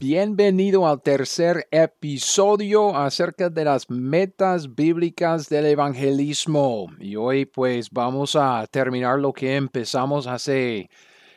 Bienvenido 0.00 0.86
al 0.86 1.02
tercer 1.02 1.66
episodio 1.72 2.96
acerca 2.96 3.50
de 3.50 3.64
las 3.64 3.90
metas 3.90 4.76
bíblicas 4.76 5.48
del 5.48 5.66
evangelismo. 5.66 6.86
Y 7.00 7.16
hoy 7.16 7.46
pues 7.46 7.90
vamos 7.90 8.36
a 8.36 8.64
terminar 8.70 9.18
lo 9.18 9.32
que 9.32 9.56
empezamos 9.56 10.28
hace 10.28 10.88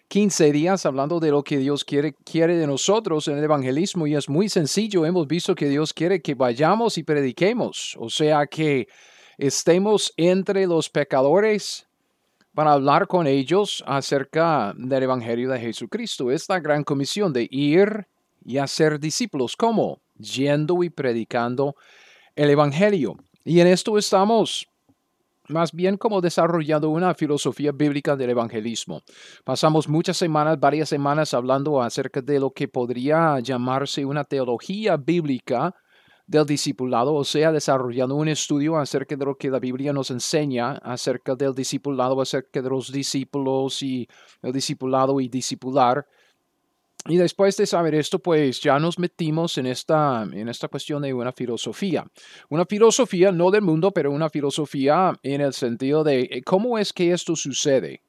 15 0.09 0.52
días 0.52 0.85
hablando 0.85 1.20
de 1.20 1.32
lo 1.32 1.44
que 1.44 1.58
Dios 1.58 1.84
quiere, 1.84 2.13
quiere 2.23 2.55
de 2.55 2.68
nosotros 2.68 3.27
en 3.27 3.40
el 3.40 3.44
evangelismo. 3.45 4.05
Y 4.05 4.13
es 4.13 4.30
muy 4.30 4.48
sencillo. 4.48 5.07
Hemos 5.07 5.26
visto 5.26 5.55
que 5.55 5.68
Dios 5.68 5.91
quiere 5.91 6.21
que 6.21 6.35
vayamos 6.35 6.99
y 6.99 7.04
prediquemos. 7.04 7.98
O 7.99 8.12
sea 8.12 8.46
que 8.46 8.88
estemos 9.40 10.13
entre 10.18 10.68
los 10.68 10.88
pecadores 10.88 11.88
para 12.54 12.73
hablar 12.73 13.07
con 13.07 13.26
ellos 13.26 13.84
acerca 13.88 14.76
del 14.77 15.02
Evangelio 15.02 15.49
de 15.49 15.59
Jesucristo. 15.59 16.30
Es 16.30 16.48
la 16.48 16.59
gran 16.59 16.84
comisión 16.84 17.34
de 17.34 17.48
ir 17.49 18.05
y 18.44 18.58
hacer 18.58 19.00
discípulos. 19.00 19.55
¿Cómo? 19.55 20.02
Yendo 20.18 20.84
y 20.84 20.90
predicando 20.90 21.76
el 22.35 22.49
Evangelio. 22.49 23.18
Y 23.43 23.60
en 23.60 23.68
esto 23.68 23.98
estamos 23.98 24.68
más 25.52 25.71
bien 25.71 25.98
como 25.98 26.21
desarrollando 26.21 26.90
una 26.90 27.13
filosofía 27.13 27.71
bíblica 27.71 28.15
del 28.15 28.32
evangelismo. 28.32 29.02
Pasamos 29.43 29.88
muchas 29.88 30.18
semanas, 30.18 30.60
varias 30.60 30.90
semanas 30.90 31.34
hablando 31.34 31.82
acerca 31.82 32.21
de 32.21 32.40
lo 32.40 32.52
que 32.52 32.68
podría 32.68 33.40
llamarse 33.40 34.05
una 34.05 34.24
teología 34.24 34.98
bíblica 34.98 35.76
del 36.26 36.46
discipulado, 36.46 37.13
o 37.13 37.26
sea, 37.26 37.52
desarrollando 37.52 38.15
un 38.15 38.30
estudio 38.30 38.77
acerca 38.77 39.15
de 39.15 39.26
lo 39.26 39.35
que 39.35 39.49
la 39.49 39.60
Biblia 39.60 39.91
nos 39.91 40.12
enseña 40.12 40.74
acerca 40.82 41.35
del 41.35 41.54
discipulado, 41.54 42.21
acerca 42.21 42.62
de 42.62 42.70
los 42.70 42.91
discípulos 42.91 43.84
y 43.84 44.08
el 44.41 44.54
discipulado 44.54 45.20
y 45.20 45.27
discipular. 45.27 46.08
Y 47.07 47.18
después 47.18 47.57
de 47.57 47.66
saber 47.66 47.96
esto, 47.96 48.20
pues 48.20 48.62
ya 48.62 48.77
nos 48.77 48.99
metimos 48.99 49.57
en 49.57 49.66
esta, 49.66 50.24
en 50.32 50.48
esta 50.48 50.68
cuestión 50.68 51.02
de 51.02 51.13
una 51.13 51.32
filosofía. 51.32 52.05
Una 52.49 52.66
filosofía 52.66 53.32
no 53.32 53.49
del 53.49 53.63
mundo, 53.63 53.91
pero 53.91 54.12
una 54.12 54.30
filosofía 54.30 55.13
en 55.24 55.41
el 55.41 55.54
sentido 55.54 56.04
de 56.04 56.21
eh, 56.21 56.41
cómo 56.43 56.77
es 56.77 56.93
que 56.93 57.12
esto 57.12 57.35
sucede. 57.35 58.02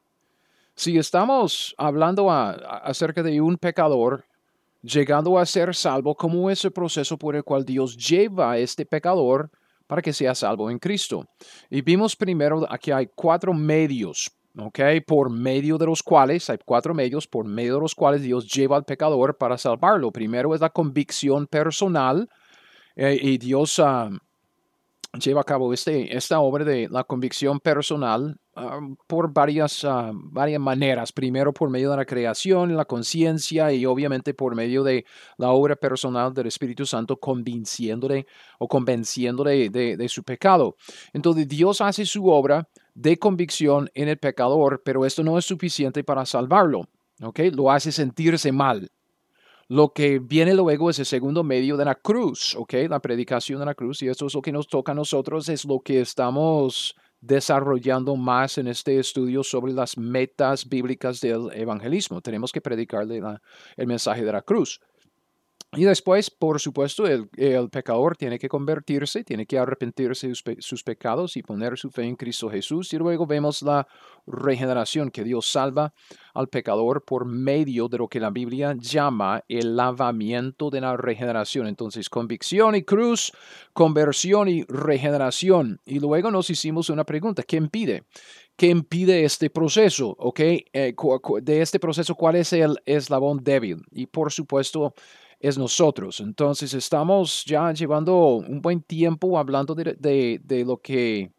Si 0.75 0.99
estamos 0.99 1.75
hablando 1.79 2.31
acerca 2.31 3.23
de 3.23 3.41
un 3.41 3.57
pecador 3.57 4.25
llegando 4.83 5.39
a 5.39 5.47
ser 5.47 5.75
salvo, 5.75 6.15
¿cómo 6.15 6.51
es 6.51 6.65
el 6.65 6.73
proceso 6.73 7.17
por 7.17 7.37
el 7.37 7.45
cual 7.45 7.65
Dios 7.65 7.97
lleva 7.97 8.53
a 8.53 8.59
este 8.59 8.85
pecador 8.85 9.51
para 9.87 10.03
que 10.03 10.13
sea 10.13 10.35
salvo 10.35 10.71
en 10.71 10.79
Cristo? 10.79 11.27
Y 11.71 11.83
vimos 11.83 12.17
primero 12.17 12.67
aquí 12.71 12.91
hay 12.91 13.09
cuatro 13.15 13.53
medios 13.53 14.31
Okay, 14.55 15.01
por 15.01 15.31
medio 15.31 15.79
de 15.79 15.87
los 15.87 16.03
cuales, 16.03 16.51
hay 16.51 16.59
cuatro 16.63 16.93
medios 16.93 17.27
por 17.27 17.47
medio 17.47 17.77
de 17.77 17.81
los 17.81 17.95
cuales 17.95 18.21
Dios 18.21 18.47
lleva 18.53 18.77
al 18.77 18.85
pecador 18.85 19.39
para 19.39 19.57
salvarlo. 19.57 20.13
Primero 20.13 20.55
es 20.55 20.61
la 20.61 20.69
convicción 20.69 21.47
personal 21.47 22.29
eh, 22.95 23.19
y 23.19 23.39
Dios 23.39 23.81
lleva 25.15 25.41
a 25.41 25.45
cabo 25.45 25.73
este, 25.73 26.15
esta 26.15 26.41
obra 26.41 26.65
de 26.67 26.87
la 26.91 27.05
convicción 27.05 27.61
personal 27.61 28.39
por 29.07 29.33
varias, 29.33 29.85
ah, 29.85 30.11
varias 30.15 30.61
maneras. 30.61 31.13
Primero 31.13 31.55
por 31.55 31.71
medio 31.71 31.91
de 31.91 31.97
la 31.97 32.05
creación, 32.05 32.77
la 32.77 32.85
conciencia 32.85 33.73
y 33.73 33.87
obviamente 33.87 34.35
por 34.35 34.55
medio 34.55 34.83
de 34.83 35.07
la 35.39 35.51
obra 35.51 35.77
personal 35.77 36.35
del 36.35 36.49
Espíritu 36.49 36.85
Santo 36.85 37.17
convenciéndole 37.19 38.27
o 38.59 38.69
convenciéndole 38.69 39.71
de, 39.71 39.97
de 39.97 40.09
su 40.11 40.23
pecado. 40.23 40.77
Entonces 41.15 41.49
Dios 41.49 41.81
hace 41.81 42.05
su 42.05 42.29
obra 42.29 42.69
de 42.95 43.19
convicción 43.19 43.91
en 43.95 44.09
el 44.09 44.19
pecador, 44.19 44.83
pero 44.85 45.05
esto 45.05 45.23
no 45.23 45.39
es 45.39 45.45
suficiente 45.45 46.05
para 46.05 46.27
salvarlo. 46.27 46.89
¿okay? 47.23 47.51
Lo 47.51 47.71
hace 47.71 47.93
sentirse 47.93 48.53
mal. 48.53 48.91
Lo 49.69 49.93
que 49.93 50.19
viene 50.19 50.55
luego 50.55 50.91
es 50.91 50.99
el 50.99 51.07
segundo 51.07 51.45
medio 51.45 51.77
de 51.77 51.85
la 51.85 51.95
cruz, 51.95 52.55
¿okay? 52.57 52.89
la 52.89 53.01
predicación 53.01 53.61
de 53.61 53.67
la 53.67 53.75
cruz, 53.75 54.03
y 54.03 54.09
esto 54.09 54.27
es 54.27 54.35
lo 54.35 54.43
que 54.43 54.53
nos 54.53 54.67
toca 54.67 54.93
a 54.93 54.95
nosotros, 54.95 55.49
es 55.49 55.65
lo 55.65 55.81
que 55.81 56.01
estamos 56.01 56.95
desarrollando 57.23 58.17
más 58.17 58.59
en 58.59 58.67
este 58.67 58.99
estudio 58.99 59.43
sobre 59.45 59.73
las 59.73 59.97
metas 59.97 60.69
bíblicas 60.69 61.21
del 61.21 61.51
evangelismo. 61.55 62.21
Tenemos 62.21 62.53
que 62.53 62.61
predicarle 62.61 63.23
el 63.77 63.87
mensaje 63.87 64.25
de 64.25 64.33
la 64.33 64.43
cruz. 64.43 64.81
Y 65.75 65.85
después, 65.85 66.31
por 66.31 66.61
supuesto, 66.61 67.07
el, 67.07 67.31
pecador 67.71 68.15
tiene 68.15 68.39
que 68.39 68.51
convertirse, 68.51 69.25
tiene 69.25 69.47
que 69.47 69.59
arrepentirse 69.59 70.29
de 70.29 70.35
sus, 70.61 70.85
pecados 70.85 71.39
y 71.39 71.43
poner 71.43 71.79
su 71.79 71.91
fe 71.91 72.03
en 72.03 72.15
Cristo 72.15 72.51
Jesús. 72.51 72.93
Y 72.93 72.99
luego 72.99 73.27
vemos 73.27 73.63
la 73.63 73.87
regeneración, 74.27 75.11
que 75.11 75.25
Dios 75.25 75.51
salva 75.51 75.95
al 76.35 76.49
pecador 76.49 77.03
por 77.07 77.25
medio 77.25 77.89
de 77.89 77.97
lo 77.97 78.09
que 78.09 78.21
la 78.21 78.29
Biblia 78.29 78.77
llama 78.79 79.45
el 79.49 79.75
lavamiento 79.75 80.69
de 80.69 80.83
la 80.83 80.95
regeneración. 80.99 81.67
Entonces, 81.67 82.11
convicción 82.11 82.75
y 82.75 82.83
cruz, 82.83 83.33
conversión 83.73 84.51
y 84.51 84.65
regeneración. 84.65 85.81
Y 85.87 86.01
luego 86.01 86.31
nos 86.31 86.51
hicimos 86.51 86.91
una 86.91 87.05
pregunta, 87.05 87.45
¿qué 87.45 87.57
impide? 87.57 88.05
¿Qué 88.57 88.67
impide 88.67 89.25
este 89.25 89.49
proceso? 89.49 90.15
¿Ok? 90.19 90.41
Eh, 90.41 90.95
de 91.41 91.63
este 91.63 91.81
proceso, 91.81 92.15
¿cuál 92.15 92.37
es 92.37 92.53
el 92.53 92.77
eslabón 92.85 93.43
débil? 93.43 93.83
Y 93.91 94.07
por 94.07 94.31
supuesto, 94.31 94.95
es 95.43 95.59
nosotros. 95.59 96.21
Entonces 96.21 96.73
estamos 96.73 97.45
ya 97.45 97.73
llevando 97.73 98.37
un 98.37 98.63
buen 98.63 98.81
tiempo 98.81 99.37
hablando 99.37 99.75
de, 99.75 100.65
lo 100.65 100.77
que 100.79 101.33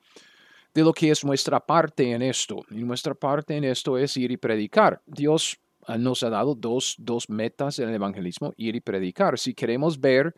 de 0.73 0.83
lo 0.83 0.91
que 0.91 1.09
es 1.09 1.23
nuestra 1.23 1.61
parte 1.61 2.11
en 2.11 2.21
esto. 2.21 2.65
Y 2.69 2.83
nuestra 2.83 3.15
parte 3.15 3.55
en 3.55 3.63
esto 3.63 3.97
es 3.97 4.17
ir 4.17 4.31
y 4.31 4.37
predicar. 4.37 5.01
Dios 5.05 5.57
ah, 5.87 5.97
nos 5.97 6.21
ha 6.23 6.29
dado 6.29 6.53
dos, 6.53 6.95
dos 6.99 7.29
metas 7.29 7.79
en 7.79 7.87
el 7.87 7.95
evangelismo, 7.95 8.53
ir 8.57 8.75
y 8.75 8.81
predicar. 8.81 9.39
Si 9.39 9.53
queremos 9.53 9.99
ver 9.99 10.35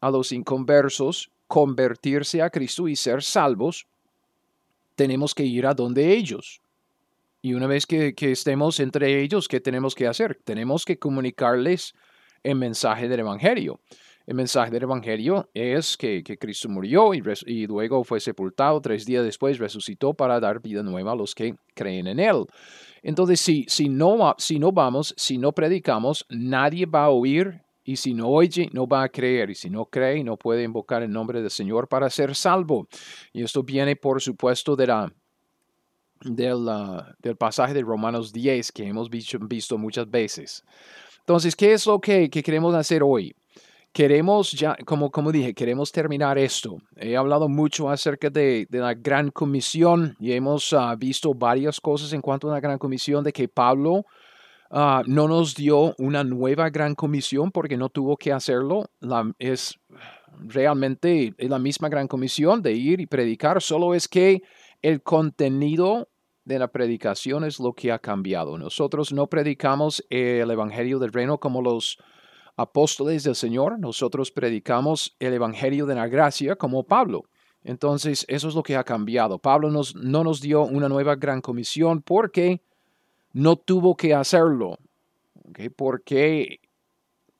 a 0.00 0.08
los 0.08 0.30
inconversos 0.30 1.28
convertirse 1.48 2.40
a 2.40 2.50
Cristo 2.50 2.86
y 2.86 2.94
ser 2.94 3.22
salvos, 3.22 3.86
tenemos 4.94 5.34
que 5.34 5.44
ir 5.44 5.66
a 5.66 5.74
donde 5.74 6.12
ellos. 6.12 6.60
Y 7.42 7.54
una 7.54 7.66
vez 7.66 7.84
que, 7.84 8.14
que 8.14 8.30
estemos 8.30 8.78
entre 8.78 9.20
ellos, 9.20 9.48
¿qué 9.48 9.60
tenemos 9.60 9.96
que 9.96 10.06
hacer? 10.06 10.38
Tenemos 10.44 10.84
que 10.84 10.98
comunicarles 11.00 11.94
el 12.42 12.56
mensaje 12.56 13.08
del 13.08 13.20
Evangelio. 13.20 13.80
El 14.26 14.36
mensaje 14.36 14.70
del 14.70 14.84
Evangelio 14.84 15.50
es 15.52 15.96
que, 15.96 16.22
Cristo 16.22 16.68
murió 16.68 17.12
y, 17.12 17.66
luego 17.66 18.04
fue 18.04 18.20
sepultado, 18.20 18.80
tres 18.80 19.04
días 19.04 19.24
después 19.24 19.58
resucitó 19.58 20.14
para 20.14 20.38
dar 20.38 20.60
vida 20.60 20.82
nueva 20.82 21.12
a 21.12 21.16
los 21.16 21.34
que 21.34 21.56
creen 21.74 22.06
en 22.06 22.20
Él. 22.20 22.46
Entonces, 23.02 23.40
si, 23.40 23.64
si, 23.68 23.88
no, 23.88 24.34
si 24.38 24.60
no 24.60 24.70
vamos, 24.70 25.12
si 25.16 25.38
no 25.38 25.52
predicamos, 25.52 26.24
nadie 26.28 26.86
va 26.86 27.04
a 27.04 27.10
oír 27.10 27.62
y 27.84 27.96
si 27.96 28.14
no 28.14 28.28
oye, 28.28 28.70
no 28.72 28.86
va 28.86 29.02
a 29.02 29.08
creer. 29.08 29.50
Y 29.50 29.56
si 29.56 29.68
no 29.68 29.86
cree, 29.86 30.22
no 30.22 30.36
puede 30.36 30.62
invocar 30.62 31.02
el 31.02 31.10
nombre 31.10 31.40
del 31.40 31.50
Señor 31.50 31.88
para 31.88 32.08
ser 32.10 32.36
salvo. 32.36 32.86
Y 33.32 33.42
esto 33.42 33.64
viene, 33.64 33.96
por 33.96 34.22
supuesto, 34.22 34.76
de 34.76 34.86
la, 34.86 35.12
del, 36.20 36.64
del 37.18 37.36
pasaje 37.36 37.74
de 37.74 37.82
Romanos 37.82 38.32
10 38.32 38.70
que 38.70 38.86
hemos 38.86 39.10
visto 39.10 39.78
muchas 39.78 40.08
veces. 40.08 40.64
Entonces, 41.22 41.54
¿qué 41.54 41.72
es 41.72 41.86
lo 41.86 42.00
que, 42.00 42.28
queremos 42.30 42.74
hacer 42.74 43.02
hoy? 43.02 43.34
Queremos 43.92 44.50
ya, 44.52 44.76
como, 44.84 45.10
como 45.10 45.30
dije, 45.30 45.54
queremos 45.54 45.92
terminar 45.92 46.36
esto. 46.36 46.78
He 46.96 47.16
hablado 47.16 47.48
mucho 47.48 47.88
acerca 47.88 48.28
de, 48.28 48.66
la 48.70 48.94
gran 48.94 49.30
comisión 49.30 50.16
y 50.18 50.32
hemos 50.32 50.72
ah, 50.72 50.96
visto 50.96 51.32
varias 51.32 51.80
cosas 51.80 52.12
en 52.12 52.22
cuanto 52.22 52.48
a 52.50 52.54
la 52.54 52.60
gran 52.60 52.78
comisión, 52.78 53.22
de 53.22 53.32
que 53.32 53.46
Pablo 53.46 54.04
ah, 54.70 55.02
no 55.06 55.28
nos 55.28 55.54
dio 55.54 55.94
una 55.98 56.24
nueva 56.24 56.70
gran 56.70 56.94
comisión 56.96 57.52
porque 57.52 57.76
no 57.76 57.88
tuvo 57.88 58.16
que 58.16 58.32
hacerlo. 58.32 58.90
La, 58.98 59.30
es 59.38 59.78
realmente 60.40 61.34
la 61.38 61.60
misma 61.60 61.88
gran 61.88 62.08
comisión 62.08 62.62
de 62.62 62.72
ir 62.72 63.00
y 63.00 63.06
predicar, 63.06 63.62
solo 63.62 63.94
es 63.94 64.08
que 64.08 64.42
el 64.80 65.02
contenido 65.02 66.08
de 66.44 66.58
la 66.58 66.68
predicación 66.68 67.44
es 67.44 67.60
lo 67.60 67.72
que 67.72 67.92
ha 67.92 67.98
cambiado. 67.98 68.58
Nosotros 68.58 69.12
no 69.12 69.28
predicamos 69.28 70.04
el 70.10 70.50
Evangelio 70.50 70.98
del 70.98 71.12
Reino 71.12 71.38
como 71.38 71.62
los 71.62 71.98
apóstoles 72.56 73.24
del 73.24 73.34
Señor, 73.34 73.78
nosotros 73.78 74.30
predicamos 74.30 75.16
el 75.18 75.34
Evangelio 75.34 75.86
de 75.86 75.94
la 75.94 76.08
Gracia 76.08 76.56
como 76.56 76.84
Pablo. 76.84 77.24
Entonces, 77.64 78.24
eso 78.28 78.48
es 78.48 78.54
lo 78.54 78.62
que 78.62 78.76
ha 78.76 78.84
cambiado. 78.84 79.38
Pablo 79.38 79.70
nos, 79.70 79.94
no 79.94 80.24
nos 80.24 80.40
dio 80.40 80.62
una 80.62 80.88
nueva 80.88 81.14
gran 81.14 81.40
comisión 81.40 82.02
porque 82.02 82.60
no 83.32 83.56
tuvo 83.56 83.96
que 83.96 84.14
hacerlo. 84.14 84.78
Porque 85.76 86.60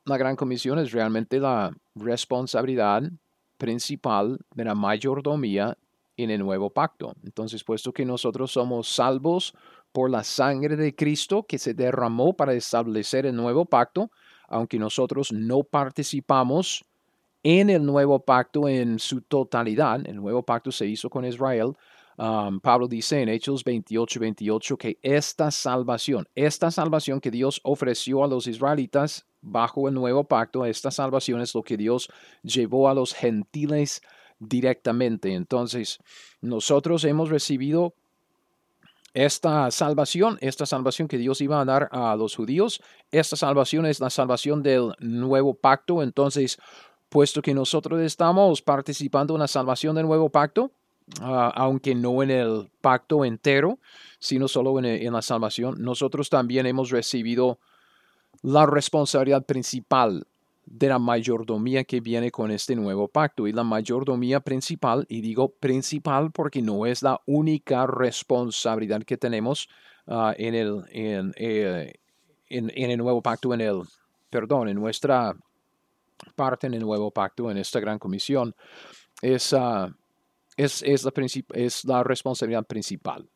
la 0.04 0.16
gran 0.16 0.36
comisión 0.36 0.78
es 0.78 0.92
realmente 0.92 1.40
la 1.40 1.72
responsabilidad 1.94 3.02
principal 3.58 4.38
de 4.54 4.64
la 4.64 4.74
mayordomía 4.74 5.76
en 6.16 6.30
el 6.30 6.40
nuevo 6.40 6.70
pacto. 6.70 7.14
Entonces, 7.24 7.64
puesto 7.64 7.92
que 7.92 8.04
nosotros 8.04 8.52
somos 8.52 8.88
salvos 8.88 9.54
por 9.92 10.10
la 10.10 10.24
sangre 10.24 10.76
de 10.76 10.94
Cristo 10.94 11.44
que 11.46 11.58
se 11.58 11.74
derramó 11.74 12.34
para 12.34 12.54
establecer 12.54 13.26
el 13.26 13.36
nuevo 13.36 13.64
pacto, 13.64 14.10
aunque 14.48 14.78
nosotros 14.78 15.32
no 15.32 15.62
participamos 15.62 16.84
en 17.42 17.70
el 17.70 17.84
nuevo 17.84 18.20
pacto 18.20 18.68
en 18.68 18.98
su 18.98 19.20
totalidad, 19.22 20.06
el 20.06 20.16
nuevo 20.16 20.42
pacto 20.42 20.70
se 20.70 20.86
hizo 20.86 21.10
con 21.10 21.24
Israel, 21.24 21.72
um, 22.16 22.60
Pablo 22.60 22.86
dice 22.86 23.20
en 23.20 23.28
Hechos 23.28 23.64
28, 23.64 24.20
28 24.20 24.76
que 24.76 24.98
esta 25.02 25.50
salvación, 25.50 26.28
esta 26.34 26.70
salvación 26.70 27.20
que 27.20 27.32
Dios 27.32 27.60
ofreció 27.64 28.22
a 28.22 28.28
los 28.28 28.46
israelitas 28.46 29.26
bajo 29.40 29.88
el 29.88 29.94
nuevo 29.94 30.22
pacto, 30.24 30.64
esta 30.64 30.92
salvación 30.92 31.40
es 31.40 31.54
lo 31.54 31.62
que 31.62 31.76
Dios 31.76 32.08
llevó 32.42 32.88
a 32.88 32.94
los 32.94 33.12
gentiles 33.12 34.00
directamente. 34.48 35.34
Entonces, 35.34 35.98
nosotros 36.40 37.04
hemos 37.04 37.30
recibido 37.30 37.94
esta 39.14 39.70
salvación, 39.70 40.38
esta 40.40 40.64
salvación 40.64 41.06
que 41.06 41.18
Dios 41.18 41.40
iba 41.40 41.60
a 41.60 41.64
dar 41.64 41.88
a 41.92 42.16
los 42.16 42.34
judíos, 42.34 42.82
esta 43.10 43.36
salvación 43.36 43.84
es 43.86 44.00
la 44.00 44.10
salvación 44.10 44.62
del 44.62 44.94
nuevo 45.00 45.54
pacto. 45.54 46.02
Entonces, 46.02 46.58
puesto 47.08 47.42
que 47.42 47.54
nosotros 47.54 48.00
estamos 48.00 48.62
participando 48.62 49.34
en 49.34 49.40
la 49.40 49.48
salvación 49.48 49.94
del 49.94 50.06
nuevo 50.06 50.30
pacto, 50.30 50.72
ah, 51.20 51.52
aunque 51.54 51.94
no 51.94 52.22
en 52.22 52.30
el 52.30 52.70
pacto 52.80 53.24
entero, 53.24 53.78
sino 54.18 54.48
solo 54.48 54.78
en, 54.78 54.86
en, 54.86 55.12
la 55.12 55.22
salvación, 55.22 55.76
nosotros 55.78 56.30
también 56.30 56.64
hemos 56.64 56.90
recibido 56.90 57.58
la 58.40 58.64
responsabilidad 58.64 59.44
principal 59.44 60.26
de 60.64 60.88
la 60.88 60.98
mayordomía 60.98 61.84
que 61.84 62.00
viene 62.00 62.30
con 62.30 62.50
este 62.50 62.74
nuevo 62.76 63.08
pacto. 63.08 63.46
Y 63.46 63.52
la 63.52 63.64
mayordomía 63.64 64.40
principal, 64.40 65.06
y 65.08 65.20
digo 65.20 65.48
principal 65.48 66.30
porque 66.30 66.62
no 66.62 66.86
es 66.86 67.02
la 67.02 67.20
única 67.26 67.86
responsabilidad 67.86 69.02
que 69.02 69.16
tenemos 69.16 69.68
ah, 70.06 70.34
en, 70.36 70.54
el, 70.54 70.84
eh, 70.90 71.92
en, 72.48 72.72
en, 72.74 72.90
el 72.90 72.98
nuevo 72.98 73.22
pacto, 73.22 73.52
en 73.54 73.60
el, 73.60 73.82
perdón, 74.30 74.68
en 74.68 74.76
nuestra 74.76 75.34
parte 76.34 76.66
en 76.66 76.74
el 76.74 76.80
nuevo 76.80 77.10
pacto, 77.10 77.50
en 77.50 77.58
esta 77.58 77.80
gran 77.80 77.98
comisión, 77.98 78.54
es, 79.20 79.52
ah, 79.52 79.94
es, 80.56 80.82
es, 80.82 81.04
la, 81.04 81.12
es 81.54 81.84
la 81.84 82.04
responsabilidad 82.04 82.64
principal. 82.64 83.28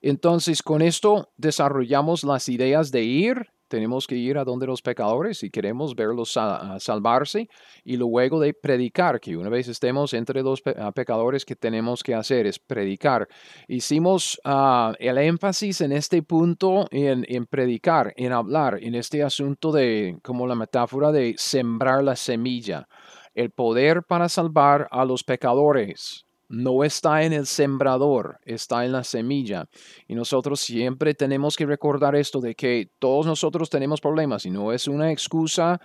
Entonces, 0.00 0.62
con 0.62 0.82
esto 0.82 1.30
desarrollamos 1.36 2.22
las 2.22 2.48
ideas 2.48 2.90
de 2.90 3.02
ir 3.02 3.50
tenemos 3.68 4.06
que 4.06 4.16
ir 4.16 4.38
a 4.38 4.44
donde 4.44 4.66
los 4.66 4.82
pecadores 4.82 5.42
y 5.42 5.50
queremos 5.50 5.94
verlos 5.94 6.38
salvarse 6.78 7.48
y 7.84 7.96
luego 7.96 8.40
de 8.40 8.54
predicar, 8.54 9.20
que 9.20 9.36
una 9.36 9.48
vez 9.48 9.68
estemos 9.68 10.14
entre 10.14 10.42
los 10.42 10.62
pecadores, 10.94 11.44
que 11.44 11.56
tenemos 11.56 12.02
que 12.02 12.14
hacer 12.14 12.46
es 12.46 12.58
predicar. 12.58 13.28
Hicimos 13.68 14.40
ah, 14.44 14.92
el 14.98 15.18
énfasis 15.18 15.80
en 15.80 15.92
este 15.92 16.22
punto 16.22 16.86
en, 16.90 17.24
en, 17.28 17.46
predicar, 17.46 18.12
en 18.16 18.32
hablar, 18.32 18.78
en 18.82 18.94
este 18.94 19.22
asunto 19.22 19.72
de, 19.72 20.18
como 20.22 20.46
la 20.46 20.54
metáfora 20.54 21.12
de 21.12 21.34
sembrar 21.36 22.02
la 22.02 22.16
semilla, 22.16 22.88
el 23.34 23.50
poder 23.50 24.02
para 24.02 24.28
salvar 24.28 24.88
a 24.90 25.04
los 25.04 25.22
pecadores 25.24 26.27
no 26.48 26.84
está 26.84 27.22
en 27.24 27.32
el 27.32 27.46
sembrador, 27.46 28.38
está 28.44 28.84
en 28.84 28.92
la 28.92 29.04
semilla. 29.04 29.66
Y 30.06 30.14
nosotros 30.14 30.60
siempre 30.60 31.14
tenemos 31.14 31.56
que 31.56 31.66
recordar 31.66 32.16
esto 32.16 32.40
de 32.40 32.54
que 32.54 32.90
todos 32.98 33.26
nosotros 33.26 33.70
tenemos 33.70 34.00
problemas 34.00 34.46
y 34.46 34.50
no 34.50 34.72
es 34.72 34.88
una 34.88 35.12
excusa 35.12 35.80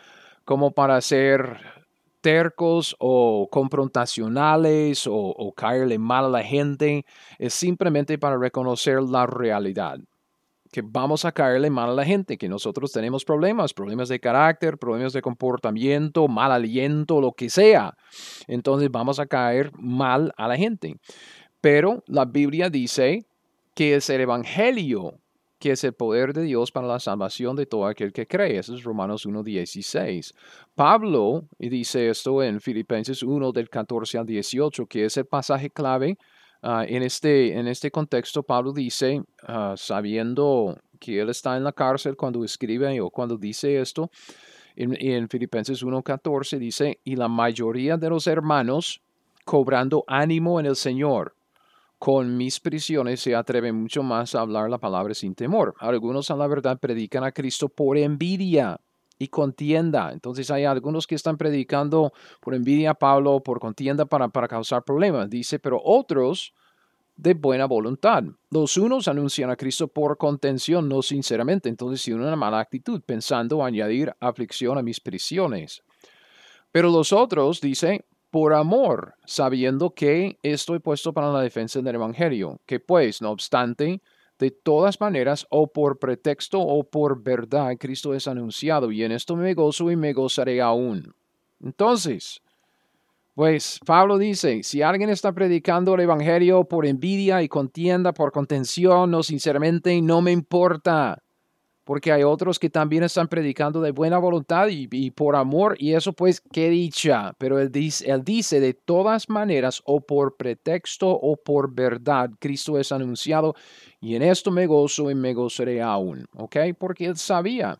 como 0.45 0.71
para 0.71 0.99
ser 1.01 1.59
tercos 2.21 2.95
o 2.99 3.49
confrontacionales 3.51 5.07
o, 5.09 5.53
caerle 5.55 5.99
mal 5.99 6.25
a 6.25 6.29
la 6.29 6.43
gente, 6.43 7.05
es 7.37 7.53
simplemente 7.53 8.17
para 8.17 8.37
reconocer 8.37 9.03
la 9.03 9.25
realidad 9.25 9.99
que 10.73 10.81
vamos 10.81 11.23
a 11.23 11.31
caerle 11.31 11.69
mal 11.69 11.91
a 11.91 11.93
la 11.93 12.03
gente, 12.03 12.37
que 12.37 12.49
nosotros 12.49 12.91
tenemos 12.91 13.23
problemas, 13.23 13.73
problemas 13.73 14.09
de 14.09 14.19
carácter, 14.19 14.77
problemas 14.79 15.13
de 15.13 15.21
comportamiento, 15.21 16.27
mal 16.27 16.51
aliento, 16.51 17.21
lo 17.21 17.31
que 17.31 17.49
sea. 17.49 17.95
Entonces 18.47 18.89
vamos 18.91 19.19
a 19.19 19.27
caer 19.27 19.71
mal 19.77 20.33
a 20.35 20.47
la 20.47 20.57
gente. 20.57 20.95
Pero 21.61 22.03
la 22.07 22.25
Biblia 22.25 22.71
dice 22.71 23.25
que 23.75 23.95
es 23.95 24.09
el 24.09 24.21
Evangelio, 24.21 25.19
que 25.59 25.71
es 25.71 25.83
el 25.83 25.93
poder 25.93 26.33
de 26.33 26.41
Dios 26.41 26.71
para 26.71 26.87
la 26.87 26.99
salvación 26.99 27.55
de 27.55 27.67
todo 27.67 27.85
aquel 27.85 28.11
que 28.11 28.25
cree. 28.25 28.57
Eso 28.57 28.73
es 28.73 28.83
Romanos 28.83 29.27
1.16. 29.27 30.33
Pablo 30.73 31.47
dice 31.59 32.09
esto 32.09 32.41
en 32.41 32.59
Filipenses 32.59 33.21
1 33.21 33.51
del 33.51 33.69
14 33.69 34.17
al 34.17 34.25
18, 34.25 34.87
que 34.87 35.05
es 35.05 35.17
el 35.17 35.25
pasaje 35.25 35.69
clave 35.69 36.17
Ah, 36.65 36.85
en, 36.87 37.03
este, 37.03 37.59
en 37.59 37.67
este 37.67 37.91
contexto, 37.91 38.41
Pablo 38.41 38.71
dice, 38.71 39.21
ah, 39.45 39.73
sabiendo 39.75 40.77
que 40.97 41.19
él 41.19 41.29
está 41.29 41.57
en 41.57 41.65
la 41.65 41.73
cárcel 41.73 42.15
cuando 42.15 42.41
escribe 42.45 43.01
o 43.01 43.09
cuando 43.09 43.37
dice 43.37 43.81
esto, 43.81 44.09
en, 44.77 44.95
en 44.97 45.27
Filipenses 45.27 45.83
1.14 45.83 46.57
dice, 46.57 46.99
y 47.03 47.17
la 47.17 47.27
mayoría 47.27 47.97
de 47.97 48.09
los 48.09 48.27
hermanos 48.27 49.01
cobrando 49.43 50.05
ánimo 50.07 50.57
en 50.57 50.65
el 50.67 50.77
Señor, 50.77 51.35
con 51.99 52.37
mis 52.37 52.61
prisiones 52.61 53.19
se 53.19 53.35
atreven 53.35 53.75
mucho 53.75 54.01
más 54.01 54.33
a 54.33 54.39
hablar 54.39 54.69
la 54.69 54.77
palabra 54.77 55.13
sin 55.13 55.35
temor. 55.35 55.73
Algunos 55.79 56.31
a 56.31 56.37
la 56.37 56.47
verdad 56.47 56.79
predican 56.79 57.25
a 57.25 57.33
Cristo 57.33 57.67
por 57.67 57.97
envidia 57.97 58.79
y 59.23 59.27
contienda. 59.29 60.11
Entonces 60.11 60.51
hay 60.51 60.65
algunos 60.65 61.07
que 61.07 61.15
están 61.15 61.37
predicando 61.37 62.11
por 62.41 62.53
envidia 62.53 62.91
a 62.91 62.93
Pablo, 62.93 63.41
por 63.41 63.59
contienda 63.59 64.05
para, 64.05 64.27
para 64.27 64.47
causar 64.47 64.83
problemas. 64.83 65.29
Dice, 65.29 65.59
pero 65.59 65.81
otros 65.83 66.53
de 67.15 67.33
buena 67.33 67.65
voluntad. 67.65 68.23
Los 68.49 68.77
unos 68.77 69.07
anuncian 69.07 69.49
a 69.49 69.55
Cristo 69.55 69.87
por 69.87 70.17
contención, 70.17 70.89
no 70.89 71.01
sinceramente. 71.01 71.69
Entonces 71.69 72.03
tienen 72.03 72.23
una 72.23 72.35
mala 72.35 72.59
actitud, 72.59 73.01
pensando 73.05 73.63
añadir 73.63 74.13
aflicción 74.19 74.77
a 74.77 74.83
mis 74.83 74.99
prisiones. 74.99 75.83
Pero 76.71 76.89
los 76.89 77.13
otros, 77.13 77.61
dice, 77.61 78.05
por 78.31 78.53
amor, 78.53 79.13
sabiendo 79.25 79.91
que 79.91 80.39
estoy 80.41 80.79
puesto 80.79 81.13
para 81.13 81.31
la 81.31 81.41
defensa 81.41 81.81
del 81.81 81.95
Evangelio, 81.95 82.59
que 82.65 82.79
pues, 82.79 83.21
no 83.21 83.29
obstante, 83.29 84.01
de 84.39 84.51
todas 84.51 84.99
maneras, 84.99 85.45
o 85.49 85.67
por 85.67 85.99
pretexto 85.99 86.59
o 86.59 86.83
por 86.83 87.21
verdad, 87.23 87.71
Cristo 87.79 88.13
es 88.13 88.27
anunciado, 88.27 88.91
y 88.91 89.03
en 89.03 89.11
esto 89.11 89.35
me 89.35 89.53
gozo 89.53 89.89
y 89.91 89.95
me 89.95 90.13
gozaré 90.13 90.61
aún. 90.61 91.13
Entonces, 91.61 92.41
pues 93.35 93.79
Pablo 93.85 94.19
dice, 94.19 94.61
si 94.61 94.81
alguien 94.81 95.09
está 95.09 95.31
predicando 95.31 95.95
el 95.95 96.01
Evangelio 96.01 96.65
por 96.65 96.85
envidia 96.85 97.41
y 97.41 97.47
contienda, 97.47 98.13
por 98.13 98.31
contención, 98.31 99.09
no 99.09 99.23
sinceramente, 99.23 99.99
no 100.01 100.21
me 100.21 100.31
importa 100.31 101.22
porque 101.83 102.11
hay 102.11 102.23
otros 102.23 102.59
que 102.59 102.69
también 102.69 103.03
están 103.03 103.27
predicando 103.27 103.81
de 103.81 103.91
buena 103.91 104.17
voluntad 104.17 104.67
y, 104.69 105.11
por 105.11 105.35
amor, 105.35 105.75
y 105.79 105.93
eso 105.93 106.13
pues 106.13 106.41
qué 106.51 106.69
dicha, 106.69 107.33
pero 107.37 107.59
él 107.59 107.71
dice, 107.71 108.09
él 108.09 108.23
dice 108.23 108.59
de 108.59 108.73
todas 108.73 109.29
maneras, 109.29 109.81
o 109.85 110.01
por 110.01 110.37
pretexto 110.37 111.09
o 111.09 111.35
por 111.35 111.73
verdad, 111.73 112.29
Cristo 112.39 112.79
es 112.79 112.91
anunciado, 112.91 113.55
y 113.99 114.15
en 114.15 114.21
esto 114.21 114.51
me 114.51 114.65
gozo 114.65 115.11
y 115.11 115.15
me 115.15 115.33
gozaré 115.33 115.81
aún, 115.81 116.25
¿ok? 116.35 116.57
Porque 116.77 117.05
él 117.05 117.17
sabía 117.17 117.79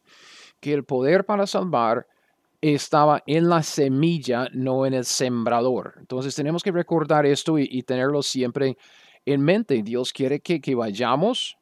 que 0.59 0.73
el 0.73 0.83
poder 0.83 1.25
para 1.25 1.47
salvar 1.47 2.07
estaba 2.61 3.21
en 3.27 3.49
la 3.49 3.61
semilla, 3.61 4.47
no 4.53 4.85
en 4.85 4.93
el 4.93 5.03
sembrador. 5.03 5.95
Entonces 5.99 6.33
tenemos 6.33 6.63
que 6.63 6.71
recordar 6.71 7.25
esto 7.25 7.59
y, 7.59 7.83
tenerlo 7.83 8.23
siempre 8.23 8.77
en 9.25 9.41
mente. 9.41 9.83
Dios 9.83 10.13
quiere 10.13 10.39
que, 10.39 10.61
que 10.61 10.73
vayamos 10.73 11.57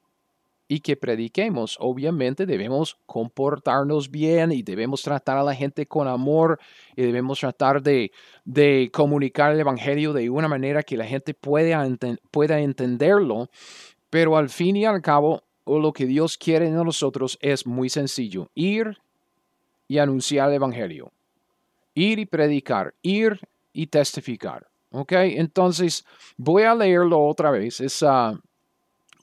y 0.72 0.80
que 0.80 0.96
prediquemos. 0.96 1.76
Obviamente 1.82 2.46
debemos 2.46 2.98
comportarnos 3.06 4.10
bien 4.10 4.54
y 4.54 4.64
debemos 4.64 5.02
tratar 5.02 5.38
a 5.38 5.44
la 5.44 5.54
gente 5.54 5.86
con 5.86 6.08
amor 6.08 6.62
y 6.96 7.02
debemos 7.02 7.42
tratar 7.42 7.84
de, 7.84 8.14
de 8.46 8.90
comunicar 8.94 9.52
el 9.52 9.60
Evangelio 9.60 10.14
de 10.14 10.30
una 10.30 10.48
manera 10.48 10.82
que 10.82 10.96
la 10.96 11.04
gente 11.04 11.34
pueda, 11.34 11.86
entenderlo. 11.86 13.50
Pero 14.10 14.38
al 14.38 14.48
fin 14.48 14.78
y 14.78 14.86
al 14.86 15.02
cabo, 15.02 15.44
lo 15.66 15.92
que 15.92 16.06
Dios 16.06 16.38
quiere 16.38 16.72
de 16.72 16.86
nosotros 16.86 17.38
es 17.42 17.68
muy 17.68 17.90
sencillo. 17.90 18.50
Ir 18.56 18.98
y 19.90 19.98
anunciar 19.98 20.48
el 20.48 20.56
Evangelio. 20.56 21.12
Ir 21.96 22.18
y 22.18 22.26
predicar. 22.26 22.94
Ir 23.02 23.42
y 23.74 23.88
testificar. 23.88 24.70
¿Ok? 24.92 25.12
Entonces, 25.12 26.06
voy 26.38 26.64
a 26.64 26.74
leerlo 26.74 27.22
otra 27.26 27.52
vez. 27.52 27.82
Es 27.82 28.02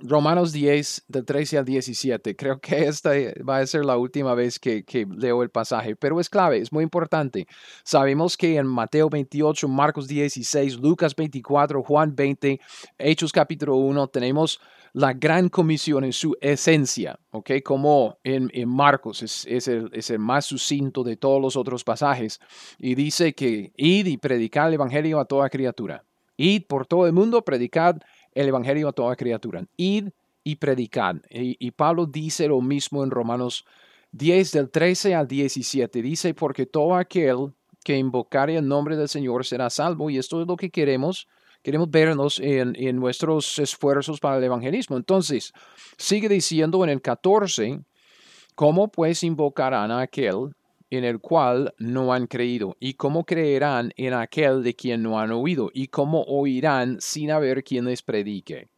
Romanos 0.01 0.53
10, 0.53 1.05
del 1.09 1.25
13 1.25 1.59
al 1.59 1.65
17. 1.65 2.37
Creo 2.37 2.61
que 2.61 2.87
esta 2.87 3.11
va 3.49 3.59
a 3.59 3.67
ser 3.67 3.85
la 3.85 3.97
última 3.97 4.35
vez 4.35 4.59
que, 4.59 4.85
leo 5.17 5.43
el 5.43 5.51
pasaje, 5.51 5.97
pero 5.97 6.21
es 6.21 6.29
clave, 6.29 6.59
es 6.59 6.73
muy 6.73 6.85
importante. 6.85 7.47
Sabemos 7.85 8.37
que 8.37 8.57
en 8.57 8.67
Mateo 8.67 9.09
28, 9.09 9.69
Marcos 9.69 10.07
16, 10.07 10.77
Lucas 10.79 11.15
24, 11.17 11.83
Juan 11.83 12.15
20, 12.15 12.61
Hechos 12.99 13.33
capítulo 13.33 13.77
1, 13.77 14.09
tenemos 14.09 14.61
la 14.93 15.13
gran 15.13 15.49
comisión 15.49 16.05
en 16.05 16.13
su 16.13 16.37
esencia, 16.41 17.19
¿ok? 17.31 17.51
Como 17.65 18.19
en, 18.25 18.51
en 18.55 18.69
Marcos 18.69 19.23
es, 19.23 19.47
el, 19.69 19.91
es, 19.93 20.11
el, 20.11 20.19
más 20.19 20.47
sucinto 20.47 21.05
de 21.05 21.17
todos 21.17 21.41
los 21.41 21.57
otros 21.57 21.85
pasajes 21.85 22.41
y 22.79 22.95
dice 22.95 23.35
que 23.35 23.73
id 23.77 24.07
y 24.07 24.17
predicar 24.17 24.69
el 24.69 24.75
evangelio 24.75 25.21
a 25.21 25.25
toda 25.25 25.51
criatura. 25.51 26.05
Id 26.37 26.65
por 26.69 26.87
todo 26.87 27.07
el 27.07 27.13
mundo, 27.13 27.45
predicad 27.45 27.97
el 28.39 28.49
Evangelio 28.49 28.89
a 28.89 28.93
toda 28.93 29.17
criatura. 29.17 29.65
Id 29.77 30.11
y 30.45 30.57
predicad. 30.57 31.17
Y, 31.29 31.71
Pablo 31.73 32.07
dice 32.07 32.47
lo 32.47 32.61
mismo 32.61 33.03
en 33.03 33.11
Romanos 33.11 33.65
10 34.13 34.53
del 34.53 34.71
13 34.71 35.17
al 35.17 35.27
17. 35.27 36.01
Dice, 36.03 36.35
porque 36.35 36.65
todo 36.65 36.95
aquel 36.95 37.53
que 37.85 37.97
invocare 37.97 38.57
el 38.57 38.69
nombre 38.69 38.97
del 38.97 39.09
Señor 39.09 39.45
será 39.45 39.71
salvo. 39.71 40.09
Y 40.09 40.19
esto 40.19 40.41
es 40.41 40.47
lo 40.47 40.57
que 40.57 40.71
queremos. 40.71 41.27
Queremos 41.63 41.91
vernos 41.91 42.39
en, 42.39 42.77
en 42.77 42.97
nuestros 42.97 43.59
esfuerzos 43.59 44.21
para 44.21 44.39
el 44.39 44.45
evangelismo. 44.45 44.97
Entonces, 44.97 45.53
sigue 45.97 46.29
diciendo 46.29 46.85
en 46.85 46.91
el 46.91 47.03
14, 47.03 47.81
¿cómo 48.55 48.89
pues 48.89 49.25
invocarán 49.25 49.91
a 49.91 50.03
aquel 50.03 50.55
en 50.91 51.05
el 51.05 51.21
cual 51.21 51.75
no 51.79 52.13
han 52.13 52.27
creído? 52.27 52.77
¿Y 52.81 52.95
cómo 52.95 53.25
creerán 53.25 53.93
en 53.97 54.15
aquel 54.15 54.63
de 54.63 54.75
quien 54.75 55.03
no 55.03 55.19
han 55.19 55.33
oído? 55.33 55.71
¿Y 55.73 55.89
cómo 55.89 56.23
oirán 56.23 57.01
sin 57.01 57.31
haber 57.31 57.65
quien 57.65 57.87
les 57.87 58.03
predique? 58.03 58.69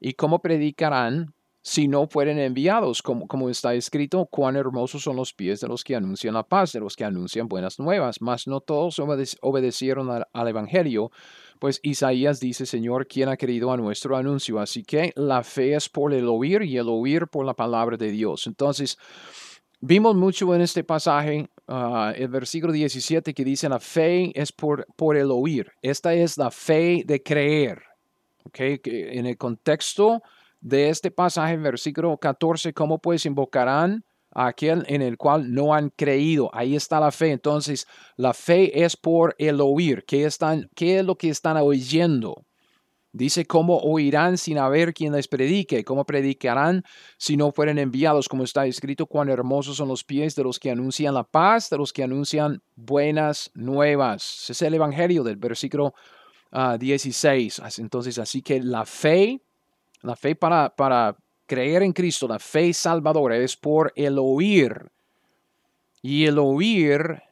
¿Y 0.00 0.14
cómo 0.14 0.40
predicarán 0.40 1.32
si 1.62 1.86
no 1.86 2.08
fueren 2.08 2.38
enviados? 2.38 3.02
Como, 3.02 3.28
como 3.28 3.48
está 3.48 3.74
escrito, 3.74 4.26
cuán 4.26 4.56
hermosos 4.56 5.02
son 5.02 5.16
los 5.16 5.32
pies 5.32 5.60
de 5.60 5.68
los 5.68 5.84
que 5.84 5.94
anuncian 5.94 6.34
la 6.34 6.42
paz, 6.42 6.72
de 6.72 6.80
los 6.80 6.96
que 6.96 7.04
anuncian 7.04 7.48
buenas 7.48 7.78
nuevas. 7.78 8.20
Mas 8.20 8.46
no 8.46 8.60
todos 8.60 8.98
obedecieron 8.98 10.26
al, 10.32 10.48
Evangelio, 10.48 11.12
pues 11.60 11.78
Isaías 11.84 12.40
dice, 12.40 12.66
Señor, 12.66 13.06
¿quién 13.06 13.28
ha 13.28 13.36
querido 13.36 13.70
a 13.70 13.76
nuestro 13.76 14.16
anuncio? 14.16 14.58
Así 14.58 14.82
que 14.82 15.12
la 15.14 15.44
fe 15.44 15.74
es 15.74 15.88
por 15.88 16.12
el 16.12 16.26
oír 16.26 16.62
y 16.62 16.78
el 16.78 16.88
oír 16.88 17.28
por 17.28 17.46
la 17.46 17.54
palabra 17.54 17.96
de 17.96 18.10
Dios. 18.10 18.48
Entonces, 18.48 18.98
Vimos 19.84 20.14
mucho 20.14 20.54
en 20.54 20.60
este 20.60 20.84
pasaje, 20.84 21.50
uh, 21.66 22.12
el 22.14 22.28
versículo 22.28 22.72
17, 22.72 23.34
que 23.34 23.44
dice, 23.44 23.68
la 23.68 23.80
fe 23.80 24.30
es 24.40 24.52
por, 24.52 24.86
por 24.94 25.16
el 25.16 25.28
oír. 25.32 25.72
Esta 25.82 26.14
es 26.14 26.38
la 26.38 26.52
fe 26.52 27.02
de 27.04 27.20
creer. 27.20 27.82
Okay? 28.44 28.80
En 28.84 29.26
el 29.26 29.36
contexto 29.36 30.22
de 30.60 30.88
este 30.88 31.10
pasaje, 31.10 31.56
versículo 31.56 32.16
14, 32.16 32.72
¿cómo 32.72 33.00
pues 33.00 33.26
invocarán 33.26 34.04
a 34.30 34.46
aquel 34.46 34.84
en 34.86 35.02
el 35.02 35.16
cual 35.18 35.52
no 35.52 35.74
han 35.74 35.90
creído? 35.90 36.48
Ahí 36.54 36.76
está 36.76 37.00
la 37.00 37.10
fe. 37.10 37.32
Entonces, 37.32 37.88
la 38.16 38.34
fe 38.34 38.84
es 38.84 38.96
por 38.96 39.34
el 39.36 39.60
oír. 39.60 40.04
¿Qué, 40.06 40.26
están, 40.26 40.70
qué 40.76 41.00
es 41.00 41.04
lo 41.04 41.16
que 41.16 41.28
están 41.28 41.56
oyendo? 41.56 42.46
Dice, 43.14 43.44
¿cómo 43.44 43.76
oirán 43.76 44.38
sin 44.38 44.56
haber 44.56 44.94
quien 44.94 45.12
les 45.12 45.28
predique? 45.28 45.84
¿Cómo 45.84 46.06
predicarán 46.06 46.82
si 47.18 47.36
no 47.36 47.52
fueren 47.52 47.78
enviados? 47.78 48.26
Como 48.26 48.42
está 48.42 48.64
escrito, 48.64 49.04
cuán 49.04 49.28
hermosos 49.28 49.76
son 49.76 49.88
los 49.88 50.02
pies 50.02 50.34
de 50.34 50.42
los 50.42 50.58
que 50.58 50.70
anuncian 50.70 51.12
la 51.12 51.22
paz, 51.22 51.68
de 51.68 51.76
los 51.76 51.92
que 51.92 52.02
anuncian 52.02 52.62
buenas 52.74 53.50
nuevas. 53.52 54.44
Ese 54.44 54.52
es 54.52 54.62
el 54.62 54.74
Evangelio 54.74 55.22
del 55.22 55.36
versículo 55.36 55.92
16. 56.78 57.60
Ah, 57.60 57.68
Entonces, 57.76 58.18
así 58.18 58.40
que 58.40 58.60
la 58.62 58.86
fe, 58.86 59.42
la 60.00 60.16
fe 60.16 60.34
para, 60.34 60.74
para 60.74 61.14
creer 61.46 61.82
en 61.82 61.92
Cristo, 61.92 62.26
la 62.26 62.38
fe 62.38 62.72
salvadora 62.72 63.36
es 63.36 63.56
por 63.58 63.92
el 63.94 64.18
oír. 64.18 64.90
Y 66.00 66.24
el 66.24 66.38
oír 66.38 67.22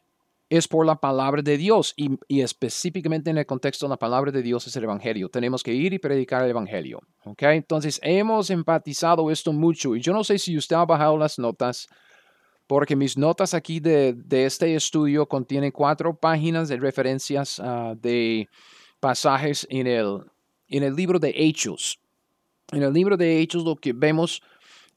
es 0.51 0.67
por 0.67 0.85
la 0.85 0.97
palabra 0.97 1.43
de 1.43 1.57
Dios 1.57 1.95
y, 1.97 2.19
específicamente 2.41 3.31
en 3.31 3.39
el 3.39 3.47
contexto 3.47 3.87
de 3.87 3.91
la 3.91 3.97
palabra 3.97 4.33
de 4.33 4.43
Dios 4.43 4.67
es 4.67 4.75
el 4.75 4.83
Evangelio. 4.83 5.29
Tenemos 5.29 5.63
que 5.63 5.73
ir 5.73 5.93
y 5.93 6.01
predicar 6.01 6.43
el 6.43 6.51
Evangelio. 6.51 7.01
¿ok? 7.25 7.43
Entonces 7.45 8.01
hemos 8.03 8.51
enfatizado 8.51 9.31
esto 9.31 9.53
mucho 9.53 9.95
y 9.95 10.01
yo 10.01 10.13
no 10.13 10.25
sé 10.25 10.39
si 10.39 10.57
usted 10.57 10.75
ha 10.75 10.85
bajado 10.85 11.17
las 11.17 11.39
notas 11.39 11.89
porque 12.67 12.97
mis 12.97 13.17
notas 13.17 13.55
aquí 13.55 13.79
de, 13.79 14.17
este 14.31 14.75
estudio 14.75 15.27
contienen 15.27 15.71
cuatro 15.71 16.15
páginas 16.15 16.69
de 16.69 16.77
referencias 16.79 17.61
ah, 17.61 17.95
de 17.97 18.49
pasajes 18.99 19.67
en 19.71 19.87
el, 19.87 20.21
en 20.69 20.83
el 20.83 20.95
libro 20.97 21.21
de 21.21 21.33
Hechos. 21.37 22.01
En 22.73 22.83
el 22.83 22.93
libro 22.93 23.17
de 23.17 23.41
Hechos 23.41 23.65
lo 23.65 23.77
que 23.77 23.93
vemos 23.93 24.43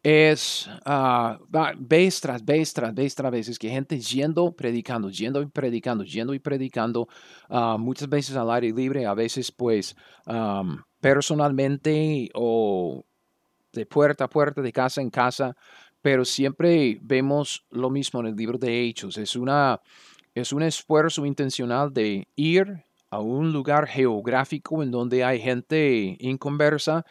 es 0.03 0.69
uh, 0.85 1.37
vez 1.79 2.19
tras 2.19 2.43
vez 2.43 2.73
tras 2.73 2.93
vez 2.93 3.15
tras 3.15 3.31
veces 3.31 3.57
que 3.57 3.69
gente 3.69 3.99
yendo, 3.99 4.51
predicando, 4.51 5.09
yendo 5.09 5.41
y 5.41 5.45
predicando, 5.45 6.03
yendo 6.03 6.33
y 6.33 6.39
predicando, 6.39 7.07
uh, 7.49 7.77
muchas 7.77 8.09
veces 8.09 8.35
al 8.35 8.51
aire 8.51 8.71
libre, 8.73 9.05
a 9.05 9.13
veces 9.13 9.51
pues 9.51 9.95
personalmente 10.99 12.29
o 12.33 13.03
de 13.73 13.85
puerta 13.85 14.25
a 14.25 14.29
puerta, 14.29 14.61
de 14.61 14.71
casa 14.71 15.01
en 15.01 15.09
casa, 15.09 15.55
pero 16.01 16.23
siempre 16.25 16.99
vemos 17.01 17.65
lo 17.71 17.89
mismo 17.89 18.19
en 18.19 18.27
el 18.27 18.35
libro 18.35 18.57
de 18.57 18.83
Hechos. 18.83 19.17
Es, 19.17 19.35
una, 19.35 19.81
es 20.35 20.53
un 20.53 20.61
esfuerzo 20.61 21.25
intencional 21.25 21.91
de 21.91 22.27
ir 22.35 22.83
a 23.09 23.19
un 23.19 23.51
lugar 23.51 23.87
geográfico 23.87 24.83
en 24.83 24.91
donde 24.91 25.23
hay 25.23 25.39
gente 25.39 26.15
inconversa 26.19 27.05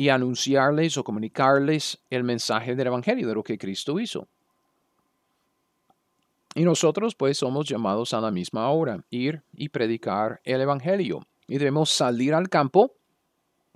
y 0.00 0.08
anunciarles 0.08 0.96
o 0.96 1.04
comunicarles 1.04 1.98
el 2.08 2.24
mensaje 2.24 2.74
del 2.74 2.86
Evangelio, 2.86 3.28
de 3.28 3.34
lo 3.34 3.42
que 3.42 3.58
Cristo 3.58 4.00
hizo. 4.00 4.28
Y 6.54 6.62
nosotros 6.64 7.14
pues 7.14 7.36
somos 7.36 7.68
llamados 7.68 8.14
a 8.14 8.20
la 8.22 8.30
misma 8.30 8.70
hora, 8.70 9.04
ir 9.10 9.42
y 9.52 9.68
predicar 9.68 10.40
el 10.44 10.62
Evangelio. 10.62 11.20
Y 11.46 11.58
debemos 11.58 11.90
salir 11.90 12.32
al 12.32 12.48
campo 12.48 12.94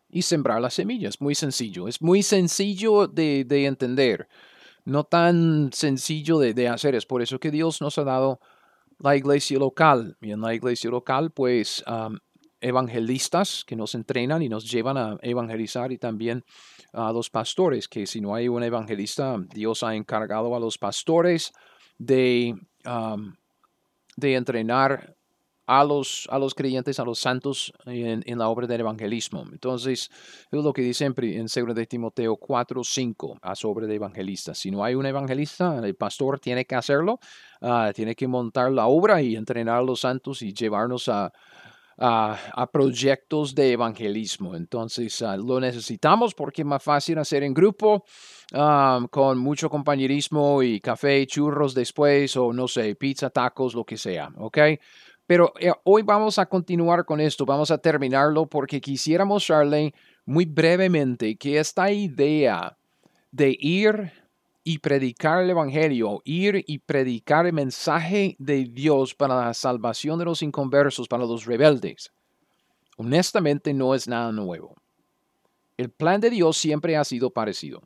y 0.09 0.23
sembrar 0.23 0.63
las 0.63 0.73
semillas. 0.73 1.21
Muy 1.21 1.35
sencillo, 1.35 1.89
es 1.89 2.01
muy 2.01 2.23
sencillo 2.23 3.07
de, 3.07 3.45
entender, 3.67 4.27
no 4.87 5.05
tan 5.05 5.75
sencillo 5.75 6.39
de, 6.39 6.69
hacer. 6.69 6.95
Es 6.95 7.05
por 7.05 7.21
eso 7.21 7.39
que 7.39 7.51
Dios 7.51 7.83
nos 7.83 7.99
ha 7.99 8.05
dado 8.05 8.41
la 8.99 9.15
iglesia 9.15 9.59
local. 9.59 10.17
Y 10.23 10.31
en 10.31 10.41
la 10.41 10.55
iglesia 10.55 10.89
local 10.89 11.33
pues 11.33 11.85
evangelistas 12.65 13.63
que 13.67 13.77
nos 13.77 13.95
entrenan 13.95 14.43
y 14.43 14.49
nos 14.49 14.71
llevan 14.71 14.97
a 14.97 15.19
evangelizar 15.21 15.93
y 15.93 15.99
también 15.99 16.45
a 16.93 17.13
los 17.13 17.29
pastores, 17.29 17.89
que 17.89 18.07
si 18.07 18.21
no 18.21 18.35
hay 18.35 18.49
un 18.49 18.63
evangelista, 18.63 19.37
Dios 19.53 19.83
ha 19.83 19.95
encargado 19.95 20.57
a 20.57 20.61
los 20.61 20.79
pastores 20.79 21.53
de, 21.99 22.55
de 24.17 24.35
entrenar 24.35 25.15
a 25.67 25.85
los, 25.85 26.29
a 26.31 26.39
los 26.39 26.55
creyentes, 26.55 26.99
a 27.01 27.05
los 27.05 27.19
santos 27.19 27.73
en, 27.87 28.39
la 28.39 28.49
obra 28.49 28.67
del 28.67 28.81
evangelismo. 28.81 29.45
Entonces, 29.51 30.11
es 30.51 30.65
lo 30.65 30.73
que 30.73 30.83
dice 30.83 31.07
en, 31.07 31.15
en 31.17 31.47
2 31.47 31.75
de 31.75 31.87
Timoteo 31.87 32.37
4, 32.37 32.83
5, 32.85 33.39
a 33.41 33.55
sobre 33.55 33.87
de 33.87 33.95
evangelistas. 33.95 34.59
Si 34.59 34.71
no 34.71 34.85
hay 34.85 34.95
un 34.95 35.07
evangelista, 35.07 35.79
el 35.83 35.97
pastor 35.97 36.39
tiene 36.39 36.65
que 36.67 36.75
hacerlo, 36.75 37.19
ah, 37.63 37.93
tiene 37.95 38.15
que 38.15 38.29
montar 38.29 38.73
la 38.73 38.87
obra 38.87 39.23
y 39.23 39.37
entrenar 39.37 39.79
a 39.79 39.83
los 39.83 40.01
santos 40.01 40.43
y 40.43 40.53
llevarnos 40.53 41.09
a, 41.09 41.33
a, 41.99 42.69
proyectos 42.73 43.55
de 43.55 43.73
evangelismo. 43.73 44.55
Entonces, 44.57 45.23
ah, 45.23 45.37
lo 45.37 45.61
necesitamos 45.61 46.35
porque 46.35 46.63
es 46.63 46.67
más 46.67 46.83
fácil 46.83 47.19
hacer 47.19 47.43
en 47.43 47.55
grupo, 47.55 48.05
ah, 48.53 49.01
con 49.11 49.39
mucho 49.39 49.69
compañerismo 49.71 50.63
y 50.63 50.81
café, 50.81 51.27
churros 51.27 51.75
después, 51.75 52.37
o 52.37 52.53
no 52.53 52.69
sé, 52.69 52.95
pizza, 52.95 53.31
tacos, 53.31 53.75
lo 53.75 53.85
que 53.85 53.97
sea, 53.97 54.31
¿ok? 54.37 54.59
Pero 55.27 55.53
eh, 55.59 55.73
hoy 55.85 56.03
vamos 56.03 56.39
a 56.39 56.47
continuar 56.47 57.05
con 57.05 57.21
esto, 57.21 57.47
vamos 57.47 57.71
a 57.71 57.79
terminarlo 57.79 58.47
porque 58.47 58.81
quisiera 58.81 59.25
mostrarle 59.25 59.95
muy 60.27 60.45
brevemente 60.45 61.37
que 61.37 61.59
esta 61.59 61.91
idea 61.91 62.77
de 63.31 63.57
ir 63.59 64.13
y 64.65 64.79
predicar 64.79 65.43
el 65.43 65.51
Evangelio, 65.51 66.23
ir 66.25 66.65
y 66.67 66.79
predicar 66.79 67.47
el 67.47 67.53
mensaje 67.53 68.35
de 68.39 68.65
Dios 68.65 69.15
para 69.15 69.45
la 69.45 69.55
salvación 69.55 70.19
de 70.19 70.25
los 70.25 70.43
inconversos, 70.43 71.07
para 71.07 71.27
los 71.27 71.45
rebeldes, 71.45 72.11
honestamente 72.97 73.75
no 73.75 73.95
es 73.95 74.09
nada 74.09 74.33
nuevo. 74.33 74.75
El 75.77 75.91
plan 75.91 76.21
de 76.21 76.31
Dios 76.31 76.57
siempre 76.57 76.97
ha 76.97 77.05
sido 77.05 77.31
parecido. 77.31 77.83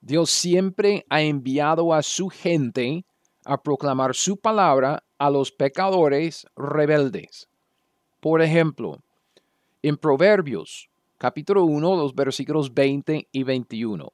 Dios 0.00 0.30
siempre 0.30 1.06
ha 1.08 1.22
enviado 1.22 1.94
a 1.94 2.02
su 2.02 2.28
gente 2.28 3.04
a 3.44 3.62
proclamar 3.62 4.14
su 4.14 4.36
palabra 4.36 5.04
a 5.18 5.30
los 5.30 5.52
pecadores 5.52 6.46
rebeldes. 6.56 7.48
Por 8.20 8.42
ejemplo, 8.42 8.98
en 9.82 9.96
Proverbios, 9.96 10.88
capítulo 11.18 11.64
1, 11.64 11.96
los 11.96 12.14
versículos 12.14 12.72
20 12.74 13.28
y 13.30 13.42
21. 13.42 14.12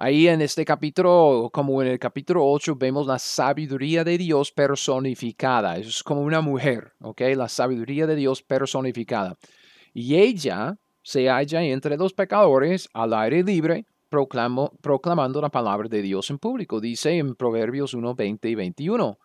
Ahí 0.00 0.28
en 0.28 0.40
este 0.42 0.64
capítulo, 0.64 1.50
como 1.52 1.82
en 1.82 1.88
el 1.88 1.98
capítulo 1.98 2.46
8, 2.48 2.76
vemos 2.76 3.04
la 3.08 3.18
sabiduría 3.18 4.04
de 4.04 4.16
Dios 4.16 4.52
personificada. 4.52 5.76
Es 5.76 6.04
como 6.04 6.20
una 6.20 6.40
mujer, 6.40 6.92
¿ok? 7.00 7.22
La 7.34 7.48
sabiduría 7.48 8.06
de 8.06 8.14
Dios 8.14 8.40
personificada. 8.40 9.36
Y 9.92 10.14
ella 10.14 10.76
se 11.02 11.28
halla 11.28 11.64
entre 11.64 11.96
los 11.96 12.12
pecadores 12.12 12.88
al 12.94 13.12
aire 13.12 13.42
libre, 13.42 13.86
proclamando 14.08 15.40
la 15.40 15.48
palabra 15.48 15.88
de 15.88 16.00
Dios 16.00 16.30
en 16.30 16.38
público. 16.38 16.80
Dice 16.80 17.18
en 17.18 17.34
Proverbios 17.34 17.92
1, 17.92 18.14
20 18.14 18.50
y 18.50 18.54
21. 18.54 19.18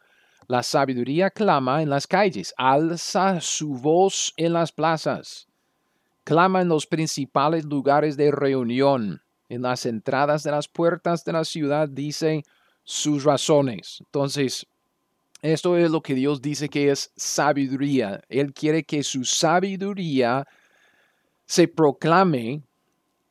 La 0.47 0.63
sabiduría 0.63 1.29
clama 1.29 1.83
en 1.83 1.91
las 1.91 2.07
calles, 2.07 2.51
alza 2.57 3.39
su 3.41 3.75
voz 3.75 4.33
en 4.37 4.53
las 4.53 4.71
plazas, 4.71 5.47
clama 6.23 6.63
en 6.63 6.69
los 6.69 6.87
principales 6.87 7.63
lugares 7.63 8.17
de 8.17 8.31
reunión, 8.31 9.22
en 9.53 9.61
las 9.61 9.85
entradas 9.85 10.43
de 10.43 10.51
las 10.51 10.67
puertas 10.67 11.23
de 11.23 11.33
la 11.33 11.45
ciudad, 11.45 11.87
dice 11.87 12.43
sus 12.83 13.23
razones. 13.23 13.97
Entonces, 14.01 14.65
esto 15.41 15.77
es 15.77 15.91
lo 15.91 16.01
que 16.01 16.15
Dios 16.15 16.41
dice 16.41 16.69
que 16.69 16.89
es 16.91 17.11
sabiduría. 17.15 18.21
Él 18.29 18.53
quiere 18.53 18.83
que 18.83 19.03
su 19.03 19.25
sabiduría 19.25 20.47
se 21.45 21.67
proclame 21.67 22.63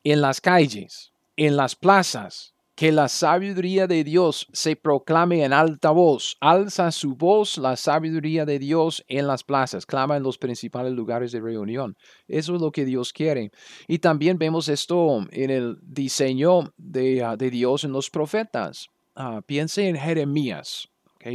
en 0.03 0.21
las 0.21 0.39
calles, 0.39 1.11
en 1.35 1.55
las 1.55 1.75
plazas, 1.75 2.52
que 2.75 2.91
la 2.91 3.07
sabiduría 3.07 3.85
de 3.85 4.03
Dios 4.03 4.47
se 4.51 4.75
proclame 4.75 5.43
en 5.43 5.53
alta 5.53 5.91
voz. 5.91 6.37
Alza 6.41 6.91
su 6.91 7.15
voz 7.15 7.57
la 7.57 7.75
sabiduría 7.75 8.45
de 8.45 8.57
Dios 8.57 9.03
en 9.07 9.27
las 9.27 9.43
plazas, 9.43 9.85
clama 9.85 10.17
en 10.17 10.23
los 10.23 10.37
principales 10.37 10.93
lugares 10.93 11.31
de 11.31 11.39
reunión. 11.39 11.95
Eso 12.27 12.55
es 12.55 12.61
lo 12.61 12.71
que 12.71 12.85
Dios 12.85 13.13
quiere. 13.13 13.51
Y 13.87 13.99
también 13.99 14.37
vemos 14.37 14.69
esto 14.69 15.25
en 15.31 15.51
el 15.51 15.77
diseño 15.81 16.73
de, 16.77 17.23
ah, 17.23 17.35
Dios 17.37 17.83
en 17.83 17.91
los 17.91 18.09
profetas. 18.09 18.87
Uh, 19.15 19.41
piense 19.45 19.87
en 19.87 19.95
Jeremías, 19.95 20.87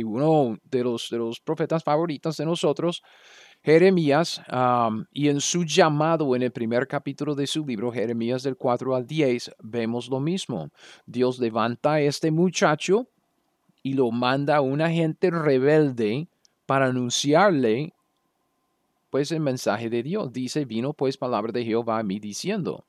uno 0.05 0.59
de 0.65 0.83
los, 0.83 1.09
de 1.11 1.19
los 1.19 1.41
profetas 1.41 1.85
favoritos 1.85 2.37
de 2.37 2.45
nosotros. 2.45 3.03
Jeremías, 3.63 4.41
y 5.13 5.29
en 5.29 5.41
su 5.41 5.65
llamado 5.65 6.35
en 6.35 6.43
el 6.43 6.53
primer 6.53 6.87
capítulo 6.87 7.35
de 7.35 7.47
su 7.47 7.67
libro, 7.67 7.93
Jeremías 7.93 8.43
del 8.43 8.57
4 8.57 8.95
al 8.95 9.07
10, 9.07 9.51
vemos 9.63 10.09
lo 10.09 10.21
mismo. 10.21 10.71
Dios 11.07 11.39
levanta 11.39 11.95
a 11.95 12.01
este 12.01 12.31
muchacho 12.31 13.09
y 13.83 13.95
lo 13.95 14.11
manda 14.11 14.57
a 14.57 14.61
una 14.61 14.91
gente 14.91 15.31
rebelde 15.31 16.29
para 16.67 16.87
anunciarle 16.87 17.93
pues 19.11 19.33
el 19.33 19.41
mensaje 19.41 19.91
de 19.91 20.03
Dios. 20.03 20.33
Dice, 20.33 20.65
vino 20.65 20.93
pues 20.93 21.17
palabra 21.17 21.53
de 21.53 21.65
Jehová 21.65 21.99
a 21.99 22.03
mí 22.03 22.19
diciendo. 22.21 22.87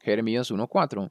Jeremías 0.00 0.50
1.4. 0.50 1.10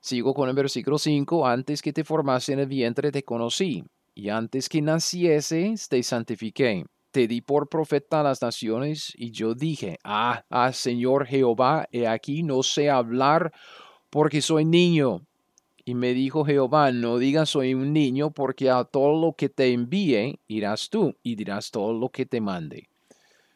Sigo 0.00 0.34
con 0.34 0.48
el 0.48 0.54
versículo 0.54 0.98
5. 0.98 1.46
Antes 1.46 1.80
que 1.82 1.92
te 1.92 2.04
formase 2.04 2.52
en 2.52 2.60
el 2.60 2.66
vientre 2.66 3.10
te 3.10 3.24
conocí, 3.24 3.84
y 4.14 4.28
antes 4.28 4.68
que 4.68 4.82
naciese 4.82 5.74
te 5.88 6.02
santifiqué 6.02 6.84
te 7.10 7.26
di 7.26 7.40
por 7.40 7.68
profeta 7.68 8.20
a 8.20 8.22
las 8.22 8.42
naciones, 8.42 9.12
y 9.16 9.30
yo 9.30 9.54
dije, 9.54 9.98
ah, 10.04 10.44
ah, 10.50 10.72
Señor 10.72 11.26
Jehová, 11.26 11.88
he 11.92 12.06
aquí 12.06 12.42
no 12.42 12.62
sé 12.62 12.90
hablar 12.90 13.52
porque 14.10 14.42
soy 14.42 14.64
niño. 14.64 15.22
Y 15.84 15.94
me 15.94 16.12
dijo 16.12 16.44
Jehová, 16.44 16.92
no 16.92 17.18
digas 17.18 17.50
soy 17.50 17.72
un 17.72 17.94
niño, 17.94 18.30
porque 18.30 18.68
a 18.68 18.84
todo 18.84 19.18
lo 19.18 19.32
que 19.32 19.48
te 19.48 19.72
envíe 19.72 20.38
irás 20.46 20.90
tú, 20.90 21.16
y 21.22 21.34
dirás 21.34 21.70
todo 21.70 21.94
lo 21.94 22.10
que 22.10 22.26
te 22.26 22.42
mande. 22.42 22.88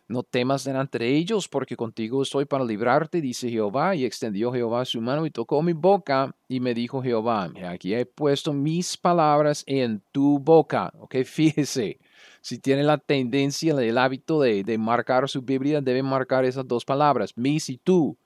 No 0.08 0.22
temas 0.22 0.64
delante 0.64 0.98
de 0.98 1.14
ellos, 1.14 1.48
porque 1.48 1.76
contigo 1.76 2.22
estoy 2.22 2.44
para 2.46 2.64
librarte, 2.64 3.20
dice 3.20 3.50
Jehová. 3.50 3.94
Y 3.94 4.04
extendió 4.04 4.52
Jehová 4.52 4.84
su 4.84 5.00
mano 5.00 5.24
y 5.26 5.30
tocó 5.30 5.62
mi 5.62 5.72
boca, 5.74 6.34
y 6.48 6.60
me 6.60 6.74
dijo 6.74 7.02
Jehová, 7.02 7.50
aquí 7.66 7.94
he 7.94 8.06
puesto 8.06 8.52
mis 8.52 8.96
palabras 8.96 9.62
en 9.66 10.02
tu 10.10 10.38
boca. 10.38 10.92
Ok, 10.98 11.16
fíjese 11.24 11.98
si 12.42 12.58
tiene 12.58 12.82
la 12.82 12.98
tendencia, 12.98 13.72
el 13.72 13.96
hábito 13.96 14.40
de, 14.40 14.64
de 14.64 14.76
marcar 14.76 15.28
su 15.28 15.40
Biblia, 15.42 15.80
debe 15.80 16.02
marcar 16.02 16.44
esas 16.44 16.66
dos 16.66 16.84
palabras, 16.84 17.32
mis 17.36 17.70
y 17.70 17.78
tú. 17.78 18.18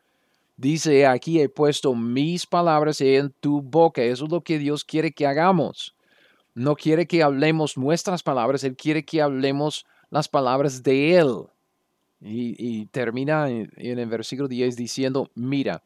Dice 0.56 1.06
aquí 1.06 1.38
he 1.38 1.50
puesto 1.50 1.94
mis 1.94 2.46
palabras 2.46 3.02
en 3.02 3.30
tu 3.40 3.60
boca. 3.60 4.02
Eso 4.02 4.24
es 4.24 4.30
lo 4.30 4.40
que 4.40 4.58
Dios 4.58 4.84
quiere 4.84 5.12
que 5.12 5.26
hagamos. 5.26 5.94
No 6.54 6.74
quiere 6.74 7.06
que 7.06 7.22
hablemos 7.22 7.76
nuestras 7.76 8.22
palabras, 8.22 8.64
Él 8.64 8.74
quiere 8.74 9.04
que 9.04 9.20
hablemos 9.20 9.84
las 10.10 10.28
palabras 10.28 10.82
de 10.82 11.18
Él. 11.18 11.44
Y, 12.18 12.86
termina 12.86 13.50
en, 13.50 13.70
en, 13.76 13.98
el 13.98 14.08
versículo 14.08 14.48
10 14.48 14.74
diciendo, 14.74 15.30
mira, 15.34 15.82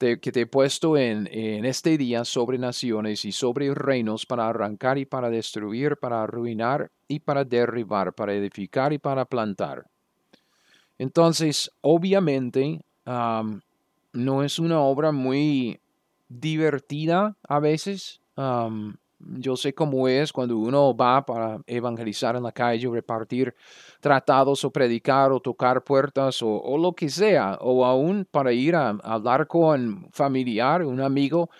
que 0.00 0.32
te 0.32 0.40
he 0.40 0.46
puesto 0.46 0.96
en, 0.96 1.28
en, 1.30 1.64
este 1.66 1.98
día 1.98 2.24
sobre 2.24 2.56
naciones 2.56 3.24
y 3.24 3.32
sobre 3.32 3.74
reinos 3.74 4.24
para 4.24 4.48
arrancar 4.48 4.96
y 4.96 5.04
para 5.04 5.28
destruir, 5.28 5.96
para 5.98 6.22
arruinar 6.22 6.90
y 7.06 7.20
para 7.20 7.44
derribar, 7.44 8.14
para 8.14 8.32
edificar 8.32 8.92
y 8.92 8.98
para 8.98 9.26
plantar. 9.26 9.84
Entonces, 11.00 11.70
obviamente, 11.80 12.80
no 13.06 14.42
es 14.42 14.58
una 14.58 14.80
obra 14.80 15.12
muy 15.12 15.80
divertida 16.28 17.36
a 17.48 17.58
veces. 17.58 18.20
Yo 19.38 19.56
sé 19.56 19.74
cómo 19.74 20.08
es 20.08 20.32
cuando 20.32 20.56
uno 20.56 20.96
va 20.96 21.24
para 21.24 21.60
evangelizar 21.66 22.36
en 22.36 22.42
la 22.42 22.52
calle, 22.52 22.88
repartir 22.90 23.54
tratados 24.00 24.64
o 24.64 24.70
predicar 24.70 25.30
o 25.30 25.40
tocar 25.40 25.84
puertas 25.84 26.40
o, 26.42 26.78
lo 26.78 26.92
que 26.92 27.08
sea, 27.08 27.58
o 27.60 27.84
aún 27.84 28.26
para 28.30 28.52
ir 28.52 28.74
a, 28.74 28.90
hablar 29.02 29.46
con 29.46 30.08
familiar, 30.10 30.84
un 30.84 31.00
amigo, 31.00 31.50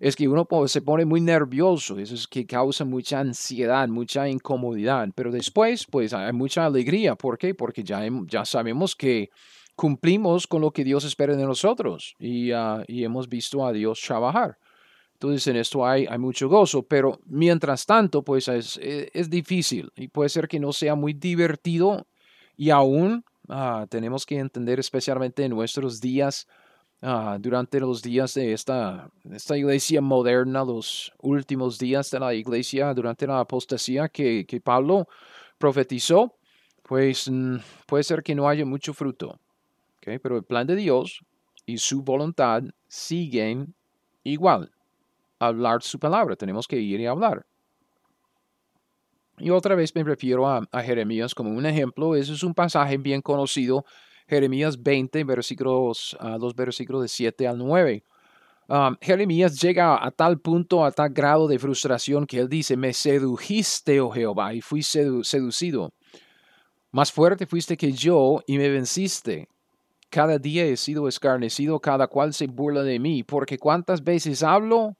es 0.00 0.16
que 0.16 0.26
uno 0.26 0.46
se 0.66 0.82
pone 0.82 1.04
muy 1.04 1.20
nervioso, 1.20 1.98
eso 1.98 2.14
es 2.14 2.26
que 2.26 2.44
causa 2.44 2.84
mucha 2.84 3.20
ansiedad, 3.20 3.86
mucha 3.88 4.28
incomodidad, 4.28 5.08
pero 5.14 5.30
después 5.30 5.86
pues 5.86 6.12
hay 6.12 6.32
mucha 6.32 6.66
alegría, 6.66 7.14
¿por 7.14 7.38
qué? 7.38 7.54
Porque 7.54 7.84
ya, 7.84 8.02
ya 8.26 8.44
sabemos 8.44 8.96
que 8.96 9.30
cumplimos 9.76 10.46
con 10.46 10.60
lo 10.60 10.70
que 10.70 10.84
Dios 10.84 11.04
espera 11.04 11.36
de 11.36 11.44
nosotros 11.44 12.14
y, 12.18 12.52
ah, 12.52 12.82
y 12.88 13.04
hemos 13.04 13.28
visto 13.28 13.64
a 13.64 13.72
Dios 13.72 14.00
trabajar. 14.00 14.58
Entonces 15.22 15.46
en 15.46 15.54
esto 15.54 15.86
hay, 15.86 16.04
hay 16.06 16.18
mucho 16.18 16.48
gozo, 16.48 16.82
pero 16.82 17.20
mientras 17.26 17.86
tanto, 17.86 18.24
pues 18.24 18.48
es, 18.48 18.76
e, 18.82 19.08
es, 19.14 19.30
difícil 19.30 19.88
y 19.94 20.08
puede 20.08 20.28
ser 20.28 20.48
que 20.48 20.58
no 20.58 20.72
sea 20.72 20.96
muy 20.96 21.12
divertido 21.12 22.08
y 22.56 22.70
aún 22.70 23.24
ah, 23.48 23.86
tenemos 23.88 24.26
que 24.26 24.40
entender 24.40 24.80
especialmente 24.80 25.44
en 25.44 25.52
nuestros 25.52 26.00
días, 26.00 26.48
ah, 27.02 27.38
durante 27.38 27.78
los 27.78 28.02
días 28.02 28.34
de 28.34 28.52
esta, 28.52 29.12
esta 29.30 29.56
iglesia 29.56 30.00
moderna, 30.00 30.64
los 30.64 31.12
últimos 31.20 31.78
días 31.78 32.10
de 32.10 32.18
la 32.18 32.34
iglesia, 32.34 32.92
durante 32.92 33.24
la 33.24 33.38
apostasía 33.38 34.08
que, 34.08 34.44
que 34.44 34.60
Pablo 34.60 35.06
profetizó, 35.56 36.34
pues 36.82 37.30
mm, 37.30 37.58
puede 37.86 38.02
ser 38.02 38.24
que 38.24 38.34
no 38.34 38.48
haya 38.48 38.66
mucho 38.66 38.92
fruto. 38.92 39.38
¿okay? 39.98 40.18
Pero 40.18 40.36
el 40.36 40.42
plan 40.42 40.66
de 40.66 40.74
Dios 40.74 41.24
y 41.64 41.78
su 41.78 42.02
voluntad 42.02 42.64
siguen 42.88 43.72
igual 44.24 44.72
hablar 45.46 45.82
su 45.82 45.98
palabra, 45.98 46.36
tenemos 46.36 46.66
que 46.66 46.78
ir 46.78 47.00
y 47.00 47.06
hablar. 47.06 47.44
Y 49.38 49.50
otra 49.50 49.74
vez 49.74 49.94
me 49.94 50.04
refiero 50.04 50.46
a, 50.46 50.66
Jeremías 50.82 51.34
como 51.34 51.50
un 51.50 51.66
ejemplo. 51.66 52.14
Ese 52.14 52.32
es 52.32 52.42
un 52.42 52.54
pasaje 52.54 52.96
bien 52.98 53.20
conocido, 53.22 53.84
Jeremías 54.28 54.80
20, 54.80 55.24
versículos, 55.24 56.16
uh, 56.20 56.38
los 56.38 56.54
versículos 56.54 57.02
de 57.02 57.08
7 57.08 57.48
al 57.48 57.58
9. 57.58 58.04
Um, 58.68 58.96
Jeremías 59.00 59.60
llega 59.60 60.04
a 60.04 60.10
tal 60.12 60.38
punto, 60.38 60.84
a 60.84 60.92
tal 60.92 61.10
grado 61.10 61.48
de 61.48 61.58
frustración 61.58 62.26
que 62.26 62.38
él 62.38 62.48
dice, 62.48 62.76
me 62.76 62.92
sedujiste, 62.92 64.00
oh 64.00 64.10
Jehová, 64.10 64.54
y 64.54 64.60
fui 64.60 64.82
seducido. 64.82 65.92
Más 66.92 67.10
fuerte 67.10 67.46
fuiste 67.46 67.76
que 67.76 67.92
yo 67.92 68.42
y 68.46 68.58
me 68.58 68.68
venciste. 68.68 69.48
Cada 70.08 70.38
día 70.38 70.64
he 70.64 70.76
sido 70.76 71.08
escarnecido, 71.08 71.80
cada 71.80 72.06
cual 72.06 72.32
se 72.32 72.46
burla 72.46 72.82
de 72.82 72.98
mí, 72.98 73.24
porque 73.24 73.58
cuántas 73.58 74.04
veces 74.04 74.42
hablo 74.42 74.96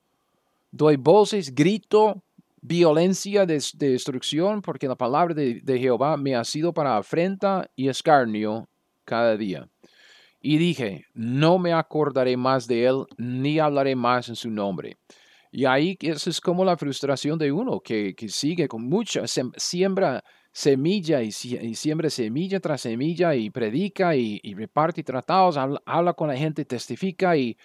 Doy 0.74 0.96
voces, 0.96 1.54
grito, 1.54 2.22
violencia 2.62 3.44
de, 3.44 3.62
destrucción, 3.74 4.62
porque 4.62 4.88
la 4.88 4.96
palabra 4.96 5.35
de, 5.35 5.78
Jehová 5.78 6.16
me 6.16 6.35
ha 6.35 6.44
sido 6.44 6.72
para 6.72 6.96
afrenta 6.96 7.70
y 7.76 7.88
escarnio 7.88 8.66
cada 9.04 9.37
día. 9.37 9.68
Y 10.40 10.56
dije, 10.56 11.04
no 11.12 11.58
me 11.58 11.74
acordaré 11.74 12.38
más 12.38 12.66
de 12.66 12.87
él, 12.87 13.04
ni 13.18 13.58
hablaré 13.58 13.94
más 13.94 14.30
en 14.30 14.35
su 14.35 14.50
nombre. 14.50 14.96
Y 15.50 15.66
ahí 15.66 15.98
esa 16.00 16.30
es 16.30 16.40
como 16.40 16.64
la 16.64 16.78
frustración 16.78 17.38
de 17.38 17.52
uno, 17.52 17.80
que, 17.80 18.14
sigue 18.28 18.66
con 18.66 18.88
mucha, 18.88 19.24
siembra 19.26 20.24
semilla 20.52 21.20
y, 21.20 21.32
siembra 21.32 22.08
semilla 22.08 22.61
tras 22.61 22.80
semilla 22.80 23.35
y 23.35 23.50
predica 23.50 24.16
y, 24.16 24.40
reparte 24.54 25.02
tratados, 25.02 25.58
habla, 25.58 25.82
habla, 25.85 26.14
con 26.14 26.28
la 26.28 26.37
gente, 26.37 26.64
testifica 26.64 27.37
y 27.37 27.58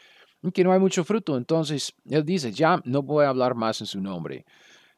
que 0.52 0.64
no 0.64 0.72
hay 0.72 0.80
mucho 0.80 1.04
fruto. 1.04 1.38
Entonces 1.38 1.94
él 2.06 2.24
dice, 2.26 2.52
ya 2.52 2.82
no 2.86 3.02
voy 3.02 3.26
a 3.26 3.30
hablar 3.30 3.56
más 3.56 3.82
en 3.82 3.88
su 3.88 4.02
nombre. 4.02 4.46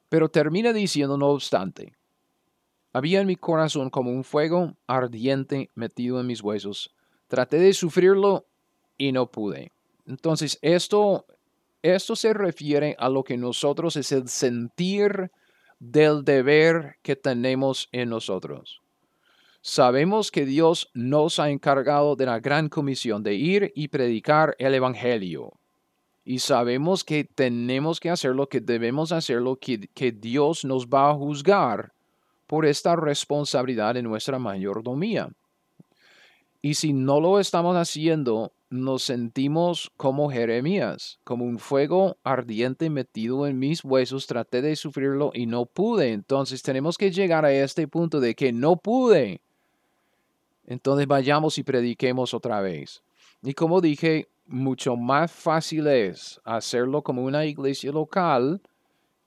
Pero 0.10 0.30
termina 0.30 0.74
diciendo, 0.74 1.18
no 1.18 1.28
obstante, 1.28 1.94
había 2.94 3.22
en 3.22 3.28
mi 3.28 3.36
corazón 3.36 3.90
como 3.90 4.12
un 4.12 4.24
fuego 4.24 4.76
ardiente 4.88 5.70
metido 5.76 6.20
en 6.20 6.28
mis 6.28 6.42
huesos. 6.42 6.96
Traté 7.28 7.60
de 7.60 7.74
sufrirlo 7.74 8.48
y 8.98 9.12
no 9.12 9.30
pude. 9.30 9.72
Entonces 10.06 10.58
esto, 10.62 11.26
esto 11.84 12.16
se 12.16 12.34
refiere 12.34 12.96
a 12.98 13.10
lo 13.10 13.24
que 13.24 13.38
nosotros 13.38 13.96
es 13.96 14.12
el 14.12 14.28
sentir 14.28 15.32
del 15.80 16.26
deber 16.26 16.98
que 17.04 17.16
tenemos 17.16 17.88
en 17.92 18.10
nosotros. 18.10 18.82
Sabemos 19.62 20.32
que 20.32 20.46
Dios 20.46 20.90
nos 20.94 21.40
ha 21.40 21.50
encargado 21.50 22.16
de 22.16 22.26
la 22.26 22.40
gran 22.40 22.70
comisión 22.70 23.24
de 23.24 23.36
ir 23.36 23.72
y 23.76 23.90
predicar 23.90 24.56
el 24.58 24.74
Evangelio. 24.74 25.54
Y 26.24 26.40
sabemos 26.40 27.04
que 27.04 27.24
tenemos 27.24 28.00
que 28.00 28.10
hacer 28.10 28.36
lo 28.36 28.48
que 28.48 28.62
debemos 28.62 29.12
hacer, 29.12 29.42
lo 29.42 29.58
que, 29.58 29.90
que 29.94 30.12
Dios 30.12 30.64
nos 30.64 30.88
va 30.88 31.10
a 31.10 31.16
juzgar 31.16 31.92
por 32.48 32.66
esta 32.66 32.96
responsabilidad 32.96 33.98
en 33.98 34.06
nuestra 34.06 34.40
mayordomía. 34.40 35.30
Y 36.62 36.76
si 36.76 36.94
no 36.94 37.20
lo 37.20 37.40
estamos 37.40 37.76
haciendo, 37.76 38.54
nos 38.70 39.04
sentimos 39.04 39.92
como 39.98 40.30
Jeremías, 40.30 41.20
como 41.24 41.46
un 41.46 41.60
fuego 41.60 42.18
ardiente 42.24 42.90
metido 42.90 43.48
en 43.48 43.60
mis 43.60 43.84
huesos, 43.84 44.28
traté 44.28 44.62
de 44.62 44.76
sufrirlo 44.76 45.32
y 45.34 45.48
no 45.48 45.66
pude. 45.66 46.12
Entonces 46.12 46.62
tenemos 46.62 46.98
que 46.98 47.12
llegar 47.12 47.46
a 47.46 47.52
este 47.52 47.88
punto 47.88 48.20
de 48.20 48.36
que 48.36 48.52
no 48.54 48.78
pude. 48.78 49.42
Entonces 50.70 51.08
vayamos 51.08 51.58
y 51.58 51.64
prediquemos 51.64 52.34
otra 52.34 52.62
vez. 52.62 53.02
Y 53.42 53.54
como 53.54 53.82
dije, 53.82 54.30
mucho 54.46 54.96
más 54.96 55.32
fácil 55.32 55.88
es 55.88 56.40
hacerlo 56.46 57.02
como 57.02 57.24
una 57.24 57.46
iglesia 57.46 57.92
local 57.92 58.62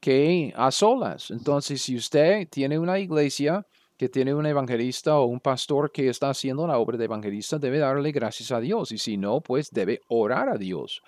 que 0.01 0.55
a 0.57 0.71
solas. 0.71 1.31
Entonces, 1.31 1.83
si 1.83 1.97
usted 1.97 2.49
tiene 2.49 2.79
una 2.79 2.99
iglesia 2.99 3.67
que 3.97 4.09
tiene 4.09 4.33
un 4.33 4.47
evangelista 4.47 5.19
o 5.19 5.27
un 5.27 5.41
pastor 5.41 5.91
que 5.91 6.09
está 6.09 6.31
haciendo 6.31 6.67
la 6.67 6.79
obra 6.79 6.97
de 6.97 7.05
evangelista, 7.05 7.59
debe 7.59 7.79
darle 7.79 8.13
gracias 8.13 8.53
a 8.53 8.61
Dios. 8.61 8.93
Y 8.93 8.99
si 8.99 9.17
no, 9.17 9.41
pues 9.41 9.71
debe 9.71 10.01
orar 10.09 10.49
a 10.49 10.57
Dios 10.57 11.03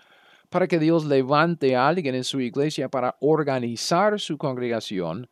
para 0.51 0.69
que 0.69 0.79
Dios 0.79 1.05
levante 1.05 1.75
a 1.75 1.89
alguien 1.89 2.15
en 2.15 2.25
su 2.25 2.41
iglesia 2.41 2.89
para 2.89 3.17
organizar 3.21 4.21
su 4.21 4.37
congregación 4.37 5.29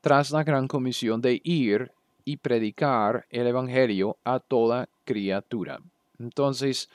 tras 0.00 0.30
la 0.30 0.44
gran 0.44 0.68
comisión 0.68 1.20
de 1.20 1.40
ir 1.44 1.92
y 2.24 2.38
predicar 2.38 3.26
el 3.30 3.46
evangelio 3.46 4.18
a 4.24 4.40
toda 4.40 4.88
criatura. 5.04 5.80
Entonces, 6.18 6.88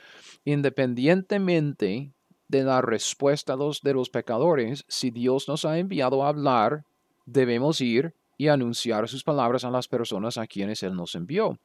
independientemente 0.46 2.12
de 2.48 2.63
la 2.63 2.82
respuesta 2.82 3.56
de 3.56 3.94
los 3.94 4.10
pecadores, 4.10 4.86
si 4.88 5.12
Dios 5.12 5.48
nos 5.48 5.66
ha 5.66 5.78
enviado 5.78 6.24
a 6.24 6.30
hablar, 6.30 6.86
debemos 7.26 7.82
ir 7.82 8.13
y 8.38 8.48
anunciar 8.48 9.08
sus 9.10 9.24
palabras 9.24 9.63
a 9.63 9.72
las 9.72 9.88
personas 9.88 10.38
a 10.38 10.48
quienes 10.48 10.84
Él 10.84 10.96
nos 10.96 11.16
envió. 11.16 11.58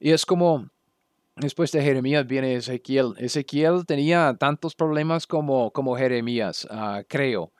Y 0.00 0.10
es 0.10 0.24
como, 0.26 0.70
después 1.36 1.70
de 1.72 1.82
Jeremías 1.82 2.26
viene 2.26 2.54
Ezequiel. 2.54 3.14
Ezequiel 3.18 3.84
tenía 3.86 4.34
tantos 4.38 4.74
problemas 4.74 5.26
como, 5.26 5.70
como 5.70 5.96
Jeremías, 5.96 6.66
ah, 6.70 7.02
creo. 7.06 7.52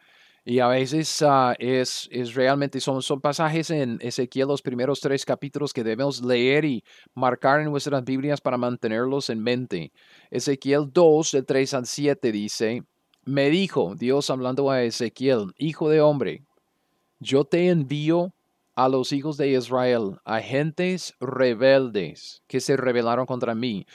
Y 0.44 0.58
a 0.60 0.68
veces 0.68 1.22
ah, 1.22 1.54
es, 1.58 2.08
es, 2.10 2.34
realmente, 2.34 2.80
son, 2.80 3.02
son 3.02 3.20
pasajes 3.20 3.70
en 3.70 3.98
Ezequiel, 4.00 4.48
los 4.48 4.62
primeros 4.62 5.00
tres 5.00 5.24
capítulos 5.24 5.72
que 5.72 5.84
debemos 5.84 6.24
leer 6.24 6.64
y 6.64 6.82
marcar 7.14 7.60
en 7.60 7.70
nuestras 7.70 8.04
Biblias 8.04 8.40
para 8.40 8.56
mantenerlos 8.56 9.28
en 9.28 9.42
mente. 9.42 9.92
Ezequiel 10.30 10.90
2, 10.92 11.32
del 11.32 11.46
3 11.46 11.74
al 11.74 11.86
7 11.86 12.32
dice, 12.32 12.84
me 13.24 13.50
dijo 13.50 13.94
Dios 13.96 14.30
hablando 14.30 14.70
a 14.70 14.82
Ezequiel, 14.82 15.52
hijo 15.58 15.90
de 15.90 16.00
hombre, 16.00 16.42
yo 17.18 17.44
te 17.44 17.68
envío 17.68 18.32
a 18.74 18.88
los 18.88 19.12
hijos 19.12 19.36
de 19.36 19.50
Israel, 19.50 20.16
agentes 20.24 21.14
rebeldes 21.20 22.42
que 22.46 22.60
se 22.60 22.78
rebelaron 22.78 23.26
contra 23.26 23.54
mí. 23.54 23.86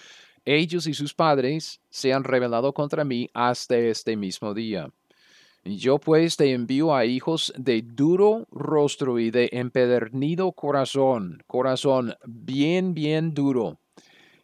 Ellos 0.45 0.85
y 0.85 0.93
sus 0.93 1.15
padres 1.15 1.81
se 1.89 2.13
han 2.13 2.23
rebelado 2.23 2.71
contra 2.71 3.03
mí 3.03 3.27
hasta 3.33 3.77
este 3.77 4.15
mismo 4.15 4.53
día. 4.53 4.91
Yo 5.67 5.97
pues 5.97 6.37
te 6.37 6.51
envío 6.51 6.93
a 6.93 7.05
hijos 7.05 7.51
de 7.57 7.81
duro 7.81 8.45
rostro 8.51 9.17
y 9.17 9.31
de 9.31 9.49
empedernido 9.51 10.51
corazón, 10.51 11.43
corazón 11.47 12.13
bien, 12.23 12.93
bien 12.93 13.33
duro. 13.33 13.79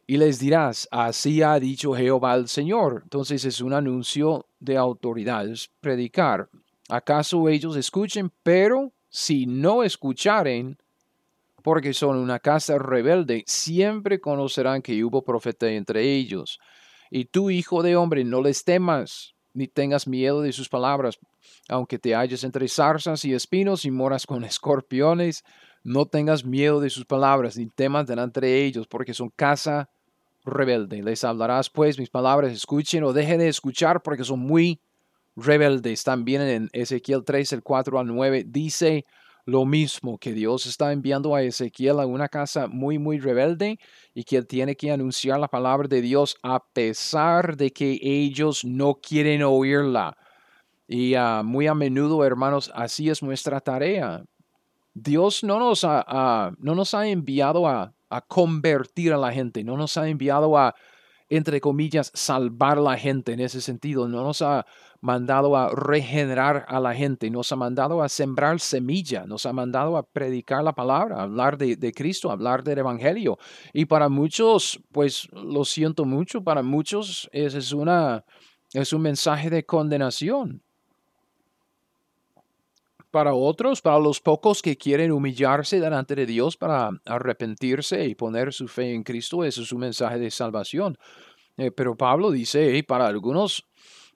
Y 0.08 0.18
les 0.18 0.40
dirás, 0.40 0.88
así 0.90 1.44
ha 1.44 1.60
dicho 1.60 1.94
Jehová 1.94 2.34
el 2.34 2.48
Señor. 2.48 3.02
Entonces 3.04 3.46
es 3.46 3.62
un 3.62 3.74
anuncio 3.74 4.48
de 4.60 4.78
autoridad, 4.78 5.48
es 5.48 5.70
predicar. 5.80 6.50
¿Acaso 6.90 7.48
ellos 7.50 7.76
escuchen? 7.76 8.32
Pero 8.42 8.92
si 9.08 9.46
no 9.46 9.84
escucharen, 9.84 10.80
porque 11.62 11.94
son 11.94 12.18
una 12.18 12.40
casa 12.40 12.80
rebelde, 12.80 13.44
siempre 13.46 14.20
conocerán 14.20 14.82
que 14.82 15.04
hubo 15.04 15.22
profeta 15.22 15.70
entre 15.70 16.02
ellos. 16.02 16.60
Y 17.12 17.26
tú, 17.26 17.52
hijo 17.52 17.84
de 17.84 17.96
hombre, 17.96 18.24
no 18.24 18.42
les 18.42 18.64
temas, 18.64 19.36
ni 19.54 19.68
tengas 19.68 20.08
miedo 20.08 20.42
de 20.42 20.52
sus 20.54 20.70
palabras, 20.70 21.20
aunque 21.68 22.00
te 22.00 22.16
halles 22.16 22.44
entre 22.44 22.68
zarzas 22.68 23.26
y 23.26 23.34
espinos 23.34 23.86
y 23.86 23.92
moras 23.92 24.26
con 24.26 24.44
escorpiones, 24.46 25.44
no 25.84 26.06
tengas 26.06 26.46
miedo 26.46 26.80
de 26.80 26.90
sus 26.90 27.06
palabras, 27.06 27.58
ni 27.58 27.68
temas 27.68 28.06
delante 28.08 28.42
de 28.42 28.64
ellos, 28.64 28.88
porque 28.88 29.14
son 29.14 29.30
casa 29.30 29.90
rebelde. 30.46 31.02
Les 31.02 31.24
hablarás 31.24 31.70
pues 31.70 32.00
mis 32.00 32.10
palabras, 32.10 32.52
escuchen 32.52 33.04
o 33.04 33.14
dejen 33.14 33.40
de 33.40 33.48
escuchar, 33.48 34.02
porque 34.02 34.24
son 34.24 34.40
muy 34.40 34.80
rebeldes. 35.36 36.04
También 36.04 36.42
en 36.42 36.70
Ezequiel 36.74 37.24
3, 37.24 37.54
el 37.54 37.64
4 37.64 38.00
al 38.00 38.08
9, 38.08 38.46
dice 38.48 39.06
lo 39.52 39.66
mismo, 39.66 40.18
que 40.18 40.32
Dios 40.32 40.66
está 40.66 40.94
enviando 40.94 41.36
a 41.36 41.44
Ezequiel 41.44 42.00
a 42.00 42.06
una 42.06 42.30
casa 42.30 42.68
muy, 42.68 42.98
muy 42.98 43.20
rebelde 43.20 43.78
y 44.14 44.24
que 44.24 44.38
él 44.38 44.48
tiene 44.48 44.76
que 44.76 44.92
anunciar 44.92 45.40
la 45.40 45.50
palabra 45.50 45.88
de 45.88 46.02
Dios 46.02 46.38
a 46.42 46.64
pesar 46.64 47.58
de 47.58 47.72
que 47.72 48.00
ellos 48.02 48.64
no 48.64 48.96
quieren 48.96 49.44
oírla. 49.44 50.18
Y 50.88 51.16
ah, 51.16 51.42
muy 51.44 51.68
a 51.68 51.76
menudo, 51.76 52.24
hermanos, 52.24 52.72
así 52.74 53.10
es 53.10 53.22
nuestra 53.22 53.60
tarea. 53.60 54.24
Dios 54.94 55.44
no 55.44 55.60
nos 55.60 55.84
ha, 55.84 56.52
no 56.58 56.74
nos 56.74 56.94
ha 56.94 57.08
enviado 57.08 57.68
a 57.68 57.94
convertir 58.28 59.14
a 59.14 59.18
la 59.18 59.32
gente, 59.32 59.64
no 59.64 59.78
nos 59.78 59.98
ha 59.98 60.08
enviado 60.08 60.58
a, 60.58 60.74
entre 61.32 61.62
comillas, 61.62 62.12
salvar 62.14 62.78
la 62.78 62.98
gente 62.98 63.32
en 63.32 63.40
ese 63.40 63.62
sentido, 63.62 64.10
no 64.10 64.22
nos 64.22 64.42
ha 64.42 64.66
mandado 65.00 65.56
a 65.56 65.70
regenerar 65.70 66.66
a 66.68 66.82
la 66.82 66.94
gente, 66.94 67.30
nos 67.32 67.50
ha 67.54 67.56
mandado 67.56 68.04
a 68.04 68.10
sembrar 68.10 68.60
semilla, 68.60 69.26
nos 69.26 69.46
ha 69.46 69.54
mandado 69.54 69.96
a 69.96 70.04
predicar 70.04 70.62
la 70.62 70.76
palabra, 70.76 71.22
hablar 71.22 71.58
de, 71.58 71.78
de 71.78 71.94
Cristo, 71.94 72.32
hablar 72.32 72.66
del 72.66 72.80
Evangelio. 72.80 73.38
Y 73.72 73.86
para 73.86 74.10
muchos, 74.10 74.82
pues 74.92 75.30
lo 75.32 75.64
siento 75.64 76.04
mucho, 76.04 76.44
para 76.44 76.64
muchos 76.64 77.30
es, 77.32 77.56
es, 77.56 77.72
una, 77.72 78.26
es 78.74 78.92
un 78.92 79.02
mensaje 79.02 79.50
de 79.50 79.66
condenación. 79.66 80.62
Para 83.12 83.34
otros, 83.34 83.82
para 83.82 84.00
los 84.00 84.22
pocos 84.22 84.62
que 84.62 84.78
quieren 84.78 85.12
humillarse 85.12 85.80
delante 85.80 86.16
de 86.16 86.26
Dios 86.26 86.56
para 86.56 86.90
arrepentirse 87.06 88.06
y 88.06 88.16
poner 88.16 88.54
su 88.54 88.68
fe 88.68 88.94
en 88.94 89.04
Cristo, 89.04 89.44
eso 89.44 89.62
es 89.62 89.72
un 89.72 89.82
mensaje 89.82 90.18
de 90.18 90.32
salvación. 90.32 90.98
Eh, 91.58 91.72
pero 91.72 91.96
Pablo 91.96 92.32
dice, 92.32 92.84
para 92.88 93.08
algunos 93.08 93.66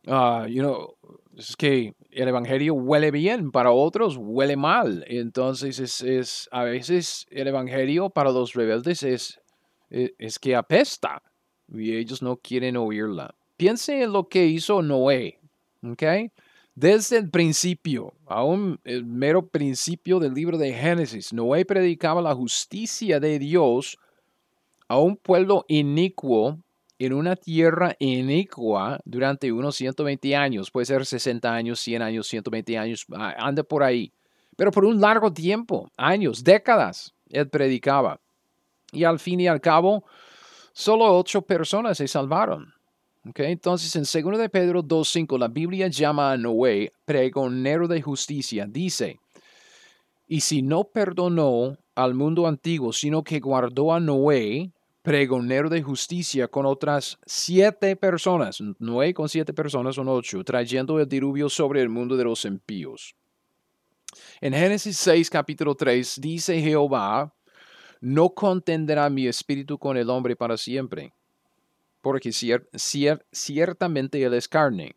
uh, 0.08 0.46
you 0.48 0.62
know, 0.62 0.96
es 1.38 1.56
que 1.56 1.94
el 2.12 2.28
evangelio 2.28 2.74
huele 2.74 3.12
bien, 3.12 3.52
para 3.52 3.72
otros 3.72 4.18
huele 4.18 4.56
mal. 4.56 5.04
Entonces 5.08 5.80
es, 5.80 6.02
es 6.02 6.50
a 6.52 6.64
veces 6.64 7.26
el 7.30 7.48
evangelio 7.48 8.10
para 8.10 8.32
los 8.32 8.54
rebeldes 8.54 9.04
es, 9.04 9.40
es, 9.90 10.14
es, 10.18 10.40
que 10.40 10.56
apesta 10.56 11.22
y 11.68 11.96
ellos 11.96 12.22
no 12.22 12.38
quieren 12.38 12.78
oírla. 12.78 13.36
Piense 13.58 14.04
en 14.04 14.14
lo 14.14 14.28
que 14.28 14.46
hizo 14.46 14.82
Noé, 14.82 15.40
¿ok? 15.84 16.04
Desde 16.76 17.18
el 17.18 17.30
principio, 17.30 18.14
aún 18.26 18.82
el 18.84 19.06
mero 19.06 19.48
principio 19.48 20.20
del 20.20 20.34
libro 20.34 20.58
de 20.58 20.74
Génesis, 20.74 21.32
Noé 21.32 21.64
predicaba 21.64 22.22
la 22.22 22.36
justicia 22.36 23.22
de 23.22 23.40
Dios 23.40 23.98
a 24.90 25.00
un 25.00 25.16
pueblo 25.16 25.64
inicuo 25.70 26.60
en 27.00 27.14
una 27.14 27.38
tierra 27.38 27.96
inicua 27.98 29.00
durante 29.06 29.54
unos 29.54 29.78
120 29.78 30.36
años, 30.36 30.70
puede 30.70 30.86
ser 30.86 31.06
60 31.06 31.54
años, 31.54 31.80
100 31.80 32.02
años, 32.02 32.28
120 32.28 32.78
años, 32.78 33.06
anda 33.38 33.64
por 33.64 33.82
ahí. 33.82 34.12
Pero 34.58 34.72
por 34.72 34.84
un 34.84 35.00
largo 35.00 35.32
tiempo, 35.32 35.90
años, 35.96 36.44
décadas, 36.44 37.14
él 37.30 37.50
predicaba. 37.50 38.20
Y 38.92 39.06
al 39.06 39.20
fin 39.20 39.40
y 39.40 39.48
al 39.48 39.62
cabo, 39.62 40.04
solo 40.74 41.18
ocho 41.18 41.42
personas 41.42 41.98
se 41.98 42.08
salvaron. 42.10 42.75
Okay, 43.28 43.52
entonces, 43.52 43.96
en 43.96 44.24
2 44.24 44.38
de 44.38 44.50
Pedro 44.50 44.84
2.5, 44.84 45.40
la 45.40 45.48
Biblia 45.48 45.88
llama 45.88 46.32
a 46.32 46.38
Noé 46.38 46.92
pregonero 47.06 47.88
de 47.88 48.00
justicia. 48.00 48.68
Dice, 48.70 49.20
y 50.28 50.42
si 50.42 50.62
no 50.62 50.84
perdonó 50.84 51.76
al 51.96 52.14
mundo 52.14 52.46
antiguo, 52.46 52.94
sino 52.94 53.24
que 53.24 53.40
guardó 53.40 53.94
a 53.94 54.00
Noé, 54.00 54.72
pregonero 55.02 55.70
de 55.70 55.82
justicia 55.82 56.48
con 56.48 56.68
otras 56.68 57.18
siete 57.26 57.96
personas, 57.96 58.60
nueve 58.78 59.16
con 59.16 59.28
siete 59.28 59.54
personas 59.54 59.96
son 59.96 60.08
ocho, 60.08 60.44
trayendo 60.44 61.00
el 61.00 61.08
diluvio 61.08 61.50
sobre 61.50 61.82
el 61.82 61.90
mundo 61.90 62.16
de 62.18 62.26
los 62.26 62.46
impíos. 62.46 63.16
En 64.40 64.54
Génesis 64.54 64.98
6, 64.98 65.32
capítulo 65.32 65.74
3, 65.74 66.20
dice 66.22 66.62
Jehová, 66.62 67.34
no 68.02 68.30
contenderá 68.30 69.10
mi 69.10 69.26
espíritu 69.26 69.80
con 69.80 69.98
el 69.98 70.12
hombre 70.12 70.36
para 70.36 70.58
siempre, 70.58 71.12
porque 72.06 72.32
ciertamente 72.32 74.22
él 74.22 74.36
es 74.36 74.48
carne, 74.48 74.96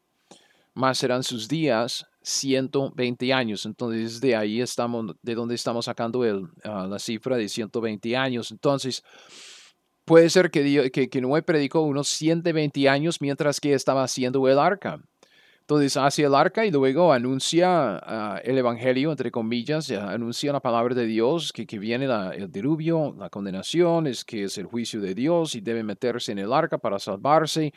mas 0.75 0.99
serán 0.99 1.23
sus 1.23 1.49
días 1.49 2.05
120 2.21 3.33
años. 3.33 3.65
Entonces, 3.65 4.21
de 4.21 4.37
ahí 4.37 4.61
estamos, 4.61 5.17
de 5.23 5.35
donde 5.35 5.55
estamos 5.55 5.87
sacando 5.87 6.23
ah, 6.65 6.87
la 6.87 6.99
cifra 6.99 7.39
de 7.39 7.49
120 7.49 8.15
años. 8.15 8.51
Entonces, 8.51 9.03
puede 10.05 10.29
ser 10.29 10.51
que, 10.51 10.91
que, 10.91 11.09
que 11.09 11.21
Noé 11.23 11.41
predicó 11.41 11.81
unos 11.81 12.09
120 12.09 12.87
años 12.91 13.23
mientras 13.23 13.59
que 13.59 13.73
estaba 13.73 14.03
haciendo 14.03 14.47
el 14.47 14.59
arca. 14.59 15.01
Entonces 15.69 15.99
hace 15.99 16.23
el 16.23 16.35
arca 16.35 16.65
y 16.65 16.71
luego 16.71 17.13
anuncia 17.13 17.99
ah, 17.99 18.41
el 18.43 18.57
evangelio, 18.57 19.11
entre 19.11 19.31
comillas, 19.31 19.91
anuncia 19.91 20.51
la 20.51 20.61
palabra 20.61 20.95
de 20.95 21.05
Dios, 21.05 21.53
que, 21.53 21.67
que 21.67 21.79
viene 21.79 22.07
el 22.07 22.51
diluvio, 22.51 23.15
la 23.19 23.29
condenación, 23.29 24.07
es 24.07 24.25
que 24.25 24.45
es 24.45 24.57
el 24.57 24.65
juicio 24.65 24.99
de 25.03 25.15
Dios 25.15 25.55
y 25.55 25.61
debe 25.61 25.83
meterse 25.83 26.33
en 26.33 26.39
el 26.39 26.55
arca 26.55 26.79
para 26.79 26.99
salvarse 26.99 27.75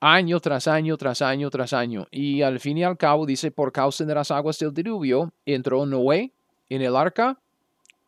año 0.00 0.40
tras 0.40 0.66
año, 0.66 0.96
tras 0.96 1.22
año, 1.22 1.50
tras 1.50 1.72
año. 1.72 2.08
Y 2.10 2.42
al 2.42 2.58
fin 2.58 2.78
y 2.78 2.82
al 2.82 2.96
cabo 2.96 3.26
dice, 3.26 3.52
por 3.52 3.70
causa 3.70 4.04
de 4.04 4.12
las 4.12 4.32
aguas 4.32 4.58
del 4.58 4.74
diluvio, 4.74 5.32
entró 5.46 5.86
Noé 5.86 6.32
en 6.68 6.82
el 6.82 6.96
arca 6.96 7.38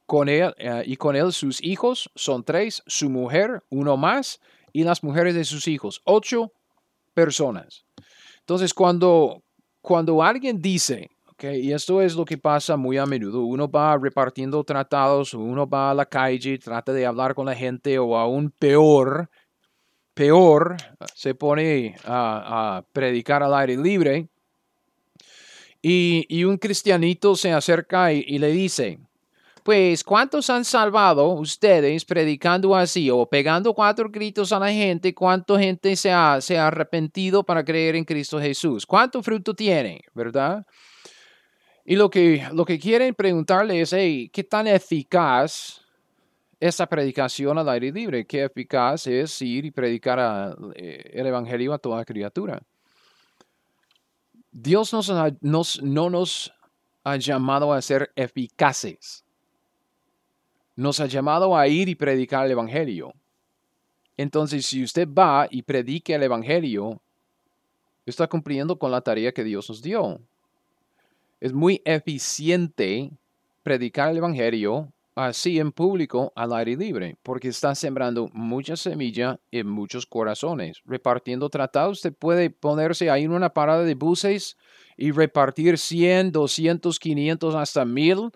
con 0.06 0.28
él 0.28 0.52
eh, 0.58 0.82
y 0.84 0.96
con 0.96 1.14
él 1.14 1.32
sus 1.32 1.62
hijos, 1.62 2.10
son 2.16 2.42
tres, 2.42 2.82
su 2.88 3.08
mujer, 3.08 3.62
uno 3.70 3.96
más, 3.96 4.40
y 4.72 4.82
las 4.82 5.04
mujeres 5.04 5.36
de 5.36 5.44
sus 5.44 5.68
hijos, 5.68 6.02
ocho 6.02 6.50
personas. 7.14 7.85
Entonces, 8.46 8.72
cuando, 8.72 9.42
cuando 9.80 10.22
alguien 10.22 10.62
dice, 10.62 11.10
okay, 11.32 11.66
y 11.66 11.72
esto 11.72 12.00
es 12.00 12.14
lo 12.14 12.24
que 12.24 12.38
pasa 12.38 12.76
muy 12.76 12.96
a 12.96 13.04
menudo, 13.04 13.44
uno 13.44 13.68
va 13.68 13.98
repartiendo 13.98 14.62
tratados, 14.62 15.34
uno 15.34 15.68
va 15.68 15.90
a 15.90 15.94
la 15.94 16.06
calle, 16.06 16.56
trata 16.56 16.92
de 16.92 17.04
hablar 17.04 17.34
con 17.34 17.46
la 17.46 17.56
gente, 17.56 17.98
o 17.98 18.16
aún 18.16 18.52
peor, 18.56 19.28
peor, 20.14 20.76
se 21.12 21.34
pone 21.34 21.96
a, 22.04 22.84
predicar 22.92 23.42
al 23.42 23.52
aire 23.52 23.76
libre, 23.76 24.28
y, 25.82 26.44
un 26.44 26.58
cristianito 26.58 27.34
se 27.34 27.52
acerca 27.52 28.12
y 28.12 28.38
le 28.38 28.52
dice, 28.52 29.00
pues, 29.66 30.04
¿cuántos 30.04 30.48
han 30.48 30.64
salvado 30.64 31.26
ustedes 31.30 32.04
predicando 32.04 32.76
así 32.76 33.10
o 33.10 33.28
pegando 33.28 33.74
cuatro 33.74 34.08
gritos 34.08 34.52
a 34.52 34.60
la 34.60 34.70
gente? 34.70 35.12
¿Cuánta 35.12 35.58
gente 35.58 35.96
se 35.96 36.12
ha, 36.12 36.34
arrepentido 36.36 37.42
para 37.42 37.64
creer 37.64 37.96
en 37.96 38.04
Cristo 38.04 38.38
Jesús? 38.38 38.86
¿Cuánto 38.86 39.24
fruto 39.24 39.54
tiene, 39.54 40.02
verdad? 40.14 40.64
Y 41.84 41.96
lo 41.96 42.08
que, 42.08 42.46
lo 42.52 42.64
que 42.64 42.78
quieren 42.78 43.12
preguntarle 43.12 43.80
es, 43.80 43.90
¿qué 43.90 44.46
tan 44.48 44.68
eficaz 44.68 45.80
esa 46.60 46.86
predicación 46.86 47.58
al 47.58 47.68
aire 47.68 47.90
libre? 47.90 48.24
¿Qué 48.24 48.44
eficaz 48.44 49.08
es 49.08 49.42
ir 49.42 49.64
y 49.64 49.72
predicar 49.72 50.56
eh, 50.76 51.10
el 51.12 51.26
Evangelio 51.26 51.74
a 51.74 51.78
toda 51.78 52.04
criatura? 52.04 52.62
Dios 54.52 54.92
nos, 54.92 55.12
nos, 55.40 55.82
no 55.82 56.08
nos 56.08 56.52
ha 57.02 57.16
llamado 57.16 57.72
a 57.72 57.82
ser 57.82 58.12
eficaces 58.14 59.25
nos 60.76 61.00
ha 61.00 61.06
llamado 61.06 61.56
a 61.56 61.66
ir 61.66 61.88
y 61.88 61.94
predicar 61.94 62.44
el 62.44 62.52
Evangelio. 62.52 63.14
Entonces, 64.16 64.66
si 64.66 64.84
usted 64.84 65.08
va 65.08 65.48
y 65.50 65.62
predique 65.62 66.14
el 66.14 66.22
Evangelio, 66.22 67.00
está 68.04 68.28
cumpliendo 68.28 68.78
con 68.78 68.90
la 68.90 69.00
tarea 69.00 69.32
que 69.32 69.44
Dios 69.44 69.68
nos 69.68 69.82
dio. 69.82 70.20
Es 71.40 71.52
muy 71.52 71.82
eficiente 71.84 73.10
predicar 73.62 74.10
el 74.10 74.18
Evangelio 74.18 74.92
así 75.14 75.58
en 75.58 75.72
público 75.72 76.30
al 76.36 76.52
aire 76.52 76.76
libre, 76.76 77.16
porque 77.22 77.48
está 77.48 77.74
sembrando 77.74 78.28
mucha 78.34 78.76
semilla 78.76 79.40
en 79.50 79.66
muchos 79.66 80.04
corazones. 80.04 80.82
Repartiendo 80.84 81.48
tratados, 81.48 81.98
usted 81.98 82.12
puede 82.12 82.50
ponerse 82.50 83.10
ahí 83.10 83.24
en 83.24 83.32
una 83.32 83.48
parada 83.48 83.82
de 83.82 83.94
buses 83.94 84.58
y 84.96 85.10
repartir 85.10 85.78
100, 85.78 86.32
200, 86.32 86.98
500, 86.98 87.54
hasta 87.54 87.84
1000 87.86 88.30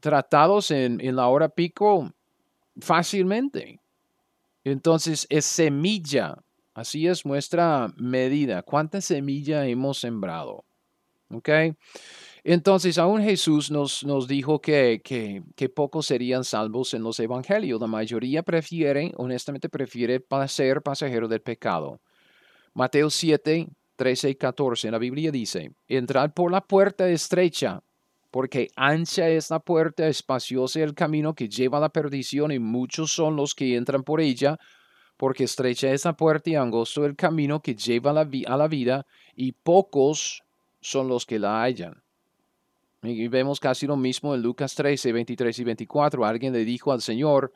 tratados 0.00 0.70
en, 0.70 1.00
en 1.00 1.16
la 1.16 1.28
hora 1.28 1.48
pico 1.48 2.12
fácilmente. 2.80 3.80
Entonces 4.64 5.26
es 5.30 5.44
semilla. 5.44 6.36
Así 6.74 7.06
es 7.06 7.26
nuestra 7.26 7.92
medida. 7.96 8.62
¿Cuánta 8.62 9.00
semilla 9.00 9.66
hemos 9.66 9.98
sembrado? 9.98 10.64
¿Ok? 11.30 11.48
Entonces, 12.44 12.98
aún 12.98 13.22
Jesús 13.22 13.70
nos, 13.70 14.04
nos 14.04 14.28
dijo 14.28 14.60
que, 14.60 15.02
que, 15.04 15.42
que, 15.56 15.68
pocos 15.68 16.06
serían 16.06 16.44
salvos 16.44 16.94
en 16.94 17.02
los 17.02 17.18
evangelios. 17.20 17.80
La 17.80 17.86
mayoría 17.86 18.42
prefiere, 18.42 19.12
honestamente, 19.16 19.68
prefiere 19.68 20.24
ser 20.46 20.80
pasajero 20.80 21.28
del 21.28 21.42
pecado. 21.42 22.00
Mateo 22.72 23.10
7, 23.10 23.68
13 23.96 24.30
y 24.30 24.34
14 24.36 24.88
en 24.88 24.92
la 24.92 24.98
Biblia 24.98 25.32
dice, 25.32 25.72
entrad 25.88 26.30
por 26.30 26.52
la 26.52 26.60
puerta 26.60 27.08
estrecha, 27.08 27.82
porque 28.30 28.68
ancha 28.76 29.28
es 29.28 29.50
la 29.50 29.60
puerta, 29.60 30.06
espaciosa 30.06 30.80
el 30.80 30.94
camino 30.94 31.34
que 31.34 31.48
lleva 31.48 31.78
a 31.78 31.80
la 31.80 31.88
perdición 31.88 32.52
y 32.52 32.58
muchos 32.58 33.12
son 33.12 33.36
los 33.36 33.54
que 33.54 33.76
entran 33.76 34.02
por 34.02 34.20
ella, 34.20 34.58
porque 35.16 35.44
estrecha 35.44 35.90
es 35.90 36.04
la 36.04 36.16
puerta 36.16 36.50
y 36.50 36.54
angosto 36.54 37.04
el 37.04 37.16
camino 37.16 37.60
que 37.60 37.74
lleva 37.74 38.10
a 38.10 38.14
la, 38.14 38.28
a 38.46 38.56
la 38.56 38.68
vida 38.68 39.06
y 39.34 39.52
pocos 39.52 40.42
son 40.80 41.08
los 41.08 41.26
que 41.26 41.38
la 41.38 41.62
hallan. 41.62 42.02
Y 43.02 43.28
vemos 43.28 43.60
casi 43.60 43.86
lo 43.86 43.96
mismo 43.96 44.34
en 44.34 44.42
Lucas 44.42 44.74
13, 44.74 45.12
23 45.12 45.58
y 45.58 45.64
24. 45.64 46.24
Alguien 46.24 46.52
le 46.52 46.64
dijo 46.64 46.92
al 46.92 47.00
Señor, 47.00 47.52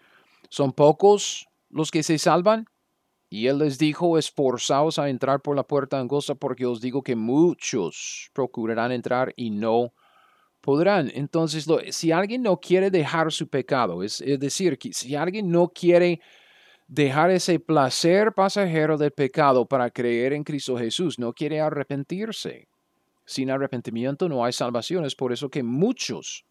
¿son 0.49 0.73
pocos 0.73 1.49
los 1.69 1.91
que 1.91 2.03
se 2.03 2.19
salvan? 2.19 2.67
Y 3.29 3.47
él 3.47 3.59
les 3.59 3.79
dijo, 3.79 4.19
esforzaos 4.19 4.99
a 4.99 5.09
entrar 5.09 5.41
por 5.41 5.57
la 5.57 5.65
puerta 5.65 5.99
angosta, 5.99 6.35
porque 6.35 6.67
os 6.67 6.81
digo 6.81 7.03
que 7.03 7.17
muchos 7.17 8.31
procurarán 8.35 8.93
entrar 8.93 9.33
y 9.37 9.51
no 9.51 9.93
podrán. 10.63 11.11
Entonces, 11.15 11.67
si 11.91 12.13
alguien 12.13 12.43
no 12.43 12.57
quiere 12.57 12.91
dejar 12.91 13.31
su 13.31 13.49
pecado, 13.49 14.03
es, 14.03 14.23
decir, 14.39 14.79
si 14.93 15.15
alguien 15.15 15.51
no 15.51 15.69
quiere 15.69 16.21
dejar 16.89 17.31
ese 17.31 17.61
placer 17.61 18.33
pasajero 18.33 18.97
del 18.97 19.11
pecado 19.11 19.67
para 19.67 19.91
creer 19.91 20.33
en 20.33 20.45
Cristo 20.45 20.79
Jesús, 20.79 21.19
no 21.19 21.35
quiere 21.35 21.61
arrepentirse. 21.61 22.69
Sin 23.27 23.51
arrepentimiento 23.51 24.29
no 24.29 24.45
hay 24.45 24.53
salvación. 24.53 25.05
Es 25.05 25.15
por 25.15 25.33
eso 25.33 25.49
que 25.51 25.63
muchos, 25.63 26.45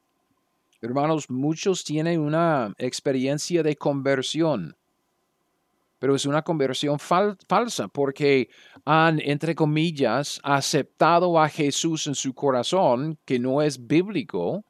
hermanos, 0.81 1.29
muchos 1.29 1.83
tienen 1.83 2.19
una 2.19 2.73
experiencia 2.77 3.63
de 3.63 3.75
conversión 3.75 4.75
pero 6.01 6.15
es 6.15 6.25
una 6.25 6.41
conversión 6.41 6.97
falsa 6.97 7.87
porque 7.87 8.49
han, 8.85 9.19
entre 9.19 9.53
comillas, 9.53 10.41
aceptado 10.41 11.39
a 11.39 11.47
Jesús 11.47 12.07
en 12.07 12.15
su 12.15 12.33
corazón, 12.33 13.19
que 13.23 13.37
no 13.37 13.61
es 13.61 13.85
bíblico, 13.85 14.65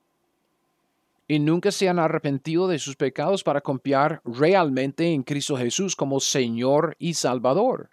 y 1.30 1.40
nunca 1.40 1.72
se 1.72 1.88
han 1.88 2.00
arrepentido 2.00 2.68
de 2.68 2.80
sus 2.80 2.98
pecados 2.98 3.46
para 3.46 3.62
confiar 3.62 4.22
realmente 4.26 5.14
en 5.14 5.24
Cristo 5.24 5.56
Jesús 5.56 5.96
como 5.96 6.20
Señor 6.20 6.98
y 7.00 7.14
Salvador. 7.14 7.90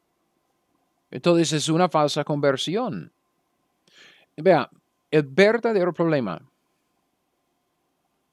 Entonces 1.13 1.53
es 1.53 1.69
una 1.69 1.89
falsa 1.89 2.25
conversión. 2.25 3.13
Vea, 4.37 4.69
el 5.13 5.23
verdadero 5.23 5.93
problema, 5.93 6.43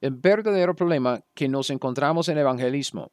el 0.02 0.16
verdadero 0.16 0.76
problema 0.76 1.22
que 1.36 1.48
nos 1.48 1.70
encontramos 1.70 2.28
en 2.28 2.40
el 2.40 2.42
evangelismo 2.42 3.12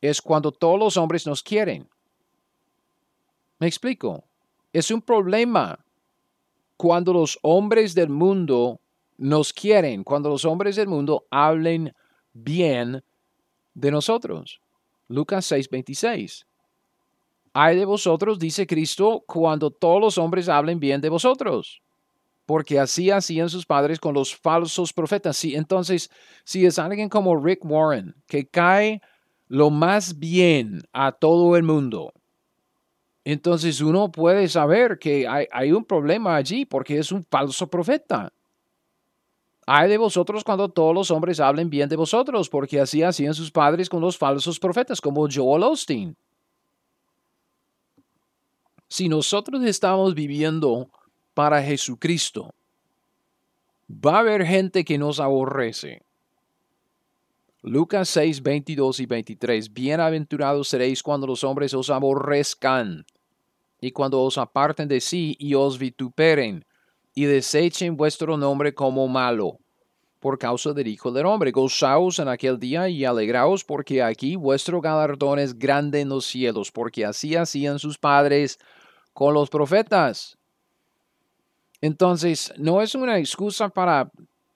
es 0.00 0.20
cuando 0.20 0.52
todos 0.52 0.78
los 0.78 0.96
hombres 0.96 1.26
nos 1.26 1.42
quieren. 1.42 1.88
¿Me 3.58 3.66
explico? 3.66 4.24
Es 4.72 4.90
un 4.90 5.00
problema 5.00 5.78
cuando 6.76 7.12
los 7.12 7.38
hombres 7.42 7.94
del 7.94 8.08
mundo 8.08 8.80
nos 9.16 9.52
quieren, 9.52 10.04
cuando 10.04 10.28
los 10.28 10.44
hombres 10.44 10.76
del 10.76 10.88
mundo 10.88 11.26
hablen 11.30 11.94
bien 12.32 13.02
de 13.74 13.90
nosotros. 13.90 14.60
Lucas 15.08 15.46
6:26. 15.50 16.46
Hay 17.52 17.76
de 17.76 17.84
vosotros, 17.84 18.38
dice 18.38 18.66
Cristo, 18.66 19.22
cuando 19.26 19.70
todos 19.70 20.00
los 20.00 20.18
hombres 20.18 20.48
hablen 20.48 20.80
bien 20.80 21.00
de 21.00 21.08
vosotros. 21.08 21.80
Porque 22.46 22.78
así 22.80 23.10
hacían 23.10 23.48
sus 23.48 23.64
padres 23.64 24.00
con 24.00 24.12
los 24.12 24.34
falsos 24.34 24.92
profetas. 24.92 25.36
Sí, 25.36 25.54
entonces, 25.54 26.10
si 26.44 26.66
es 26.66 26.78
alguien 26.78 27.08
como 27.08 27.36
Rick 27.36 27.64
Warren, 27.64 28.14
que 28.26 28.46
cae 28.46 29.00
lo 29.54 29.70
más 29.70 30.18
bien 30.18 30.82
a 30.92 31.12
todo 31.12 31.56
el 31.56 31.62
mundo. 31.62 32.12
Entonces 33.24 33.80
uno 33.80 34.10
puede 34.10 34.48
saber 34.48 34.98
que 34.98 35.28
hay, 35.28 35.70
un 35.70 35.84
problema 35.84 36.34
allí 36.34 36.64
porque 36.64 36.98
es 36.98 37.12
un 37.12 37.22
falso 37.22 37.68
profeta. 37.68 38.32
Hay 39.64 39.88
de 39.88 39.96
vosotros 39.96 40.42
cuando 40.42 40.68
todos 40.68 40.92
los 40.92 41.12
hombres 41.12 41.38
hablen 41.38 41.70
bien 41.70 41.88
de 41.88 41.94
vosotros, 41.94 42.48
porque 42.48 42.80
así 42.80 43.04
hacían 43.04 43.32
sus 43.32 43.52
padres 43.52 43.88
con 43.88 44.00
los 44.00 44.18
falsos 44.18 44.58
profetas, 44.58 45.00
como 45.00 45.28
Joel 45.32 45.62
Osteen. 45.62 46.16
Si 48.88 49.08
nosotros 49.08 49.62
estamos 49.62 50.16
viviendo 50.16 50.90
para 51.32 51.62
Jesucristo, 51.62 52.52
va 53.88 54.16
a 54.16 54.20
haber 54.20 54.44
gente 54.44 54.84
que 54.84 54.98
nos 54.98 55.20
aborrece. 55.20 56.03
Lucas 57.66 58.10
6, 58.10 58.42
22 58.42 59.00
y 59.00 59.06
23. 59.06 59.72
Bienaventurados 59.72 60.68
seréis 60.68 61.02
cuando 61.02 61.26
los 61.26 61.44
hombres 61.44 61.72
os 61.72 61.88
aborrezcan 61.88 63.06
y 63.80 63.90
cuando 63.90 64.20
os 64.20 64.36
aparten 64.36 64.86
de 64.86 65.00
sí 65.00 65.34
y 65.38 65.54
os 65.54 65.78
vituperen 65.78 66.66
y 67.14 67.24
desechen 67.24 67.96
vuestro 67.96 68.36
nombre 68.36 68.74
como 68.74 69.08
malo 69.08 69.60
por 70.20 70.38
causa 70.38 70.74
del 70.74 70.88
Hijo 70.88 71.10
del 71.10 71.24
Hombre. 71.24 71.52
Gozaos 71.52 72.18
en 72.18 72.28
aquel 72.28 72.60
día 72.60 72.90
y 72.90 73.06
alegraos 73.06 73.64
porque 73.64 74.02
aquí 74.02 74.36
vuestro 74.36 74.82
galardón 74.82 75.38
es 75.38 75.58
grande 75.58 76.02
en 76.02 76.10
los 76.10 76.26
cielos, 76.26 76.70
porque 76.70 77.06
así 77.06 77.34
hacían 77.34 77.78
sus 77.78 77.96
padres 77.96 78.58
con 79.14 79.32
los 79.32 79.48
profetas. 79.48 80.36
Entonces, 81.80 82.52
no 82.58 82.82
es 82.82 82.94
una 82.94 83.18
excusa 83.18 83.70
para, 83.70 84.10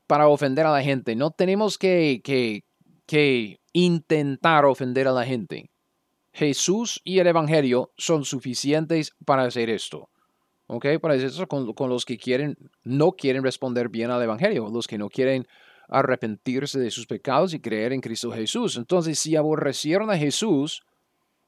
para 0.07 0.29
ofender 0.29 0.67
a 0.67 0.73
la 0.73 0.83
gente. 0.83 1.17
No 1.17 1.31
tenemos 1.31 1.79
que, 1.79 2.21
que, 2.23 2.65
que 3.09 3.59
intentar 3.73 4.67
ofender 4.67 5.09
a 5.09 5.13
la 5.13 5.25
gente. 5.25 5.71
Jesús 6.31 7.01
y 7.05 7.21
el 7.21 7.27
Evangelio 7.27 7.91
son 7.97 8.27
suficientes 8.27 9.15
para 9.25 9.45
hacer 9.45 9.71
esto. 9.71 10.11
¿Ok? 10.67 10.87
Para 11.01 11.15
hacer 11.15 11.29
eso 11.29 11.49
con, 11.49 11.73
con, 11.73 11.89
los 11.89 12.05
que 12.05 12.19
quieren, 12.19 12.59
no 12.85 13.13
quieren 13.13 13.43
responder 13.43 13.89
bien 13.89 14.11
al 14.11 14.23
Evangelio, 14.23 14.69
los 14.71 14.87
que 14.87 14.99
no 14.99 15.09
quieren 15.09 15.49
arrepentirse 15.89 16.79
de 16.79 16.91
sus 16.91 17.07
pecados 17.07 17.55
y 17.55 17.61
creer 17.61 17.95
en 17.95 18.03
Cristo 18.03 18.31
Jesús. 18.31 18.77
Entonces, 18.77 19.19
si 19.19 19.37
aborrecieron 19.37 20.11
a 20.11 20.19
Jesús, 20.19 20.83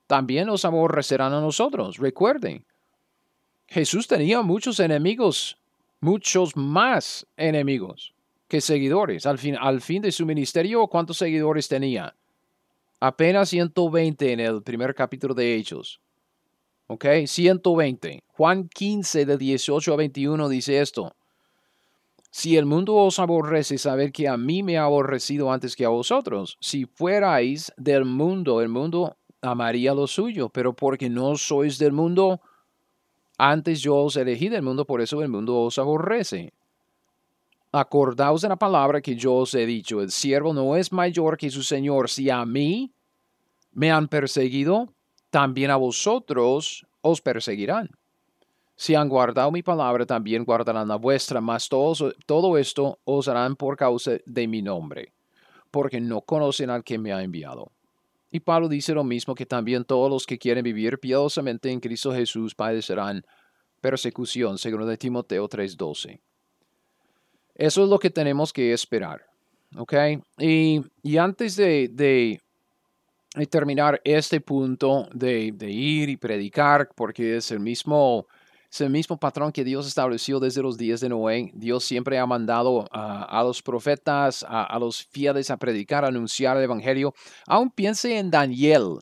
también 0.07 0.47
nos 0.47 0.65
aborrecerán 0.65 1.35
a 1.35 1.43
nosotros. 1.43 1.99
Recuerden, 1.99 2.65
Jesús 3.69 4.09
tenía 4.09 4.41
muchos 4.41 4.81
enemigos, 4.81 5.59
muchos 6.01 6.57
más 6.57 7.27
enemigos 7.37 8.15
que 8.51 8.61
seguidores. 8.61 9.25
Al 9.25 9.39
fin, 9.39 9.57
al 9.59 9.81
fin 9.81 10.03
de 10.03 10.13
su 10.13 10.27
ministerio, 10.27 10.87
¿cuántos 10.89 11.17
seguidores 11.17 11.69
tenía? 11.69 12.15
Apenas 12.99 13.49
120 13.49 14.33
en 14.33 14.41
el 14.41 14.63
primer 14.63 14.95
capítulo 14.95 15.33
de 15.33 15.55
Hechos. 15.55 16.01
¿Ok? 16.89 17.07
120. 17.27 18.25
Juan 18.27 18.69
15 18.69 19.25
de 19.25 19.39
18 19.39 19.95
a 19.95 19.97
21 19.97 20.49
dice 20.49 20.81
esto. 20.81 21.15
Si 22.33 22.57
el 22.57 22.67
mundo 22.67 22.97
os 22.97 23.19
aborrece, 23.21 23.79
saber 23.79 24.13
que 24.13 24.29
a 24.29 24.37
mí 24.37 24.63
me 24.63 24.79
ha 24.79 24.85
aborrecido 24.85 25.53
antes 25.53 25.77
que 25.77 25.85
a 25.85 25.89
vosotros. 25.89 26.59
Si 26.61 26.85
fuerais 26.85 27.73
del 27.77 28.05
mundo, 28.05 28.61
el 28.61 28.69
mundo 28.69 29.17
amaría 29.41 29.95
lo 29.95 30.07
suyo, 30.07 30.49
pero 30.49 30.75
porque 30.75 31.09
no 31.09 31.37
sois 31.37 31.79
del 31.79 31.93
mundo, 31.93 32.41
antes 33.39 33.81
yo 33.81 33.97
os 33.97 34.17
elegí 34.17 34.49
del 34.49 34.63
mundo, 34.63 34.85
por 34.85 35.01
eso 35.01 35.23
el 35.23 35.29
mundo 35.29 35.61
os 35.61 35.79
aborrece. 35.79 36.53
Acordaos 37.73 38.43
de 38.43 38.49
la 38.49 38.57
palabra 38.57 39.01
que 39.01 39.15
yo 39.15 39.35
os 39.35 39.55
he 39.55 39.65
dicho, 39.65 40.01
el 40.01 40.11
siervo 40.11 40.53
no 40.53 40.75
es 40.75 40.93
mayor 40.93 41.37
que 41.37 41.51
su 41.51 41.63
Señor. 41.63 42.11
Si 42.11 42.29
a 42.29 42.45
mí 42.45 42.93
me 43.73 43.93
han 43.93 44.09
perseguido, 44.09 44.93
también 45.31 45.71
a 45.71 45.77
vosotros 45.77 46.85
os 47.01 47.21
perseguirán. 47.21 47.89
Si 48.75 48.95
han 48.95 49.09
guardado 49.09 49.53
mi 49.53 49.63
palabra, 49.63 50.05
también 50.05 50.45
guardarán 50.45 50.89
la 50.89 50.97
vuestra, 50.97 51.41
mas 51.41 51.69
todo 51.69 52.59
esto 52.59 52.99
os 53.05 53.29
harán 53.29 53.55
por 53.55 53.77
causa 53.77 54.13
de 54.25 54.49
mi 54.49 54.63
nombre, 54.63 55.13
porque 55.71 56.01
no 56.01 56.23
conocen 56.23 56.71
al 56.71 56.83
que 56.83 56.99
me 56.99 57.13
ha 57.13 57.23
enviado. 57.23 57.71
Y 58.33 58.41
Pablo 58.41 58.69
dice 58.69 58.95
lo 58.95 59.05
mismo 59.05 59.35
que 59.35 59.47
también 59.47 59.85
todos 59.85 60.11
los 60.11 60.25
que 60.25 60.39
quieren 60.39 60.65
vivir 60.65 60.99
piadosamente 60.99 61.71
en 61.71 61.79
Cristo 61.79 62.13
Jesús 62.13 62.55
padecerán 62.55 63.25
persecución, 63.81 64.57
según 64.59 64.89
de 64.89 64.97
Timoteo 64.97 65.49
3:12. 65.49 66.21
Eso 67.61 67.85
es 67.85 67.91
lo 67.91 67.99
que 67.99 68.09
tenemos 68.09 68.55
que 68.55 68.73
esperar. 68.73 69.21
¿Ok? 69.77 69.93
Y, 70.39 70.81
antes 71.19 71.57
de, 71.57 72.41
terminar 73.51 74.01
este 74.03 74.41
punto 74.41 75.07
de, 75.13 75.53
ir 75.61 76.09
y 76.09 76.17
predicar, 76.17 76.89
porque 76.97 77.37
es 77.37 77.51
el 77.51 77.61
mismo, 77.61 78.27
el 78.79 78.89
mismo 78.89 79.19
patrón 79.19 79.53
que 79.53 79.63
Dios 79.63 79.87
estableció 79.87 80.41
desde 80.41 80.63
los 80.63 80.79
días 80.79 81.01
de 81.01 81.11
Noé. 81.11 81.51
Dios 81.53 81.85
siempre 81.85 82.19
ha 82.19 82.25
mandado 82.25 82.89
a 82.91 83.43
los 83.45 83.61
profetas, 83.61 84.43
a, 84.49 84.65
a, 84.65 84.79
los 84.79 85.05
fieles 85.05 85.51
a 85.51 85.59
predicar, 85.59 86.07
a 86.07 86.09
anunciar 86.09 86.57
el 86.57 86.65
Evangelio. 86.65 87.13
Aún 87.47 87.71
piense 87.71 88.19
en 88.19 88.31
Daniel. 88.31 89.01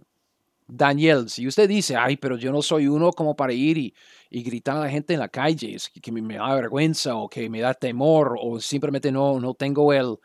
Daniel, 0.69 1.31
si 1.31 1.47
usted 1.47 1.67
dice, 1.67 1.97
ay, 1.97 2.19
pero 2.19 2.37
yo 2.37 2.53
no 2.53 2.61
soy 2.61 2.87
uno 2.87 3.11
como 3.13 3.35
para 3.35 3.55
ir 3.55 3.79
y, 3.79 3.95
y 4.29 4.43
gritar 4.43 4.77
a 4.77 4.81
la 4.81 4.91
gente 4.91 5.15
en 5.15 5.21
la 5.21 5.29
calle, 5.29 5.75
es 5.75 5.89
que, 5.89 6.13
me, 6.13 6.37
da 6.37 6.55
vergüenza 6.55 7.17
o 7.17 7.27
que 7.27 7.49
me 7.49 7.61
da 7.61 7.73
temor 7.73 8.37
o 8.39 8.61
simplemente 8.61 9.11
no, 9.11 9.41
no 9.41 9.55
tengo 9.55 9.95
el, 9.95 10.19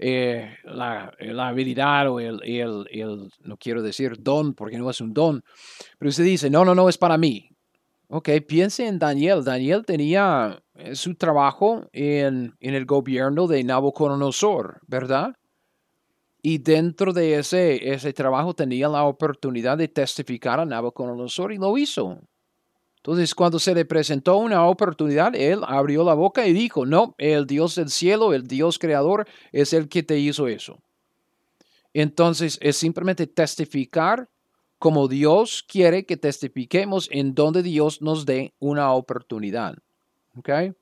eh, 0.00 0.56
la, 0.64 1.14
habilidad 1.46 2.10
o 2.10 2.18
el, 2.18 2.42
el, 2.42 2.88
el, 2.90 3.32
no 3.44 3.56
quiero 3.56 3.82
decir 3.82 4.16
don 4.18 4.54
porque 4.54 4.78
no 4.78 4.90
es 4.90 5.00
un 5.00 5.14
don, 5.14 5.44
pero 5.96 6.08
usted 6.08 6.24
dice, 6.24 6.50
no, 6.50 6.64
no, 6.64 6.74
no, 6.74 6.88
es 6.88 6.98
para 6.98 7.16
mí. 7.16 7.48
Ok, 8.08 8.30
piense 8.46 8.86
en 8.86 8.98
Daniel. 8.98 9.44
Daniel 9.44 9.84
tenía 9.86 10.60
eh, 10.74 10.96
su 10.96 11.14
trabajo 11.14 11.88
en, 11.92 12.54
en 12.60 12.74
el 12.74 12.84
gobierno 12.84 13.46
de 13.46 13.62
Nabucodonosor, 13.62 14.80
¿verdad? 14.88 15.36
Y 16.46 16.58
dentro 16.58 17.14
de 17.14 17.36
ese, 17.38 17.94
ese 17.94 18.12
trabajo 18.12 18.52
tenía 18.52 18.86
la 18.86 19.04
oportunidad 19.04 19.78
de 19.78 19.88
testificar 19.88 20.60
a 20.60 20.66
Nabucodonosor 20.66 21.54
y 21.54 21.56
lo 21.56 21.78
hizo. 21.78 22.18
Entonces, 22.96 23.34
cuando 23.34 23.58
se 23.58 23.74
le 23.74 23.86
presentó 23.86 24.36
una 24.36 24.66
oportunidad, 24.66 25.34
él 25.34 25.60
abrió 25.66 26.04
la 26.04 26.12
boca 26.12 26.46
y 26.46 26.52
dijo, 26.52 26.84
no, 26.84 27.14
el 27.16 27.46
Dios 27.46 27.76
del 27.76 27.88
cielo, 27.88 28.34
el 28.34 28.46
Dios 28.46 28.78
creador, 28.78 29.26
es 29.52 29.72
el 29.72 29.88
que 29.88 30.02
te 30.02 30.18
hizo 30.18 30.46
eso. 30.46 30.82
Entonces, 31.94 32.58
es 32.60 32.76
simplemente 32.76 33.26
testificar 33.26 34.28
como 34.78 35.08
Dios 35.08 35.64
quiere 35.66 36.04
que 36.04 36.18
testifiquemos 36.18 37.08
en 37.10 37.34
donde 37.34 37.62
Dios 37.62 38.02
nos 38.02 38.26
dé 38.26 38.52
una 38.58 38.92
oportunidad. 38.92 39.78
¿Okay? 40.36 40.74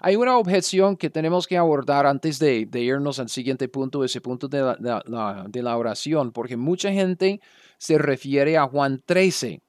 Hay 0.00 0.16
una 0.16 0.36
objeción 0.38 0.96
que 0.96 1.10
tenemos 1.10 1.46
que 1.46 1.56
abordar 1.56 2.06
antes 2.06 2.38
de, 2.38 2.68
irnos 2.72 3.18
al 3.18 3.28
siguiente 3.28 3.68
punto, 3.68 4.04
ese 4.04 4.20
punto 4.20 4.48
de 4.48 4.76
la, 4.78 5.44
de 5.48 5.62
la 5.62 5.76
oración, 5.76 6.32
porque 6.32 6.56
mucha 6.56 6.92
gente 6.92 7.40
se 7.78 7.98
refiere 7.98 8.56
a 8.56 8.66
Juan 8.66 9.02
13 9.04 9.60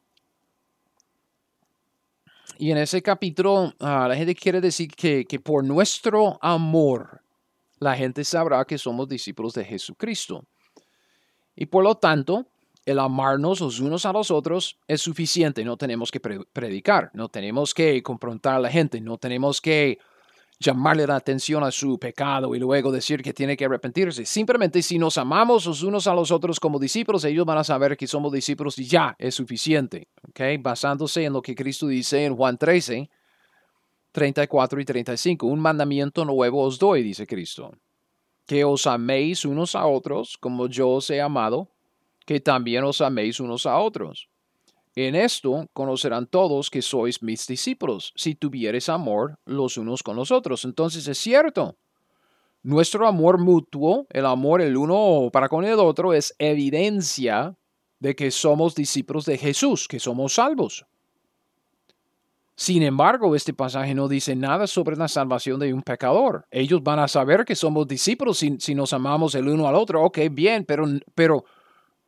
y 2.59 2.71
en 2.71 2.77
ese 2.79 3.01
capítulo, 3.01 3.73
ah, 3.79 4.07
la 4.09 4.15
gente 4.15 4.33
quiere 4.33 4.59
decir 4.59 4.89
que, 4.89 5.25
que 5.25 5.39
por 5.39 5.63
nuestro 5.63 6.39
amor, 6.41 7.21
la 7.79 7.95
gente 7.95 8.23
sabrá 8.23 8.65
que 8.65 8.77
somos 8.79 9.07
discípulos 9.07 9.53
de 9.53 9.63
Jesucristo. 9.63 10.43
Y 11.55 11.67
por 11.67 11.83
lo 11.83 11.95
tanto, 11.95 12.47
el 12.87 12.99
amarnos 12.99 13.59
los 13.59 13.81
unos 13.81 14.05
a 14.05 14.13
los 14.13 14.31
otros 14.31 14.79
es 14.87 15.01
suficiente. 15.01 15.65
No 15.65 15.75
tenemos 15.75 16.09
que 16.09 16.21
predicar, 16.21 17.11
no 17.13 17.27
tenemos 17.27 17.73
que 17.73 18.01
confrontar 18.01 18.55
a 18.55 18.59
la 18.59 18.71
gente, 18.71 19.01
no 19.01 19.17
tenemos 19.17 19.59
que 19.59 19.99
llamarle 20.57 21.05
la 21.05 21.17
atención 21.17 21.65
a 21.65 21.71
su 21.71 21.99
pecado 21.99 22.55
y 22.55 22.59
luego 22.59 22.89
decir 22.89 23.21
que 23.21 23.33
tiene 23.33 23.57
que 23.57 23.65
arrepentirse. 23.65 24.25
Simplemente 24.25 24.81
si 24.81 24.97
nos 24.97 25.17
amamos 25.17 25.65
los 25.65 25.83
unos 25.83 26.07
a 26.07 26.13
los 26.13 26.31
otros 26.31 26.61
como 26.61 26.79
discípulos, 26.79 27.25
ellos 27.25 27.45
van 27.45 27.57
a 27.57 27.65
saber 27.65 27.97
que 27.97 28.07
somos 28.07 28.31
discípulos 28.31 28.79
y 28.79 28.85
ya 28.85 29.17
es 29.19 29.35
suficiente. 29.35 30.07
Basándose 30.61 31.25
en 31.25 31.33
lo 31.33 31.41
que 31.41 31.55
Cristo 31.55 31.87
dice 31.87 32.23
en 32.23 32.37
Juan 32.37 32.57
13, 32.57 33.09
34 34.13 34.79
y 34.79 34.85
35. 34.85 35.45
Un 35.45 35.59
mandamiento 35.59 36.23
nuevo 36.23 36.63
os 36.63 36.79
doy, 36.79 37.03
dice 37.03 37.27
Cristo. 37.27 37.73
Que 38.45 38.63
os 38.63 38.87
améis 38.87 39.43
unos 39.43 39.75
a 39.75 39.85
otros 39.85 40.37
como 40.37 40.69
yo 40.69 40.87
os 40.87 41.09
he 41.09 41.19
amado, 41.19 41.69
que 42.27 42.41
también 42.41 42.83
os 42.83 42.99
améis 42.99 43.39
unos 43.39 43.65
a 43.65 43.79
otros. 43.79 44.27
En 44.95 45.15
esto 45.15 45.65
conocerán 45.73 46.27
todos 46.27 46.69
que 46.69 46.81
sois 46.81 47.23
mis 47.23 47.47
discípulos, 47.47 48.11
si 48.15 48.35
tuvieres 48.35 48.89
amor 48.89 49.39
los 49.45 49.77
unos 49.77 50.03
con 50.03 50.17
los 50.17 50.29
otros. 50.31 50.65
Entonces 50.65 51.07
es 51.07 51.17
cierto. 51.17 51.77
Nuestro 52.63 53.07
amor 53.07 53.39
mutuo, 53.39 54.07
el 54.09 54.25
amor 54.25 54.61
el 54.61 54.75
uno 54.75 55.29
para 55.31 55.47
con 55.47 55.63
el 55.63 55.79
otro, 55.79 56.13
es 56.13 56.35
evidencia 56.37 57.55
de 57.99 58.13
que 58.13 58.29
somos 58.29 58.75
discípulos 58.75 59.23
de 59.25 59.37
Jesús, 59.37 59.87
que 59.87 59.99
somos 59.99 60.33
salvos. 60.33 60.85
Sin 62.55 62.81
embargo, 62.83 63.35
este 63.35 63.53
pasaje 63.53 63.93
no 63.93 64.09
dice 64.09 64.35
nada 64.35 64.67
sobre 64.67 64.97
la 64.97 65.07
salvación 65.07 65.59
de 65.59 65.73
un 65.73 65.83
pecador. 65.83 66.45
Ellos 66.51 66.83
van 66.83 66.99
a 66.99 67.07
saber 67.07 67.45
que 67.45 67.55
somos 67.55 67.87
discípulos 67.87 68.39
si, 68.39 68.75
nos 68.75 68.91
amamos 68.91 69.35
el 69.35 69.47
uno 69.47 69.67
al 69.67 69.75
otro. 69.75 70.03
Ok, 70.03 70.19
bien, 70.31 70.65
pero, 70.65 70.85
pero 71.13 71.45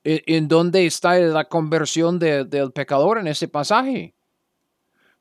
¿En 0.03 0.47
dónde 0.47 0.85
está 0.85 1.17
la 1.19 1.45
conversión 1.45 2.19
del 2.19 2.71
pecador 2.73 3.17
en 3.17 3.27
ese 3.27 3.47
pasaje? 3.47 4.13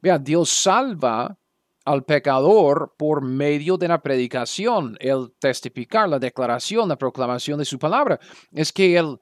Vea, 0.01 0.19
Dios 0.19 0.51
salva 0.51 1.37
al 1.85 2.05
pecador 2.05 2.95
por 2.97 3.23
medio 3.23 3.77
de 3.77 3.89
la 3.89 4.01
predicación, 4.01 4.97
el 5.01 5.33
testificar, 5.39 6.09
la 6.09 6.19
declaración, 6.19 6.89
la 6.89 6.97
proclamación 6.97 7.59
de 7.59 7.65
su 7.65 7.79
palabra. 7.79 8.21
Es 8.53 8.73
que 8.73 8.97
el 8.97 9.19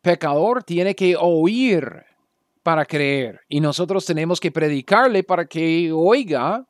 pecador 0.00 0.62
tiene 0.62 0.94
que 0.94 1.16
oír 1.16 2.04
para 2.62 2.86
creer 2.86 3.40
y 3.48 3.60
nosotros 3.60 4.06
tenemos 4.06 4.40
que 4.40 4.50
predicarle 4.50 5.22
para 5.22 5.44
que 5.44 5.92
oiga 5.92 6.66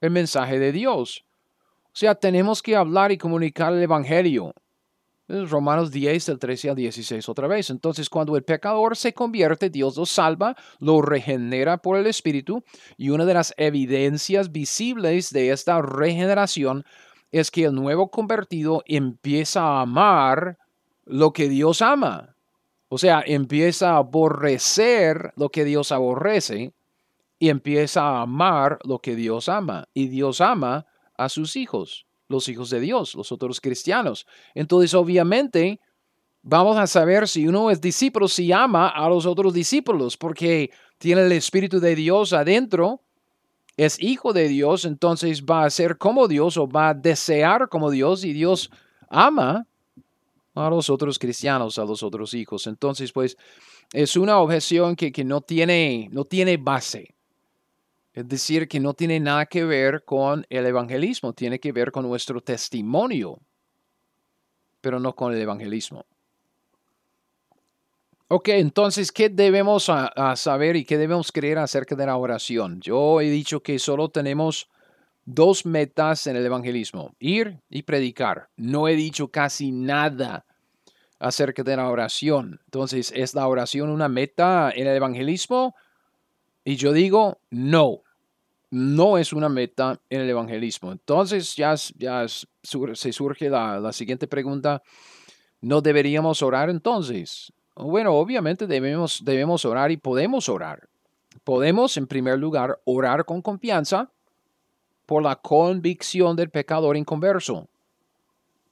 el 0.00 0.10
mensaje 0.10 0.58
de 0.58 0.70
Dios. 0.70 1.24
O 1.86 1.96
sea, 1.96 2.14
tenemos 2.14 2.62
que 2.62 2.76
hablar 2.76 3.10
y 3.10 3.18
comunicar 3.18 3.72
el 3.72 3.82
Evangelio 3.82 4.54
Romanos 5.28 5.90
10, 5.90 6.26
del 6.26 6.38
13 6.38 6.70
al 6.70 6.76
16 6.76 7.28
otra 7.28 7.46
vez. 7.48 7.70
Entonces, 7.70 8.10
cuando 8.10 8.36
el 8.36 8.44
pecador 8.44 8.96
se 8.96 9.14
convierte, 9.14 9.70
Dios 9.70 9.96
lo 9.96 10.04
salva, 10.04 10.54
lo 10.80 11.00
regenera 11.00 11.78
por 11.78 11.96
el 11.96 12.06
Espíritu. 12.06 12.62
Y 12.96 13.08
una 13.08 13.24
de 13.24 13.34
las 13.34 13.54
evidencias 13.56 14.52
visibles 14.52 15.30
de 15.30 15.50
esta 15.50 15.80
regeneración 15.80 16.84
es 17.32 17.50
que 17.50 17.64
el 17.64 17.74
nuevo 17.74 18.10
convertido 18.10 18.82
empieza 18.86 19.62
a 19.62 19.80
amar 19.82 20.58
lo 21.04 21.32
que 21.32 21.48
Dios 21.48 21.80
ama. 21.80 22.36
O 22.88 22.98
sea, 22.98 23.22
empieza 23.26 23.92
a 23.92 23.98
aborrecer 23.98 25.32
lo 25.36 25.48
que 25.48 25.64
Dios 25.64 25.90
aborrece 25.90 26.74
y 27.38 27.48
empieza 27.48 28.02
a 28.02 28.22
amar 28.22 28.78
lo 28.84 28.98
que 28.98 29.16
Dios 29.16 29.48
ama. 29.48 29.88
Y 29.94 30.08
Dios 30.08 30.40
ama 30.40 30.86
a 31.16 31.28
sus 31.28 31.56
hijos 31.56 32.03
los 32.28 32.48
hijos 32.48 32.70
de 32.70 32.80
Dios, 32.80 33.14
los 33.14 33.32
otros 33.32 33.60
cristianos. 33.60 34.26
Entonces, 34.54 34.94
obviamente, 34.94 35.80
vamos 36.42 36.76
a 36.76 36.86
saber 36.86 37.28
si 37.28 37.46
uno 37.46 37.70
es 37.70 37.80
discípulo, 37.80 38.28
si 38.28 38.52
ama 38.52 38.88
a 38.88 39.08
los 39.08 39.26
otros 39.26 39.52
discípulos, 39.52 40.16
porque 40.16 40.70
tiene 40.98 41.22
el 41.22 41.32
Espíritu 41.32 41.80
de 41.80 41.94
Dios 41.94 42.32
adentro, 42.32 43.00
es 43.76 44.00
hijo 44.00 44.32
de 44.32 44.48
Dios, 44.48 44.84
entonces 44.84 45.44
va 45.44 45.64
a 45.64 45.70
ser 45.70 45.98
como 45.98 46.28
Dios 46.28 46.56
o 46.56 46.68
va 46.68 46.90
a 46.90 46.94
desear 46.94 47.68
como 47.68 47.90
Dios 47.90 48.24
y 48.24 48.32
Dios 48.32 48.70
ama 49.08 49.66
a 50.54 50.70
los 50.70 50.88
otros 50.88 51.18
cristianos, 51.18 51.78
a 51.78 51.84
los 51.84 52.02
otros 52.02 52.34
hijos. 52.34 52.66
Entonces, 52.66 53.12
pues, 53.12 53.36
es 53.92 54.16
una 54.16 54.38
objeción 54.38 54.94
que, 54.94 55.10
que 55.10 55.24
no, 55.24 55.40
tiene, 55.40 56.08
no 56.12 56.24
tiene 56.24 56.56
base. 56.56 57.13
Es 58.14 58.28
decir, 58.28 58.68
que 58.68 58.78
no 58.78 58.94
tiene 58.94 59.18
nada 59.18 59.44
que 59.46 59.64
ver 59.64 60.04
con 60.04 60.46
el 60.48 60.64
evangelismo, 60.66 61.32
tiene 61.32 61.58
que 61.58 61.72
ver 61.72 61.90
con 61.90 62.06
nuestro 62.06 62.40
testimonio, 62.40 63.40
pero 64.80 65.00
no 65.00 65.16
con 65.16 65.34
el 65.34 65.40
evangelismo. 65.40 66.06
Ok, 68.28 68.50
entonces, 68.50 69.10
¿qué 69.10 69.28
debemos 69.28 69.90
saber 70.36 70.76
y 70.76 70.84
qué 70.84 70.96
debemos 70.96 71.32
creer 71.32 71.58
acerca 71.58 71.96
de 71.96 72.06
la 72.06 72.16
oración? 72.16 72.80
Yo 72.80 73.20
he 73.20 73.28
dicho 73.30 73.60
que 73.60 73.80
solo 73.80 74.08
tenemos 74.08 74.68
dos 75.24 75.66
metas 75.66 76.28
en 76.28 76.36
el 76.36 76.46
evangelismo, 76.46 77.16
ir 77.18 77.60
y 77.68 77.82
predicar. 77.82 78.48
No 78.56 78.86
he 78.86 78.94
dicho 78.94 79.28
casi 79.28 79.72
nada 79.72 80.46
acerca 81.18 81.64
de 81.64 81.76
la 81.76 81.88
oración. 81.88 82.60
Entonces, 82.66 83.12
¿es 83.14 83.34
la 83.34 83.48
oración 83.48 83.90
una 83.90 84.08
meta 84.08 84.70
en 84.74 84.86
el 84.86 84.94
evangelismo? 84.94 85.74
Y 86.64 86.76
yo 86.76 86.92
digo, 86.92 87.40
no 87.50 88.03
no 88.74 89.18
es 89.18 89.32
una 89.32 89.48
meta 89.48 90.00
en 90.10 90.22
el 90.22 90.30
evangelismo. 90.30 90.90
Entonces 90.90 91.54
ya, 91.54 91.76
ya 91.96 92.26
se 92.26 93.12
surge 93.12 93.48
la, 93.48 93.92
siguiente 93.92 94.26
pregunta, 94.26 94.82
¿no 95.60 95.80
deberíamos 95.80 96.42
orar 96.42 96.68
entonces? 96.68 97.52
Bueno, 97.76 98.14
obviamente 98.14 98.66
debemos, 98.66 99.22
debemos 99.24 99.64
orar 99.64 99.92
y 99.92 99.96
podemos 99.96 100.48
orar. 100.48 100.88
Podemos, 101.44 101.96
en 101.96 102.08
primer 102.08 102.36
lugar, 102.38 102.80
orar 102.84 103.24
con 103.24 103.42
confianza 103.42 104.10
por 105.06 105.22
la 105.22 105.36
convicción 105.36 106.34
del 106.34 106.50
pecador 106.50 106.96
inconverso. 106.96 107.68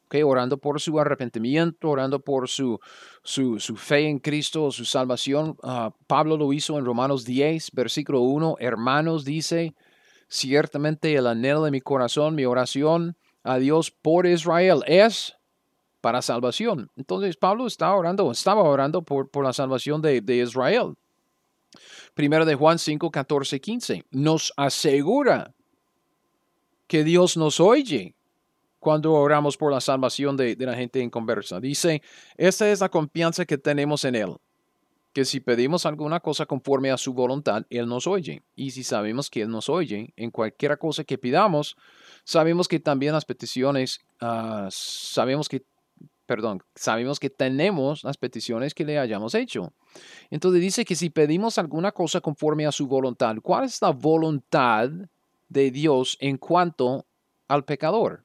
Okay, 0.06 0.24
orando 0.24 0.58
por 0.58 0.80
su 0.80 0.98
arrepentimiento, 0.98 1.88
orando 1.88 2.18
por 2.18 2.48
su, 2.48 2.78
su, 3.22 3.56
fe 3.76 4.08
en 4.08 4.18
Cristo, 4.18 4.70
su 4.72 4.84
salvación. 4.84 5.56
Ah, 5.62 5.94
Pablo 6.08 6.36
lo 6.36 6.52
hizo 6.52 6.76
en 6.76 6.84
Romanos 6.84 7.24
10, 7.24 7.70
versículo 7.72 8.20
1. 8.20 8.56
Hermanos, 8.58 9.24
dice, 9.24 9.74
Ciertamente 10.32 11.14
el 11.14 11.26
anhelo 11.26 11.62
de 11.62 11.70
mi 11.70 11.82
corazón, 11.82 12.34
mi 12.34 12.46
oración 12.46 13.18
a 13.42 13.58
Dios 13.58 13.90
por 13.90 14.26
Israel 14.26 14.82
es 14.86 15.36
para 16.00 16.22
salvación. 16.22 16.90
Entonces 16.96 17.36
Pablo 17.36 17.66
está 17.66 17.94
orando, 17.94 18.32
estaba 18.32 18.62
orando 18.62 19.02
por, 19.02 19.28
por 19.28 19.44
la 19.44 19.52
salvación 19.52 20.00
de, 20.00 20.22
de 20.22 20.36
Israel. 20.38 20.94
Primero 22.14 22.46
de 22.46 22.54
Juan 22.54 22.78
5, 22.78 23.10
14, 23.10 23.60
15. 23.60 24.06
Nos 24.10 24.54
asegura 24.56 25.52
que 26.86 27.04
Dios 27.04 27.36
nos 27.36 27.60
oye 27.60 28.14
cuando 28.78 29.12
oramos 29.12 29.58
por 29.58 29.70
la 29.70 29.82
salvación 29.82 30.34
de, 30.38 30.56
de 30.56 30.64
la 30.64 30.74
gente 30.74 31.02
en 31.02 31.10
conversa. 31.10 31.60
Dice, 31.60 32.00
esta 32.38 32.70
es 32.70 32.80
la 32.80 32.88
confianza 32.88 33.44
que 33.44 33.58
tenemos 33.58 34.02
en 34.06 34.14
Él 34.14 34.36
que 35.12 35.24
si 35.24 35.40
pedimos 35.40 35.84
alguna 35.84 36.20
cosa 36.20 36.46
conforme 36.46 36.90
a 36.90 36.96
su 36.96 37.12
voluntad, 37.12 37.64
Él 37.70 37.86
nos 37.86 38.06
oye. 38.06 38.42
Y 38.56 38.70
si 38.70 38.82
sabemos 38.82 39.28
que 39.28 39.42
Él 39.42 39.50
nos 39.50 39.68
oye 39.68 40.12
en 40.16 40.30
cualquier 40.30 40.78
cosa 40.78 41.04
que 41.04 41.18
pidamos, 41.18 41.76
sabemos 42.24 42.66
que 42.66 42.80
también 42.80 43.12
las 43.12 43.24
peticiones, 43.24 44.00
ah, 44.20 44.68
sabemos 44.70 45.48
que, 45.48 45.64
perdón, 46.24 46.62
sabemos 46.74 47.20
que 47.20 47.28
tenemos 47.28 48.04
las 48.04 48.16
peticiones 48.16 48.74
que 48.74 48.84
le 48.84 48.98
hayamos 48.98 49.34
hecho. 49.34 49.72
Entonces 50.30 50.62
dice 50.62 50.84
que 50.84 50.96
si 50.96 51.10
pedimos 51.10 51.58
alguna 51.58 51.92
cosa 51.92 52.20
conforme 52.20 52.66
a 52.66 52.72
su 52.72 52.86
voluntad, 52.86 53.36
¿cuál 53.42 53.64
es 53.64 53.82
la 53.82 53.90
voluntad 53.90 54.88
de 55.48 55.70
Dios 55.70 56.16
en 56.20 56.38
cuanto 56.38 57.04
al 57.48 57.64
pecador? 57.64 58.24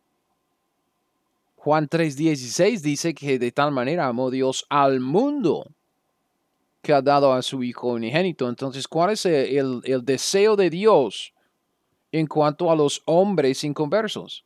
Juan 1.58 1.90
3:16 1.90 2.82
dice 2.82 3.14
que 3.14 3.40
de 3.40 3.52
tal 3.52 3.74
manera 3.74 4.08
amó 4.08 4.32
Dios 4.32 4.66
al 4.70 5.02
mundo 5.02 5.66
que 6.82 6.93
ha 6.93 7.01
dado 7.01 7.34
a 7.34 7.41
su 7.41 7.63
Hijo 7.63 7.88
unigénito. 7.89 8.47
Entonces, 8.47 8.88
¿cuál 8.88 9.11
es 9.11 9.25
el, 9.25 9.82
deseo 10.03 10.55
de 10.55 10.69
Dios 10.69 11.34
en 12.11 12.28
cuanto 12.28 12.71
a 12.71 12.75
los 12.75 13.01
hombres 13.05 13.63
inconversos? 13.63 14.45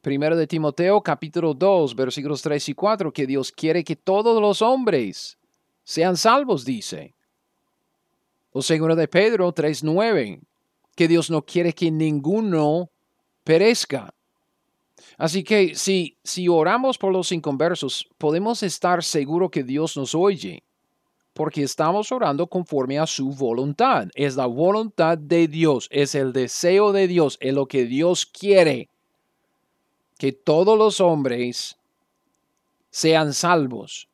Primero 0.00 0.36
de 0.36 0.46
Timoteo 0.46 1.00
capítulo 1.00 1.54
2 1.54 1.94
versículos 1.94 2.42
3 2.42 2.70
y 2.70 2.74
4, 2.74 3.12
que 3.12 3.26
Dios 3.26 3.52
quiere 3.52 3.84
que 3.84 3.96
todos 3.96 4.40
los 4.40 4.62
hombres 4.62 5.38
sean 5.84 6.16
salvos, 6.16 6.64
dice. 6.64 7.14
O 8.50 8.62
segundo 8.62 8.96
de 8.96 9.08
Pedro 9.08 9.54
3.9, 9.54 10.40
que 10.96 11.08
Dios 11.08 11.30
no 11.30 11.42
quiere 11.42 11.72
que 11.72 11.90
ninguno 11.90 12.90
perezca. 13.44 14.12
Así 15.18 15.44
que 15.44 15.74
si, 15.74 16.18
si 16.24 16.48
oramos 16.48 16.98
por 16.98 17.12
los 17.12 17.30
inconversos, 17.32 18.08
podemos 18.18 18.62
estar 18.62 19.04
seguros 19.04 19.50
que 19.50 19.62
Dios 19.62 19.96
nos 19.96 20.14
oye 20.14 20.64
porque 21.32 21.62
estamos 21.62 22.12
orando 22.12 22.46
conforme 22.46 22.98
a 22.98 23.06
su 23.06 23.30
voluntad. 23.30 24.08
Es 24.14 24.36
la 24.36 24.46
voluntad 24.46 25.16
de 25.16 25.48
Dios, 25.48 25.88
es 25.90 26.14
el 26.14 26.32
deseo 26.32 26.92
de 26.92 27.08
Dios, 27.08 27.38
es 27.40 27.54
lo 27.54 27.66
que 27.66 27.84
Dios 27.84 28.26
quiere. 28.26 28.88
Que 30.18 30.32
todos 30.32 30.78
los 30.78 31.00
hombres 31.00 31.78
sean 32.90 33.32
salvos, 33.32 34.08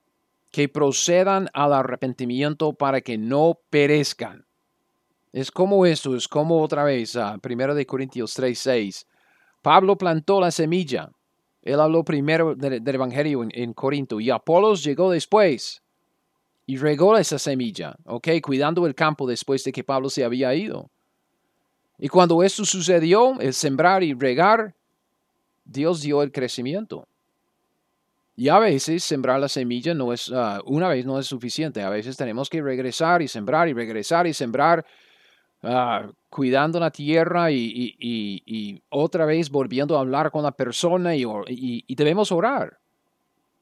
que 0.50 0.68
procedan 0.68 1.48
al 1.52 1.72
arrepentimiento 1.72 2.72
para 2.72 3.00
que 3.00 3.18
no 3.18 3.58
perezcan. 3.68 4.46
Es 5.32 5.50
como 5.50 5.84
esto, 5.84 6.16
es 6.16 6.26
como 6.28 6.62
otra 6.62 6.84
vez, 6.84 7.16
ah, 7.16 7.38
1 7.42 7.74
de 7.74 7.86
Corintios 7.86 8.32
3, 8.34 8.58
6. 8.58 9.06
Pablo 9.60 9.98
plantó 9.98 10.40
la 10.40 10.50
semilla. 10.50 11.10
Él 11.62 11.80
habló 11.80 12.04
primero 12.04 12.54
del, 12.54 12.86
Evangelio 12.86 13.46
en 13.50 13.74
Corinto 13.74 14.20
y 14.20 14.30
Apolos 14.30 14.82
llegó 14.82 15.10
después 15.10 15.82
y 16.68 16.76
regó 16.76 17.16
esa 17.16 17.38
semilla, 17.38 17.96
¿ok? 18.04 18.28
Cuidando 18.42 18.86
el 18.86 18.94
campo 18.94 19.26
después 19.26 19.64
de 19.64 19.72
que 19.72 19.82
Pablo 19.82 20.10
se 20.10 20.22
había 20.22 20.54
ido. 20.54 20.90
Y 21.98 22.08
cuando 22.08 22.42
esto 22.42 22.62
sucedió, 22.66 23.40
el 23.40 23.54
sembrar 23.54 24.02
y 24.02 24.12
regar, 24.12 24.74
Dios 25.64 26.02
dio 26.02 26.22
el 26.22 26.30
crecimiento. 26.30 27.08
Y 28.36 28.50
a 28.50 28.58
veces 28.58 29.02
sembrar 29.02 29.40
la 29.40 29.48
semilla 29.48 29.94
no 29.94 30.12
es, 30.12 30.30
ah, 30.30 30.60
una 30.66 30.90
vez 30.90 31.06
no 31.06 31.18
es 31.18 31.26
suficiente. 31.26 31.80
A 31.80 31.88
veces 31.88 32.18
tenemos 32.18 32.50
que 32.50 32.60
regresar 32.60 33.22
y 33.22 33.28
sembrar 33.28 33.66
y 33.70 33.72
regresar 33.72 34.26
y 34.26 34.34
sembrar, 34.34 34.84
ah, 35.62 36.06
cuidando 36.28 36.78
la 36.78 36.90
tierra 36.90 37.50
y, 37.50 38.82
otra 38.90 39.24
vez 39.24 39.48
volviendo 39.48 39.96
a 39.96 40.00
hablar 40.00 40.30
con 40.30 40.42
la 40.42 40.52
persona 40.52 41.16
y 41.16 41.94
debemos 41.94 42.30
orar. 42.30 42.78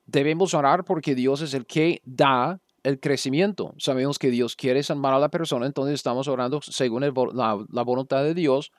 Debemos 0.07 0.55
orar 0.55 0.85
porque 0.85 1.15
Dios 1.15 1.41
es 1.41 1.55
el 1.55 1.67
que 1.67 2.03
da 2.05 2.61
el 2.87 3.01
crecimiento. 3.01 3.75
Sabemos 3.79 4.17
que 4.17 4.31
Dios 4.31 4.55
quiere 4.55 4.81
salvar 4.85 5.13
a 5.13 5.19
la 5.19 5.29
persona, 5.29 5.67
entonces 5.67 5.95
estamos 5.95 6.29
orando 6.29 6.61
según 6.63 7.03
la, 7.03 7.83
voluntad 7.83 8.23
de 8.23 8.33
Dios. 8.33 8.71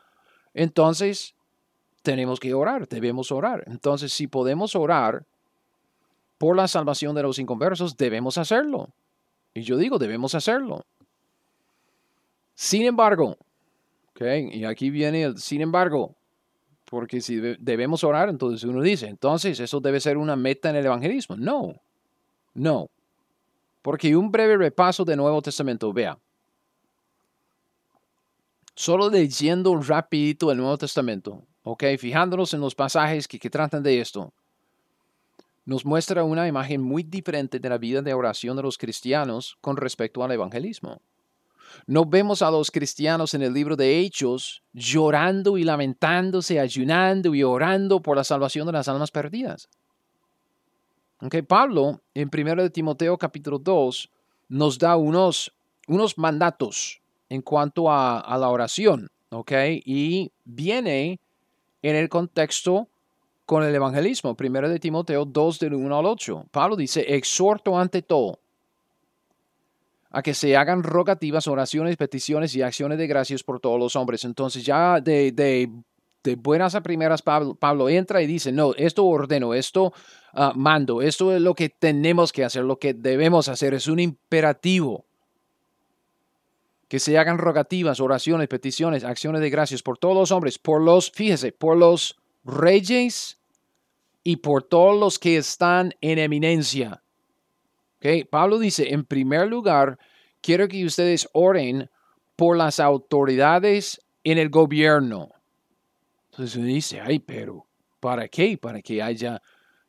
Entonces, 0.53 1.35
tenemos 2.03 2.39
que 2.39 2.53
orar, 2.53 2.87
debemos 2.87 3.33
orar. 3.33 3.65
Entonces, 3.67 4.13
si 4.13 4.27
podemos 4.27 4.77
orar 4.77 5.25
por 6.37 6.55
la 6.55 6.69
salvación 6.69 7.15
de 7.15 7.23
los 7.23 7.37
inconversos, 7.37 7.97
debemos 7.97 8.37
hacerlo. 8.37 8.87
Y 9.53 9.63
yo 9.63 9.75
digo, 9.75 9.99
debemos 9.99 10.35
hacerlo. 10.35 10.85
Sin 12.55 12.83
embargo, 12.83 13.35
okay, 14.11 14.49
y 14.53 14.63
aquí 14.63 14.89
viene 14.89 15.23
el 15.23 15.37
sin 15.37 15.59
embargo, 15.59 16.15
porque 16.85 17.19
si 17.19 17.35
debemos 17.59 18.05
orar, 18.05 18.29
entonces 18.29 18.63
uno 18.63 18.81
dice, 18.81 19.07
entonces 19.09 19.59
eso 19.59 19.81
debe 19.81 19.99
ser 19.99 20.15
una 20.15 20.37
meta 20.37 20.69
en 20.69 20.77
el 20.77 20.85
evangelismo. 20.85 21.35
No, 21.35 21.73
no. 22.53 22.89
Porque 23.87 24.17
un 24.17 24.29
breve 24.29 24.57
repaso 24.57 25.05
del 25.05 25.15
Nuevo 25.15 25.41
Testamento, 25.41 25.93
vea. 25.93 26.19
Solo 28.75 29.09
leyendo 29.09 29.73
rapidito 29.77 30.51
el 30.51 30.57
Nuevo 30.57 30.77
Testamento, 30.77 31.45
ok, 31.63 31.85
fijándonos 31.97 32.53
en 32.53 32.59
los 32.59 32.75
pasajes 32.75 33.29
que, 33.29 33.39
que 33.39 33.49
tratan 33.49 33.81
de 33.81 34.01
esto. 34.01 34.33
nos 35.63 35.85
muestra 35.85 36.25
una 36.25 36.49
imagen 36.49 36.81
muy 36.81 37.01
diferente 37.01 37.59
de 37.61 37.69
la 37.69 37.77
vida 37.77 38.01
de 38.01 38.13
oración 38.13 38.57
de 38.57 38.63
los 38.63 38.77
cristianos 38.77 39.57
con 39.61 39.77
respecto 39.77 40.21
al 40.21 40.33
evangelismo. 40.33 40.99
No 41.85 42.03
vemos 42.03 42.41
a 42.41 42.51
los 42.51 42.69
cristianos 42.71 43.33
en 43.35 43.41
el 43.41 43.53
libro 43.53 43.77
de 43.77 43.99
Hechos 43.99 44.63
llorando 44.73 45.57
y 45.57 45.63
lamentándose, 45.63 46.59
ayunando 46.59 47.33
y 47.33 47.41
orando 47.41 48.01
por 48.01 48.17
la 48.17 48.25
salvación 48.25 48.67
de 48.67 48.73
las 48.73 48.89
almas 48.89 49.11
perdidas. 49.11 49.69
Okay, 51.19 51.41
Pablo, 51.41 52.01
en 52.13 52.29
1 52.31 52.63
de 52.63 52.69
Timoteo 52.69 53.17
capítulo 53.17 53.57
2, 53.57 54.09
nos 54.49 54.77
da 54.77 54.95
unos, 54.97 55.51
unos 55.87 56.17
mandatos 56.17 57.01
en 57.29 57.41
cuanto 57.41 57.89
a, 57.89 58.19
a 58.19 58.37
la 58.37 58.49
oración, 58.49 59.09
¿ok? 59.29 59.51
Y 59.83 60.31
viene 60.45 61.19
en 61.81 61.95
el 61.95 62.07
contexto 62.07 62.87
con 63.45 63.63
el 63.63 63.73
evangelismo. 63.73 64.35
Primero 64.35 64.69
de 64.69 64.77
Timoteo 64.77 65.25
2 65.25 65.59
del 65.59 65.73
1 65.73 65.97
al 65.97 66.05
8. 66.05 66.45
Pablo 66.51 66.75
dice, 66.75 67.15
exhorto 67.15 67.79
ante 67.79 68.01
todo 68.01 68.39
a 70.11 70.21
que 70.21 70.33
se 70.33 70.55
hagan 70.55 70.83
rogativas, 70.83 71.47
oraciones, 71.47 71.97
peticiones 71.97 72.55
y 72.55 72.61
acciones 72.61 72.97
de 72.97 73.07
gracias 73.07 73.43
por 73.43 73.59
todos 73.59 73.79
los 73.79 73.95
hombres. 73.95 74.23
Entonces 74.25 74.65
ya 74.65 74.99
de, 74.99 75.31
de, 75.31 75.69
de 76.23 76.35
buenas 76.35 76.75
a 76.75 76.81
primeras 76.81 77.21
Pablo, 77.21 77.89
entra 77.89 78.21
y 78.21 78.27
dice, 78.27 78.51
no, 78.51 78.73
esto 78.75 79.05
ordeno, 79.05 79.53
esto 79.53 79.93
uh, 80.33 80.51
mando, 80.55 81.01
esto 81.01 81.33
es 81.33 81.41
lo 81.41 81.53
que 81.53 81.69
tenemos 81.69 82.31
que 82.31 82.43
hacer, 82.43 82.63
lo 82.63 82.79
que 82.79 82.93
debemos 82.93 83.47
hacer, 83.47 83.73
es 83.73 83.87
un 83.87 83.99
imperativo. 83.99 85.05
Que 86.87 86.99
se 86.99 87.17
hagan 87.17 87.37
rogativas, 87.37 87.99
oraciones, 87.99 88.47
peticiones, 88.47 89.03
acciones 89.03 89.41
de 89.41 89.49
gracias 89.49 89.83
por 89.83 89.97
todos 89.97 90.15
los 90.15 90.31
hombres, 90.31 90.57
por 90.57 90.81
los, 90.81 91.11
fíjese, 91.11 91.51
por 91.51 91.77
los 91.77 92.17
reyes 92.43 93.39
y 94.23 94.37
por 94.37 94.63
todos 94.63 94.97
los 94.97 95.19
que 95.19 95.37
están 95.37 95.93
en 96.01 96.19
eminencia. 96.19 97.03
Okay. 97.97 98.23
Pablo 98.23 98.59
dice, 98.59 98.93
en 98.93 99.05
primer 99.05 99.47
lugar, 99.47 99.97
quiero 100.41 100.67
que 100.67 100.85
ustedes 100.85 101.27
oren 101.33 101.89
por 102.35 102.55
las 102.55 102.79
autoridades 102.79 104.01
en 104.23 104.37
el 104.37 104.49
gobierno. 104.49 105.31
Entonces 106.37 106.63
dice, 106.63 107.01
ay, 107.01 107.17
pero 107.17 107.65
¿para 107.99 108.27
qué? 108.27 108.59
¿Para 108.59 108.79
que 108.79 109.01
haya, 109.01 109.41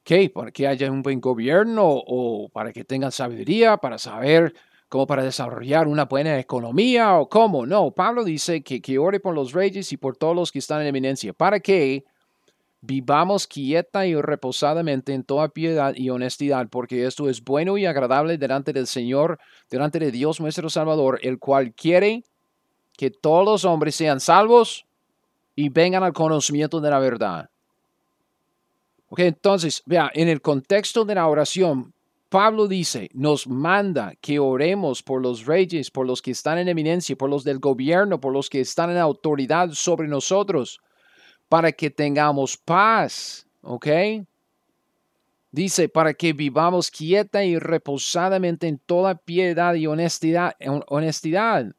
qué? 0.02 0.30
¿Para 0.30 0.50
que 0.50 0.66
haya 0.66 0.90
un 0.90 1.02
buen 1.02 1.20
gobierno 1.20 1.84
o 1.86 2.48
para 2.48 2.72
que 2.72 2.84
tengan 2.84 3.12
sabiduría, 3.12 3.76
para 3.76 3.98
saber 3.98 4.54
cómo 4.88 5.06
para 5.06 5.22
desarrollar 5.22 5.86
una 5.86 6.06
buena 6.06 6.38
economía 6.38 7.18
o 7.18 7.28
cómo? 7.28 7.66
No, 7.66 7.90
Pablo 7.90 8.24
dice 8.24 8.62
que, 8.62 8.80
que 8.80 8.98
ore 8.98 9.20
por 9.20 9.34
los 9.34 9.52
reyes 9.52 9.92
y 9.92 9.98
por 9.98 10.16
todos 10.16 10.34
los 10.34 10.50
que 10.50 10.60
están 10.60 10.80
en 10.80 10.86
eminencia. 10.86 11.34
¿Para 11.34 11.60
qué? 11.60 12.06
Vivamos 12.80 13.46
quieta 13.46 14.06
y 14.06 14.18
reposadamente 14.18 15.12
en 15.12 15.24
toda 15.24 15.50
piedad 15.50 15.92
y 15.94 16.08
honestidad, 16.08 16.66
porque 16.70 17.04
esto 17.04 17.28
es 17.28 17.44
bueno 17.44 17.76
y 17.76 17.84
agradable 17.84 18.38
delante 18.38 18.72
del 18.72 18.86
Señor, 18.86 19.38
delante 19.68 19.98
de 19.98 20.10
Dios 20.10 20.40
nuestro 20.40 20.70
Salvador, 20.70 21.18
el 21.20 21.38
cual 21.38 21.74
quiere 21.74 22.24
que 22.96 23.10
todos 23.10 23.44
los 23.44 23.64
hombres 23.66 23.94
sean 23.94 24.18
salvos 24.18 24.87
y 25.58 25.70
vengan 25.70 26.04
al 26.04 26.12
conocimiento 26.12 26.80
de 26.80 26.88
la 26.88 27.00
verdad. 27.00 27.50
Ok, 29.08 29.18
entonces, 29.18 29.82
vea, 29.86 30.08
en 30.14 30.28
el 30.28 30.40
contexto 30.40 31.04
de 31.04 31.16
la 31.16 31.26
oración, 31.26 31.92
Pablo 32.28 32.68
dice, 32.68 33.10
nos 33.12 33.48
manda 33.48 34.14
que 34.20 34.38
oremos 34.38 35.02
por 35.02 35.20
los 35.20 35.46
reyes, 35.46 35.90
por 35.90 36.06
los 36.06 36.22
que 36.22 36.30
están 36.30 36.58
en 36.58 36.68
eminencia, 36.68 37.16
por 37.16 37.28
los 37.28 37.42
del 37.42 37.58
gobierno, 37.58 38.20
por 38.20 38.32
los 38.32 38.48
que 38.48 38.60
están 38.60 38.90
en 38.90 38.98
autoridad 38.98 39.70
sobre 39.72 40.06
nosotros 40.06 40.78
para 41.48 41.72
que 41.72 41.90
tengamos 41.90 42.56
paz, 42.56 43.44
¿ok? 43.62 43.88
Dice, 45.50 45.88
para 45.88 46.14
que 46.14 46.34
vivamos 46.34 46.88
quieta 46.88 47.42
y 47.44 47.58
reposadamente 47.58 48.68
en 48.68 48.78
toda 48.78 49.16
piedad 49.16 49.74
y 49.74 49.88
honestidad. 49.88 50.54
honestidad. 50.86 51.74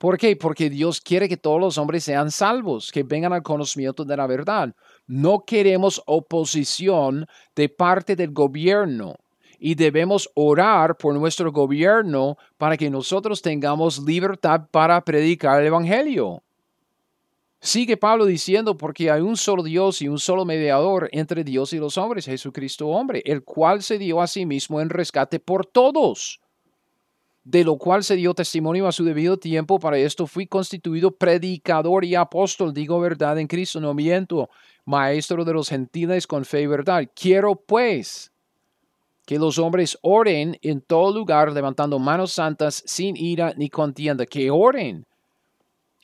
¿Por 0.00 0.16
qué? 0.16 0.34
Porque 0.34 0.70
Dios 0.70 0.98
quiere 0.98 1.28
que 1.28 1.36
todos 1.36 1.60
los 1.60 1.76
hombres 1.76 2.04
sean 2.04 2.30
salvos, 2.30 2.90
que 2.90 3.02
vengan 3.02 3.34
al 3.34 3.42
conocimiento 3.42 4.02
de 4.02 4.16
la 4.16 4.26
verdad. 4.26 4.74
No 5.06 5.44
queremos 5.44 6.02
oposición 6.06 7.26
de 7.54 7.68
parte 7.68 8.16
del 8.16 8.32
gobierno 8.32 9.16
y 9.58 9.74
debemos 9.74 10.30
orar 10.34 10.96
por 10.96 11.14
nuestro 11.16 11.52
gobierno 11.52 12.38
para 12.56 12.78
que 12.78 12.88
nosotros 12.88 13.42
tengamos 13.42 13.98
libertad 13.98 14.62
para 14.70 15.04
predicar 15.04 15.60
el 15.60 15.66
Evangelio. 15.66 16.42
Sigue 17.60 17.98
Pablo 17.98 18.24
diciendo, 18.24 18.78
porque 18.78 19.10
hay 19.10 19.20
un 19.20 19.36
solo 19.36 19.62
Dios 19.62 20.00
y 20.00 20.08
un 20.08 20.18
solo 20.18 20.46
mediador 20.46 21.10
entre 21.12 21.44
Dios 21.44 21.74
y 21.74 21.76
los 21.76 21.98
hombres, 21.98 22.24
Jesucristo 22.24 22.88
hombre, 22.88 23.22
el 23.26 23.44
cual 23.44 23.82
se 23.82 23.98
dio 23.98 24.22
a 24.22 24.26
sí 24.26 24.46
mismo 24.46 24.80
en 24.80 24.88
rescate 24.88 25.40
por 25.40 25.66
todos, 25.66 26.40
de 27.42 27.64
lo 27.64 27.76
cual 27.76 28.04
se 28.04 28.16
dio 28.16 28.34
testimonio 28.34 28.86
a 28.86 28.92
su 28.92 29.04
debido 29.04 29.38
tiempo. 29.38 29.78
Para 29.78 29.98
esto 29.98 30.26
fui 30.26 30.46
constituido 30.46 31.10
predicador 31.10 32.04
y 32.04 32.14
apóstol, 32.14 32.72
digo 32.74 33.00
verdad 33.00 33.38
en 33.38 33.46
Cristo, 33.46 33.80
no 33.80 33.94
miento, 33.94 34.50
maestro 34.84 35.44
de 35.44 35.52
los 35.52 35.68
gentiles 35.68 36.26
con 36.26 36.44
fe 36.44 36.62
y 36.62 36.66
verdad. 36.66 37.08
Quiero 37.14 37.56
pues 37.56 38.32
que 39.26 39.38
los 39.38 39.58
hombres 39.58 39.98
oren 40.02 40.58
en 40.62 40.80
todo 40.80 41.16
lugar, 41.16 41.52
levantando 41.52 41.98
manos 41.98 42.32
santas, 42.32 42.82
sin 42.86 43.16
ira 43.16 43.54
ni 43.56 43.68
contienda, 43.68 44.26
que 44.26 44.50
oren 44.50 45.06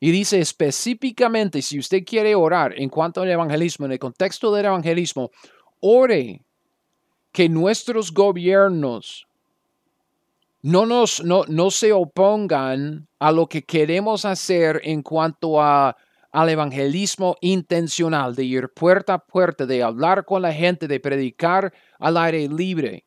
y 0.00 0.10
dice 0.10 0.40
específicamente, 0.40 1.62
si 1.62 1.78
usted 1.78 2.04
quiere 2.04 2.34
orar 2.34 2.74
en 2.76 2.90
cuanto 2.90 3.22
al 3.22 3.30
evangelismo, 3.30 3.86
en 3.86 3.92
el 3.92 3.98
contexto 3.98 4.52
del 4.54 4.66
evangelismo, 4.66 5.30
ore 5.80 6.42
que 7.32 7.48
nuestros 7.48 8.12
gobiernos 8.12 9.25
no, 10.66 10.84
nos, 10.84 11.22
no, 11.22 11.44
no 11.46 11.70
se 11.70 11.92
opongan 11.92 13.06
a 13.20 13.30
lo 13.30 13.46
que 13.46 13.62
queremos 13.62 14.24
hacer 14.24 14.80
en 14.82 15.00
cuanto 15.00 15.62
a, 15.62 15.96
al 16.32 16.48
evangelismo 16.48 17.36
intencional, 17.40 18.34
de 18.34 18.42
ir 18.42 18.68
puerta 18.74 19.14
a 19.14 19.18
puerta, 19.24 19.64
de 19.64 19.84
hablar 19.84 20.24
con 20.24 20.42
la 20.42 20.52
gente, 20.52 20.88
de 20.88 20.98
predicar 20.98 21.72
al 22.00 22.16
aire 22.16 22.48
libre, 22.48 23.06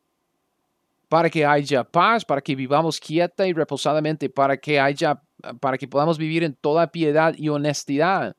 para 1.09 1.29
que 1.29 1.45
haya 1.45 1.83
paz, 1.83 2.23
para 2.23 2.39
que 2.39 2.55
vivamos 2.55 2.97
quieta 2.97 3.45
y 3.45 3.51
reposadamente, 3.51 4.29
para 4.29 4.55
que 4.55 4.79
haya 4.79 5.21
para 5.59 5.77
que 5.77 5.89
podamos 5.89 6.17
vivir 6.17 6.45
en 6.45 6.55
toda 6.55 6.93
piedad 6.93 7.33
y 7.37 7.49
honestidad, 7.49 8.37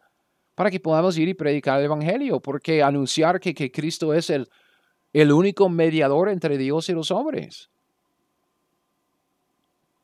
para 0.55 0.71
que 0.71 0.81
podamos 0.81 1.19
ir 1.19 1.29
y 1.29 1.35
predicar 1.35 1.79
el 1.79 1.85
Evangelio, 1.85 2.41
porque 2.41 2.83
anunciar 2.83 3.39
que, 3.39 3.53
que 3.53 3.71
Cristo 3.71 4.15
es 4.15 4.31
el, 4.31 4.49
el 5.13 5.31
único 5.31 5.69
mediador 5.69 6.31
entre 6.31 6.57
Dios 6.57 6.89
y 6.89 6.95
los 6.95 7.11
hombres. 7.11 7.71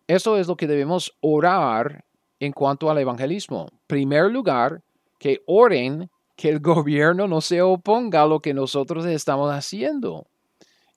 Eso 0.07 0.37
es 0.39 0.47
lo 0.47 0.57
que 0.57 0.67
debemos 0.67 1.17
orar 1.21 2.05
en 2.39 2.53
cuanto 2.53 2.91
al 2.91 2.99
evangelismo. 2.99 3.69
Primer 3.87 4.31
lugar, 4.31 4.83
que 5.19 5.43
oren 5.47 6.11
que 6.37 6.49
el 6.49 6.61
gobierno 6.61 7.27
no 7.27 7.41
se 7.41 7.63
oponga 7.63 8.23
a 8.23 8.27
lo 8.27 8.41
que 8.41 8.55
nosotros 8.55 9.07
estamos 9.07 9.53
haciendo. 9.53 10.27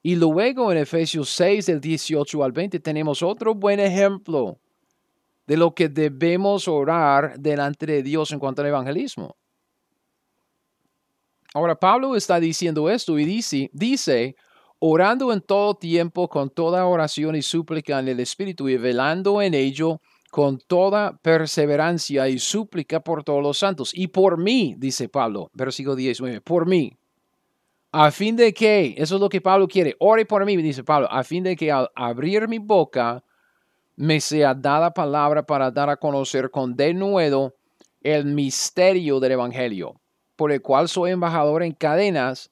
Y 0.02 0.16
luego 0.16 0.72
en 0.72 0.78
Efesios 0.78 1.30
6, 1.30 1.66
del 1.66 1.82
18 1.82 2.44
al 2.44 2.52
20, 2.52 2.80
tenemos 2.80 3.22
otro 3.22 3.54
buen 3.54 3.80
ejemplo 3.80 4.60
de 5.46 5.58
lo 5.58 5.74
que 5.74 5.90
debemos 5.90 6.68
orar 6.68 7.38
delante 7.40 7.86
de 7.86 8.04
Dios 8.04 8.32
en 8.32 8.40
cuanto 8.40 8.62
al 8.62 8.68
evangelismo. 8.68 9.36
Ahora 11.54 11.76
Pablo 11.76 12.16
está 12.16 12.40
diciendo 12.40 12.90
esto 12.90 13.18
y 13.18 13.26
dice, 13.26 13.70
dice, 13.74 14.36
orando 14.80 15.32
en 15.34 15.42
todo 15.42 15.76
tiempo 15.76 16.28
con 16.30 16.50
toda 16.50 16.86
oración 16.86 17.36
y 17.36 17.42
súplica 17.42 18.00
en 18.00 18.08
el 18.08 18.20
Espíritu 18.20 18.70
y 18.70 18.78
velando 18.78 19.42
en 19.42 19.54
ello 19.54 20.02
con 20.32 20.60
toda 20.60 21.18
perseverancia 21.18 22.30
y 22.30 22.40
súplica 22.40 23.02
por 23.02 23.24
todos 23.24 23.44
los 23.44 23.58
santos. 23.58 23.92
Y 23.94 24.08
por 24.08 24.38
mí, 24.38 24.76
dice 24.78 25.10
Pablo, 25.10 25.50
versículo 25.54 25.96
19, 25.96 26.42
por 26.42 26.68
mí, 26.68 26.94
a 27.92 28.12
fin 28.12 28.36
de 28.36 28.54
que, 28.54 28.94
eso 28.98 29.16
es 29.16 29.22
lo 29.22 29.30
que 29.30 29.42
Pablo 29.42 29.68
quiere, 29.68 29.96
ore 30.00 30.26
por 30.26 30.46
mí, 30.46 30.56
dice 30.58 30.84
Pablo, 30.84 31.08
a 31.12 31.24
fin 31.24 31.44
de 31.44 31.56
que 31.56 31.72
al 31.72 31.90
abrir 31.96 32.48
mi 32.48 32.60
boca 32.60 33.24
me 33.96 34.22
sea 34.22 34.54
dada 34.54 34.94
palabra 34.94 35.44
para 35.44 35.72
dar 35.72 35.90
a 35.90 35.98
conocer 35.98 36.52
con 36.52 36.76
denuedo 36.76 37.56
el 38.02 38.26
misterio 38.26 39.20
del 39.20 39.34
Evangelio, 39.34 40.00
por 40.36 40.52
el 40.52 40.62
cual 40.62 40.88
soy 40.88 41.12
embajador 41.12 41.64
en 41.64 41.74
cadenas, 41.74 42.52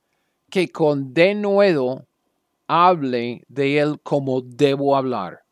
que 0.49 0.69
con 0.69 1.13
denuedo 1.13 2.06
hable 2.67 3.43
de 3.47 3.79
él 3.79 3.99
como 4.03 4.41
debo 4.41 4.95
hablar. 4.95 5.43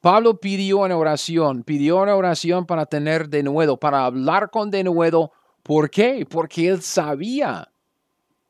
Pablo 0.00 0.40
pidió 0.40 0.78
una 0.78 0.96
oración, 0.96 1.62
pidió 1.62 1.98
una 1.98 2.16
oración 2.16 2.64
para 2.64 2.86
tener 2.86 3.28
denuedo, 3.28 3.76
para 3.76 4.06
hablar 4.06 4.50
con 4.50 4.70
denuedo. 4.70 5.32
¿Por 5.62 5.90
qué? 5.90 6.26
Porque 6.28 6.68
él 6.68 6.80
sabía 6.80 7.70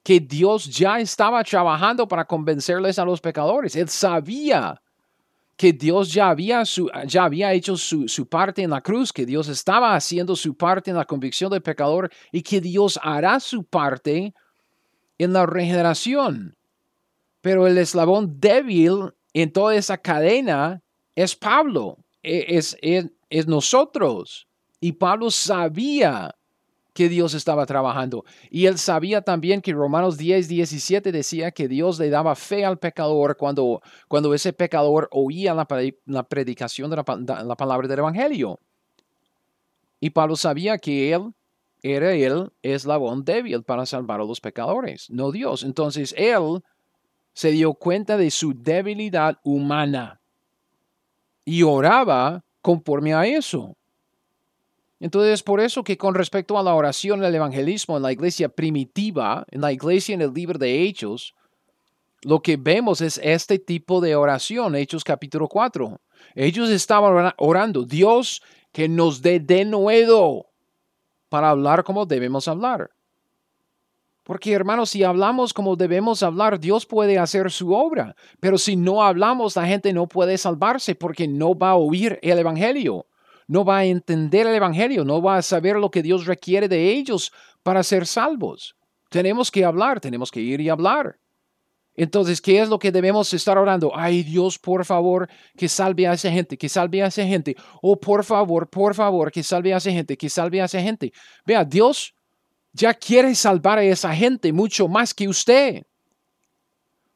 que 0.02 0.20
Dios 0.20 0.66
ya 0.66 1.00
estaba 1.00 1.42
trabajando 1.42 2.06
para 2.06 2.24
convencerles 2.24 2.98
a 2.98 3.04
los 3.04 3.20
pecadores. 3.20 3.74
Él 3.74 3.88
sabía 3.88 4.80
que 5.56 5.72
Dios 5.72 6.12
ya 6.12 6.30
había, 6.30 6.62
ya 7.06 7.24
había 7.24 7.52
hecho 7.52 7.76
su, 7.76 8.08
su, 8.08 8.26
parte 8.26 8.62
en 8.62 8.70
la 8.70 8.80
cruz, 8.80 9.12
que 9.12 9.26
Dios 9.26 9.48
estaba 9.48 9.94
haciendo 9.94 10.34
su 10.36 10.56
parte 10.56 10.90
en 10.90 10.96
la 10.96 11.04
convicción 11.04 11.50
del 11.50 11.60
pecador 11.62 12.10
y 12.32 12.42
que 12.42 12.60
Dios 12.60 12.98
hará 13.02 13.40
su 13.40 13.64
parte 13.64 14.32
en 15.18 15.32
la 15.32 15.44
regeneración. 15.44 16.56
Pero 17.40 17.66
el 17.66 17.78
eslabón 17.78 18.38
débil 18.38 19.12
en 19.32 19.52
toda 19.52 19.74
esa 19.74 19.98
cadena 19.98 20.82
es 21.14 21.36
Pablo, 21.36 21.98
e, 22.22 22.56
es, 22.56 22.76
es, 22.82 23.06
es 23.28 23.46
nosotros. 23.46 24.46
Y 24.80 24.92
Pablo 24.92 25.30
sabía 25.30 26.34
que 26.92 27.08
Dios 27.08 27.34
estaba 27.34 27.66
trabajando. 27.66 28.24
Y 28.50 28.66
él 28.66 28.78
sabía 28.78 29.22
también 29.22 29.60
que 29.62 29.72
Romanos 29.72 30.16
10, 30.18 30.48
17 30.48 31.12
decía 31.12 31.50
que 31.50 31.68
Dios 31.68 31.98
le 31.98 32.10
daba 32.10 32.34
fe 32.34 32.64
al 32.64 32.78
pecador 32.78 33.36
cuando, 33.36 33.80
cuando 34.08 34.34
ese 34.34 34.52
pecador 34.52 35.08
oía 35.12 35.54
la, 35.54 35.66
la 36.06 36.22
predicación 36.24 36.90
de 36.90 36.96
la, 36.96 37.42
la, 37.44 37.56
palabra 37.56 37.88
del 37.88 38.00
Evangelio. 38.00 38.58
Y 40.00 40.10
Pablo 40.10 40.36
sabía 40.36 40.78
que 40.78 41.12
él 41.14 41.32
era 41.82 42.12
el 42.12 42.52
eslabón 42.62 43.24
débil 43.24 43.62
para 43.62 43.86
salvar 43.86 44.20
a 44.20 44.24
los 44.24 44.40
pecadores, 44.40 45.08
no 45.10 45.30
Dios. 45.30 45.62
Entonces 45.62 46.14
él 46.16 46.62
se 47.32 47.50
dio 47.50 47.74
cuenta 47.74 48.16
de 48.16 48.30
su 48.30 48.54
debilidad 48.54 49.38
humana 49.44 50.20
y 51.44 51.62
oraba 51.62 52.44
conforme 52.62 53.14
a 53.14 53.26
eso. 53.26 53.76
Entonces, 55.00 55.34
es 55.34 55.42
por 55.42 55.60
eso 55.60 55.82
que 55.82 55.96
con 55.96 56.14
respecto 56.14 56.58
a 56.58 56.62
la 56.62 56.74
oración, 56.74 57.24
el 57.24 57.34
evangelismo 57.34 57.96
en 57.96 58.02
la 58.02 58.12
iglesia 58.12 58.50
primitiva, 58.50 59.46
en 59.50 59.62
la 59.62 59.72
iglesia 59.72 60.14
en 60.14 60.20
el 60.20 60.34
libro 60.34 60.58
de 60.58 60.82
Hechos, 60.82 61.34
lo 62.22 62.42
que 62.42 62.58
vemos 62.58 63.00
es 63.00 63.18
este 63.22 63.58
tipo 63.58 64.02
de 64.02 64.14
oración, 64.14 64.76
Hechos 64.76 65.02
capítulo 65.02 65.48
4. 65.48 65.98
Ellos 66.34 66.68
estaban 66.68 67.32
orando, 67.38 67.84
Dios 67.84 68.42
que 68.72 68.88
nos 68.88 69.22
dé 69.22 69.40
de 69.40 69.64
nuevo 69.64 70.50
para 71.30 71.50
hablar 71.50 71.82
como 71.82 72.04
debemos 72.04 72.46
hablar. 72.46 72.90
Porque 74.30 74.52
hermanos, 74.52 74.90
si 74.90 75.02
hablamos 75.02 75.52
como 75.52 75.74
debemos 75.74 76.22
hablar, 76.22 76.60
Dios 76.60 76.86
puede 76.86 77.18
hacer 77.18 77.50
su 77.50 77.72
obra. 77.74 78.14
Pero 78.38 78.58
si 78.58 78.76
no 78.76 79.02
hablamos, 79.02 79.56
la 79.56 79.66
gente 79.66 79.92
no 79.92 80.06
puede 80.06 80.38
salvarse 80.38 80.94
porque 80.94 81.26
no 81.26 81.58
va 81.58 81.70
a 81.70 81.74
oír 81.74 82.16
el 82.22 82.38
Evangelio 82.38 83.06
no 83.48 83.64
va 83.64 83.78
a 83.78 83.84
entender 83.84 84.46
el 84.46 84.54
Evangelio, 84.54 85.04
no 85.04 85.20
va 85.20 85.38
a 85.38 85.42
saber 85.42 85.74
lo 85.74 85.90
que 85.90 86.04
Dios 86.04 86.26
requiere 86.26 86.68
de 86.68 86.92
ellos 86.92 87.32
para 87.64 87.82
ser 87.82 88.06
salvos. 88.06 88.76
Tenemos 89.08 89.50
que 89.50 89.64
hablar, 89.64 89.98
tenemos 89.98 90.30
que 90.30 90.40
ir 90.40 90.60
y 90.60 90.68
hablar. 90.68 91.18
Entonces, 91.96 92.40
¿qué 92.40 92.60
es 92.60 92.68
lo 92.68 92.78
que 92.78 92.92
debemos 92.92 93.34
estar 93.34 93.58
orando? 93.58 93.90
Ay, 93.92 94.22
Dios, 94.22 94.60
por 94.60 94.84
favor, 94.84 95.28
que 95.56 95.68
salve 95.68 96.06
a 96.06 96.12
esa 96.12 96.30
gente, 96.30 96.56
que 96.56 96.68
salve 96.68 97.02
a 97.02 97.08
esa 97.08 97.24
gente. 97.24 97.56
Oh, 97.82 97.98
por 97.98 98.22
favor, 98.22 98.70
por 98.70 98.94
favor, 98.94 99.32
que 99.32 99.42
salve 99.42 99.74
a 99.74 99.78
esa 99.78 99.90
gente, 99.90 100.16
que 100.16 100.30
salve 100.30 100.62
a 100.62 100.66
esa 100.66 100.80
gente. 100.80 101.12
Vea, 101.44 101.64
Dios 101.64 102.14
ya 102.72 102.94
quiere 102.94 103.34
salvar 103.34 103.78
a 103.78 103.84
esa 103.84 104.14
gente 104.14 104.52
mucho 104.52 104.88
más 104.88 105.12
que 105.12 105.28
usted. 105.28 105.84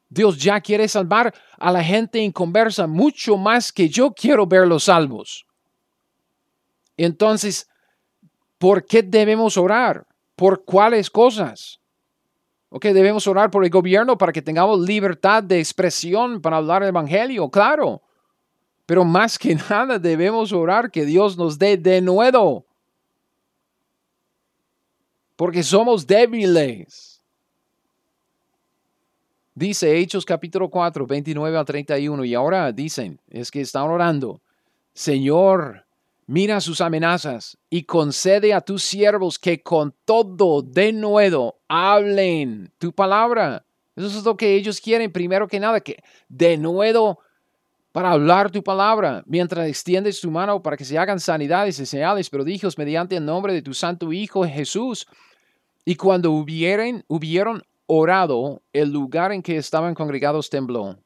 Dios 0.09 0.37
ya 0.37 0.61
quiere 0.61 0.87
salvar 0.87 1.33
a 1.57 1.71
la 1.71 1.83
gente 1.83 2.23
en 2.23 2.31
conversa 2.31 2.87
mucho 2.87 3.37
más 3.37 3.71
que 3.71 3.89
yo 3.89 4.13
quiero 4.13 4.45
verlos 4.45 4.85
salvos. 4.85 5.45
Entonces, 6.97 7.67
¿por 8.57 8.85
qué 8.85 9.03
debemos 9.03 9.57
orar? 9.57 10.05
¿Por 10.35 10.63
cuáles 10.63 11.09
cosas? 11.09 11.79
Ok, 12.69 12.85
debemos 12.87 13.27
orar 13.27 13.51
por 13.51 13.63
el 13.63 13.69
gobierno 13.69 14.17
para 14.17 14.31
que 14.31 14.41
tengamos 14.41 14.79
libertad 14.79 15.43
de 15.43 15.59
expresión 15.59 16.41
para 16.41 16.57
hablar 16.57 16.83
el 16.83 16.89
Evangelio, 16.89 17.49
claro. 17.49 18.01
Pero 18.85 19.03
más 19.03 19.37
que 19.37 19.55
nada 19.69 19.97
debemos 19.97 20.51
orar 20.51 20.91
que 20.91 21.05
Dios 21.05 21.37
nos 21.37 21.57
dé 21.57 21.77
de 21.77 22.01
nuevo. 22.01 22.65
Porque 25.35 25.63
somos 25.63 26.05
débiles. 26.05 27.21
Dice 29.53 29.97
Hechos 29.97 30.25
capítulo 30.25 30.69
4, 30.69 31.05
29 31.05 31.57
a 31.57 31.65
31. 31.65 32.25
Y 32.25 32.33
ahora 32.33 32.71
dicen, 32.71 33.19
es 33.29 33.51
que 33.51 33.61
están 33.61 33.83
orando. 33.83 34.41
Señor, 34.93 35.85
Mira 36.27 36.59
sus 36.59 36.81
amenazas 36.81 37.55
y 37.69 37.83
concede 37.83 38.51
a 38.55 38.61
tus 38.61 38.81
siervos 38.81 39.37
que 39.37 39.61
con 39.61 39.93
todo 40.05 40.63
de 40.63 40.91
nuevo 40.91 41.59
hablen 41.67 42.71
tu 42.79 42.91
palabra. 42.91 43.63
Eso 43.95 44.07
es 44.07 44.23
lo 44.23 44.35
que 44.35 44.55
ellos 44.55 44.81
quieren, 44.81 45.11
primero 45.11 45.47
que 45.47 45.59
nada, 45.59 45.79
que 45.81 46.03
de 46.27 46.57
nuevo 46.57 47.19
para 47.95 48.11
hablar 48.11 48.51
tu 48.51 48.61
palabra, 48.61 49.23
mientras 49.25 49.69
extiendes 49.69 50.19
tu 50.19 50.29
mano 50.29 50.61
para 50.61 50.75
que 50.75 50.83
se 50.83 50.97
hagan 50.97 51.17
sanidades 51.17 51.79
y 51.79 51.85
señales, 51.85 52.29
prodigios 52.29 52.77
mediante 52.77 53.15
el 53.15 53.23
nombre 53.23 53.53
de 53.53 53.61
tu 53.61 53.73
santo 53.73 54.11
Hijo 54.11 54.45
Jesús. 54.45 55.07
Y 55.85 55.95
cuando 55.95 56.31
hubieron, 56.31 57.05
hubieron 57.07 57.63
orado, 57.85 58.61
el 58.73 58.91
lugar 58.91 59.31
en 59.31 59.41
que 59.41 59.55
estaban 59.55 59.95
congregados 59.95 60.49
tembló, 60.49 60.97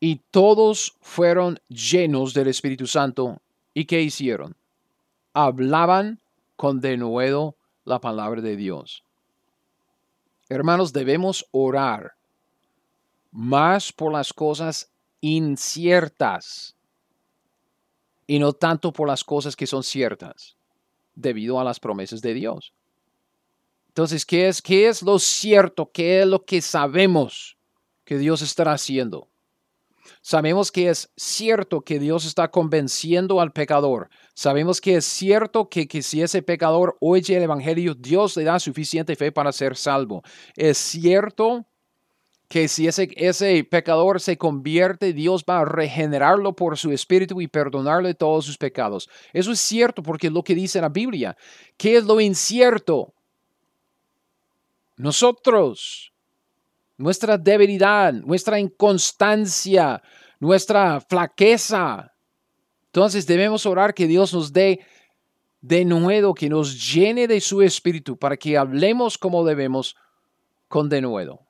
y 0.00 0.22
todos 0.30 0.96
fueron 1.02 1.60
llenos 1.68 2.32
del 2.32 2.48
Espíritu 2.48 2.86
Santo 2.86 3.42
¿Y 3.74 3.84
qué 3.84 4.00
hicieron? 4.00 4.56
Hablaban 5.34 6.18
con 6.56 6.80
denuedo 6.80 7.56
la 7.84 8.00
palabra 8.00 8.40
de 8.40 8.56
Dios. 8.56 9.04
Hermanos, 10.48 10.94
debemos 10.94 11.46
orar 11.50 12.14
más 13.30 13.92
por 13.92 14.14
las 14.14 14.32
cosas 14.32 14.91
inciertas 15.22 16.76
y 18.26 18.38
no 18.38 18.52
tanto 18.52 18.92
por 18.92 19.08
las 19.08 19.24
cosas 19.24 19.56
que 19.56 19.66
son 19.66 19.82
ciertas, 19.82 20.56
debido 21.14 21.58
a 21.58 21.64
las 21.64 21.80
promesas 21.80 22.20
de 22.20 22.34
Dios. 22.34 22.74
Entonces, 23.88 24.26
¿qué 24.26 24.48
es, 24.48 24.60
qué 24.60 24.88
es 24.88 25.02
lo 25.02 25.18
cierto? 25.18 25.90
¿Qué 25.92 26.20
es 26.20 26.26
lo 26.26 26.44
que 26.44 26.60
sabemos 26.60 27.56
que 28.04 28.18
Dios 28.18 28.42
estará 28.42 28.72
haciendo? 28.72 29.28
Sabemos 30.20 30.72
que 30.72 30.88
es 30.88 31.10
cierto 31.16 31.82
que 31.82 31.98
Dios 31.98 32.24
está 32.24 32.50
convenciendo 32.50 33.40
al 33.40 33.52
pecador. 33.52 34.08
Sabemos 34.34 34.80
que 34.80 34.96
es 34.96 35.04
cierto 35.04 35.68
que, 35.68 35.86
si 36.02 36.22
ese 36.22 36.42
pecador 36.42 36.96
oye 37.00 37.36
el 37.36 37.42
Evangelio, 37.42 37.94
Dios 37.94 38.36
le 38.36 38.44
da 38.44 38.58
suficiente 38.58 39.16
fe 39.16 39.30
para 39.30 39.52
ser 39.52 39.76
salvo. 39.76 40.22
Es 40.56 40.78
cierto 40.78 41.66
que 42.52 42.68
si 42.68 42.86
ese, 42.86 43.08
ese 43.16 43.64
pecador 43.64 44.20
se 44.20 44.36
convierte, 44.36 45.14
Dios 45.14 45.42
va 45.48 45.60
a 45.60 45.64
regenerarlo 45.64 46.54
por 46.54 46.76
su 46.76 46.92
espíritu 46.92 47.40
y 47.40 47.48
perdonarle 47.48 48.12
todos 48.12 48.44
sus 48.44 48.58
pecados. 48.58 49.08
Eso 49.32 49.52
es 49.52 49.58
cierto 49.58 50.02
porque 50.02 50.26
es 50.26 50.34
lo 50.34 50.42
que 50.42 50.54
dice 50.54 50.78
la 50.78 50.90
Biblia. 50.90 51.34
¿Qué 51.78 51.96
es 51.96 52.04
lo 52.04 52.20
incierto? 52.20 53.14
Nosotros 54.98 56.12
nuestra 56.98 57.38
debilidad, 57.38 58.12
nuestra 58.12 58.60
inconstancia, 58.60 60.02
nuestra 60.38 61.00
flaqueza. 61.00 62.12
Entonces 62.84 63.26
debemos 63.26 63.64
orar 63.64 63.94
que 63.94 64.06
Dios 64.06 64.34
nos 64.34 64.52
dé 64.52 64.80
de 65.62 65.86
nuevo, 65.86 66.34
que 66.34 66.50
nos 66.50 66.92
llene 66.92 67.26
de 67.26 67.40
su 67.40 67.62
espíritu 67.62 68.18
para 68.18 68.36
que 68.36 68.58
hablemos 68.58 69.16
como 69.16 69.42
debemos 69.42 69.96
con 70.68 70.90
de 70.90 71.00
nuevo. 71.00 71.46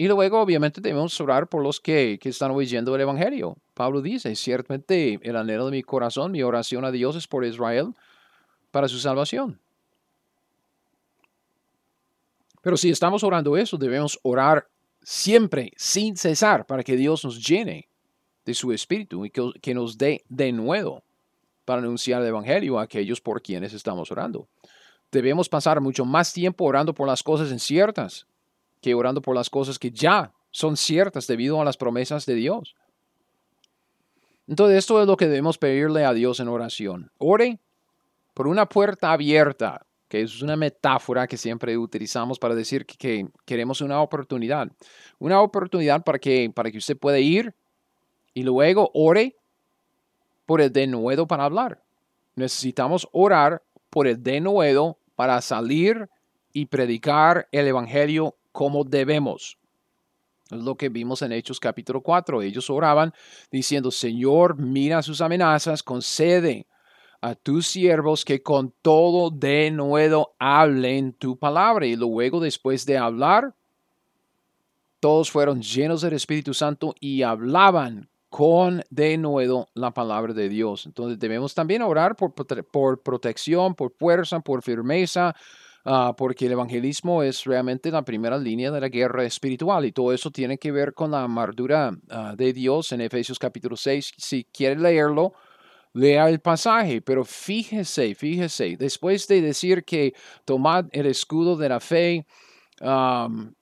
Y 0.00 0.08
luego, 0.08 0.40
obviamente, 0.40 0.80
debemos 0.80 1.20
orar 1.20 1.46
por 1.46 1.62
los 1.62 1.78
que, 1.78 2.18
que, 2.18 2.30
están 2.30 2.52
oyendo 2.52 2.94
el 2.94 3.02
Evangelio. 3.02 3.58
Pablo 3.74 4.00
dice, 4.00 4.34
ciertamente 4.34 5.20
el 5.20 5.36
anhelo 5.36 5.66
de 5.66 5.72
mi 5.72 5.82
corazón, 5.82 6.32
mi 6.32 6.42
oración 6.42 6.86
a 6.86 6.90
Dios 6.90 7.16
es 7.16 7.26
por 7.26 7.44
Israel 7.44 7.92
para 8.70 8.88
su 8.88 8.98
salvación. 8.98 9.60
Pero 12.62 12.78
si 12.78 12.88
estamos 12.88 13.22
orando 13.22 13.58
eso, 13.58 13.76
debemos 13.76 14.18
orar 14.22 14.66
siempre, 15.02 15.70
sin 15.76 16.16
cesar, 16.16 16.64
para 16.64 16.82
que 16.82 16.96
Dios 16.96 17.22
nos 17.22 17.46
llene 17.46 17.86
de 18.46 18.54
su 18.54 18.72
espíritu 18.72 19.26
y 19.26 19.30
que, 19.30 19.74
nos 19.74 19.98
dé 19.98 20.24
de 20.30 20.50
nuevo 20.50 21.02
para 21.66 21.82
anunciar 21.82 22.22
el 22.22 22.28
Evangelio 22.28 22.78
a 22.78 22.84
aquellos 22.84 23.20
por 23.20 23.42
quienes 23.42 23.74
estamos 23.74 24.10
orando. 24.10 24.48
Debemos 25.12 25.50
pasar 25.50 25.78
mucho 25.82 26.06
más 26.06 26.32
tiempo 26.32 26.64
orando 26.64 26.94
por 26.94 27.06
las 27.06 27.22
cosas 27.22 27.52
inciertas 27.52 28.26
que 28.80 28.94
orando 28.94 29.22
por 29.22 29.34
las 29.34 29.50
cosas 29.50 29.78
que 29.78 29.90
ya 29.90 30.32
son 30.50 30.76
ciertas 30.76 31.26
debido 31.26 31.60
a 31.60 31.64
las 31.64 31.76
promesas 31.76 32.26
de 32.26 32.34
Dios. 32.34 32.74
Entonces, 34.46 34.78
esto 34.78 35.00
es 35.00 35.06
lo 35.06 35.16
que 35.16 35.26
debemos 35.26 35.58
pedirle 35.58 36.04
a 36.04 36.12
Dios 36.12 36.40
en 36.40 36.48
oración. 36.48 37.10
Ore 37.18 37.60
por 38.34 38.48
una 38.48 38.66
puerta 38.66 39.12
abierta 39.12 39.86
que 40.10 40.22
es 40.22 40.42
una 40.42 40.56
metáfora 40.56 41.28
que 41.28 41.36
siempre 41.36 41.78
utilizamos 41.78 42.40
para 42.40 42.56
decir 42.56 42.84
que, 42.84 43.28
queremos 43.44 43.80
una 43.80 44.02
oportunidad. 44.02 44.68
Una 45.20 45.40
oportunidad 45.40 46.02
para 46.02 46.18
que, 46.18 46.50
para 46.52 46.72
que 46.72 46.78
usted 46.78 46.96
pueda 46.96 47.20
ir 47.20 47.54
y 48.34 48.42
luego 48.42 48.90
ore 48.92 49.36
por 50.46 50.60
el 50.60 50.72
denuedo 50.72 51.28
para 51.28 51.44
hablar. 51.44 51.80
Necesitamos 52.34 53.08
orar 53.12 53.62
por 53.88 54.08
el 54.08 54.20
denuedo 54.20 54.98
para 55.14 55.40
salir 55.42 56.08
y 56.52 56.66
predicar 56.66 57.46
el 57.52 57.68
Evangelio 57.68 58.34
como 58.52 58.84
debemos. 58.84 59.58
Es 60.50 60.58
lo 60.58 60.76
que 60.76 60.88
vimos 60.88 61.22
en 61.22 61.32
Hechos 61.32 61.60
capítulo 61.60 62.00
4. 62.00 62.42
Ellos 62.42 62.68
oraban 62.70 63.12
diciendo, 63.50 63.90
Señor, 63.90 64.58
mira 64.58 65.02
sus 65.02 65.20
amenazas, 65.20 65.82
concede 65.82 66.66
a 67.20 67.34
tus 67.34 67.66
siervos 67.66 68.24
que 68.24 68.42
con 68.42 68.72
todo 68.82 69.30
de 69.30 69.70
nuevo 69.70 70.34
hablen 70.38 71.12
tu 71.12 71.38
palabra. 71.38 71.86
Y 71.86 71.96
luego 71.96 72.40
después 72.40 72.84
de 72.86 72.98
hablar, 72.98 73.54
todos 74.98 75.30
fueron 75.30 75.62
llenos 75.62 76.02
del 76.02 76.14
Espíritu 76.14 76.52
Santo 76.54 76.94
y 76.98 77.22
hablaban 77.22 78.08
con 78.28 78.82
de 78.90 79.18
nuevo 79.18 79.68
la 79.74 79.92
palabra 79.92 80.32
de 80.32 80.48
Dios. 80.48 80.86
Entonces 80.86 81.18
debemos 81.18 81.54
también 81.54 81.82
orar 81.82 82.16
por, 82.16 82.32
por 82.32 83.02
protección, 83.02 83.74
por 83.74 83.92
fuerza, 83.92 84.40
por 84.40 84.62
firmeza, 84.62 85.34
uh, 85.84 86.14
porque 86.16 86.46
el 86.46 86.52
evangelismo 86.52 87.22
es 87.22 87.44
realmente 87.44 87.90
la 87.90 88.02
primera 88.02 88.38
línea 88.38 88.70
de 88.70 88.80
la 88.80 88.88
guerra 88.88 89.24
espiritual 89.24 89.84
y 89.84 89.92
todo 89.92 90.12
eso 90.12 90.30
tiene 90.30 90.58
que 90.58 90.72
ver 90.72 90.94
con 90.94 91.10
la 91.10 91.22
armadura 91.22 91.90
uh, 91.90 92.36
de 92.36 92.52
Dios 92.52 92.92
en 92.92 93.00
Efesios 93.00 93.38
capítulo 93.38 93.76
6. 93.76 94.12
Si 94.16 94.44
quiere 94.44 94.80
leerlo, 94.80 95.32
lea 95.92 96.28
el 96.28 96.40
pasaje, 96.40 97.00
pero 97.02 97.24
fíjese, 97.24 98.14
fíjese, 98.14 98.76
después 98.76 99.26
de 99.28 99.40
decir 99.40 99.84
que 99.84 100.14
tomad 100.44 100.86
el 100.92 101.06
escudo 101.06 101.56
de 101.56 101.68
la 101.68 101.80
fe, 101.80 102.26
um, 102.80 103.52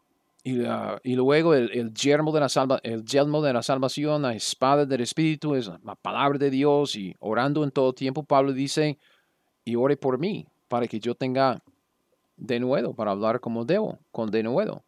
y, 0.44 1.14
luego 1.14 1.54
el, 1.54 1.70
el, 1.72 1.92
yermo 1.92 2.32
de 2.32 2.40
la 2.40 2.48
salva, 2.48 2.80
el 2.82 3.04
yelmo 3.04 3.42
de 3.42 3.52
la 3.52 3.62
salvación, 3.62 4.22
la 4.22 4.34
espada 4.34 4.86
del 4.86 5.02
Espíritu, 5.02 5.54
es 5.54 5.70
la 5.84 5.94
palabra 5.94 6.38
de 6.38 6.50
Dios 6.50 6.96
y 6.96 7.14
orando 7.20 7.64
en 7.64 7.70
todo 7.70 7.92
tiempo, 7.92 8.22
Pablo 8.22 8.52
dice, 8.52 8.98
y 9.64 9.76
ore 9.76 9.96
por 9.96 10.18
mí, 10.18 10.46
para 10.68 10.86
que 10.86 11.00
yo 11.00 11.14
tenga 11.14 11.62
de 12.38 12.60
nuevo, 12.60 12.94
para 12.94 13.10
hablar 13.10 13.40
como 13.40 13.64
debo, 13.64 13.98
con 14.10 14.30
de 14.30 14.42
nuevo. 14.42 14.82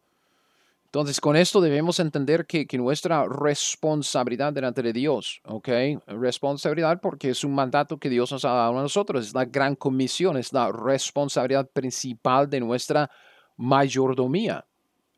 Entonces, 0.85 1.21
con 1.21 1.37
esto 1.37 1.61
debemos 1.61 1.99
entender 1.99 2.45
que, 2.45 2.67
que, 2.67 2.77
nuestra 2.77 3.25
responsabilidad 3.25 4.51
delante 4.51 4.81
de 4.81 4.91
Dios, 4.91 5.41
¿ok? 5.45 5.69
Responsabilidad 6.07 6.99
porque 6.99 7.29
es 7.29 7.45
un 7.45 7.55
mandato 7.55 7.97
que 7.97 8.09
Dios 8.09 8.31
nos 8.31 8.43
ha 8.43 8.49
dado 8.49 8.77
a 8.77 8.81
nosotros, 8.81 9.27
es 9.27 9.33
la 9.33 9.45
gran 9.45 9.75
comisión, 9.75 10.35
es 10.35 10.51
la 10.51 10.69
responsabilidad 10.71 11.69
principal 11.69 12.49
de 12.49 12.59
nuestra 12.59 13.09
mayordomía 13.55 14.65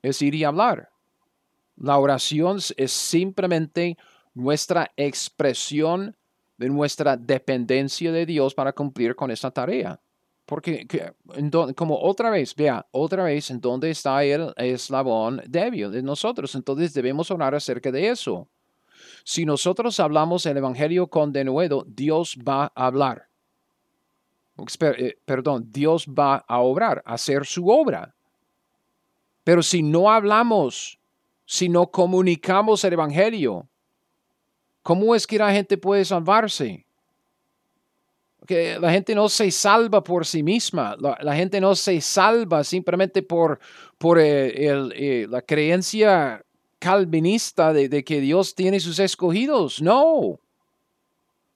es 0.03 0.21
ir 0.21 0.36
y 0.36 0.43
hablar. 0.43 0.91
La 1.77 1.97
oración 1.97 2.59
es 2.77 2.91
simplemente 2.91 3.97
nuestra 4.36 4.91
expresión 4.95 6.15
de 6.57 6.69
nuestra 6.69 7.17
dependencia 7.17 8.11
de 8.11 8.25
Dios 8.27 8.53
para 8.53 8.73
cumplir 8.73 9.15
con 9.15 9.31
esta 9.31 9.49
tarea. 9.49 9.99
Porque, 10.45 10.85
como 11.75 11.99
otra 12.01 12.29
vez, 12.29 12.53
vea, 12.55 12.85
otra 12.91 13.23
vez, 13.23 13.49
en 13.49 13.61
dónde 13.61 13.89
está 13.89 14.23
el 14.23 14.53
eslabón 14.57 15.41
débil 15.47 15.91
de 15.91 16.03
nosotros. 16.03 16.53
Entonces 16.55 16.93
debemos 16.93 17.31
orar 17.31 17.55
acerca 17.55 17.91
de 17.91 18.09
eso. 18.09 18.47
Si 19.23 19.45
nosotros 19.45 19.99
hablamos 19.99 20.45
el 20.45 20.57
Evangelio 20.57 21.07
con 21.07 21.31
denuedo, 21.31 21.85
Dios 21.87 22.37
va 22.47 22.71
a 22.75 22.87
hablar. 22.87 23.29
Eh, 24.97 25.17
perdón, 25.25 25.67
Dios 25.71 26.07
va 26.07 26.43
a 26.47 26.59
obrar, 26.59 27.01
a 27.05 27.13
hacer 27.13 27.45
su 27.45 27.69
obra. 27.69 28.13
Pero 29.43 29.63
si 29.63 29.81
no 29.81 30.11
hablamos, 30.11 30.99
si 31.45 31.69
no 31.69 31.87
comunicamos 31.87 32.83
el 32.83 32.93
Evangelio, 32.93 33.67
¿cómo 34.81 35.15
es 35.15 35.25
que 35.25 35.37
la 35.37 35.51
gente 35.51 35.77
puede 35.77 36.03
salvarse? 36.05 36.85
Que 38.45 38.77
la 38.79 38.91
gente 38.91 39.15
no 39.15 39.29
se 39.29 39.49
salva 39.51 40.03
por 40.03 40.25
sí 40.25 40.43
misma, 40.43 40.95
la, 40.99 41.35
gente 41.35 41.61
no 41.61 41.75
se 41.75 42.01
salva 42.01 42.63
simplemente 42.63 43.21
por, 43.21 43.59
por 43.97 44.19
eh, 44.19 44.53
eh, 44.55 45.27
la 45.29 45.41
creencia 45.41 46.43
calvinista 46.79 47.71
de, 47.71 47.87
de 47.87 48.03
que 48.03 48.19
Dios 48.19 48.55
tiene 48.55 48.79
sus 48.79 48.99
escogidos. 48.99 49.81
No, 49.81 50.39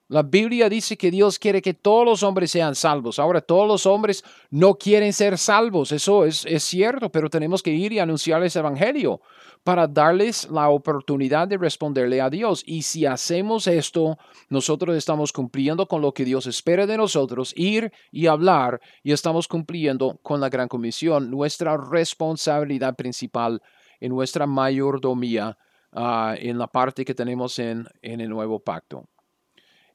la 0.10 0.24
Biblia 0.24 0.70
dice 0.70 0.97
que 0.97 1.12
Dios 1.12 1.38
quiere 1.38 1.62
que 1.62 1.74
todos 1.74 2.05
los 2.05 2.24
hombres 2.24 2.51
sean 2.51 2.76
salvos. 2.76 3.20
Ahora, 3.20 3.41
todos 3.41 3.68
los 3.68 3.86
hombres 3.86 4.24
no 4.49 4.76
quieren 4.76 5.12
ser 5.12 5.38
salvos. 5.38 5.91
Eso 5.91 6.24
es, 6.24 6.45
es 6.45 6.64
cierto, 6.64 7.12
pero 7.12 7.30
tenemos 7.30 7.62
que 7.62 7.72
ir 7.72 7.91
y 7.91 7.99
anunciarles 7.99 8.55
el 8.55 8.62
Evangelio 8.62 9.20
para 9.66 9.86
darles 9.86 10.49
la 10.49 10.70
oportunidad 10.70 11.45
de 11.49 11.58
responderle 11.58 12.22
a 12.22 12.30
Dios. 12.30 12.64
Y 12.66 12.84
si 12.84 13.05
hacemos 13.05 13.68
esto, 13.68 14.18
nosotros 14.47 14.95
estamos 14.95 15.34
cumpliendo 15.34 15.88
con 15.89 16.01
lo 16.01 16.14
que 16.14 16.24
Dios 16.24 16.47
espera 16.47 16.88
de 16.88 16.95
nosotros, 16.95 17.53
ir 17.58 17.91
y 18.10 18.28
hablar, 18.28 18.80
y 19.03 19.12
estamos 19.12 19.45
cumpliendo 19.49 20.20
con 20.24 20.39
la 20.39 20.47
gran 20.47 20.70
comisión, 20.70 21.30
nuestra 21.30 21.76
responsabilidad 21.76 22.95
principal 22.95 23.62
en 23.99 24.14
nuestra 24.14 24.47
mayordomía 24.47 25.58
uh, 25.91 26.32
en 26.38 26.58
la 26.58 26.68
parte 26.68 27.03
que 27.03 27.14
tenemos 27.14 27.60
en, 27.60 27.86
en 28.01 28.22
el 28.22 28.30
nuevo 28.30 28.60
pacto. 28.62 29.10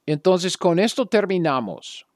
Entonces, 0.07 0.57
con 0.57 0.79
esto 0.79 1.07
terminamos. 1.07 2.07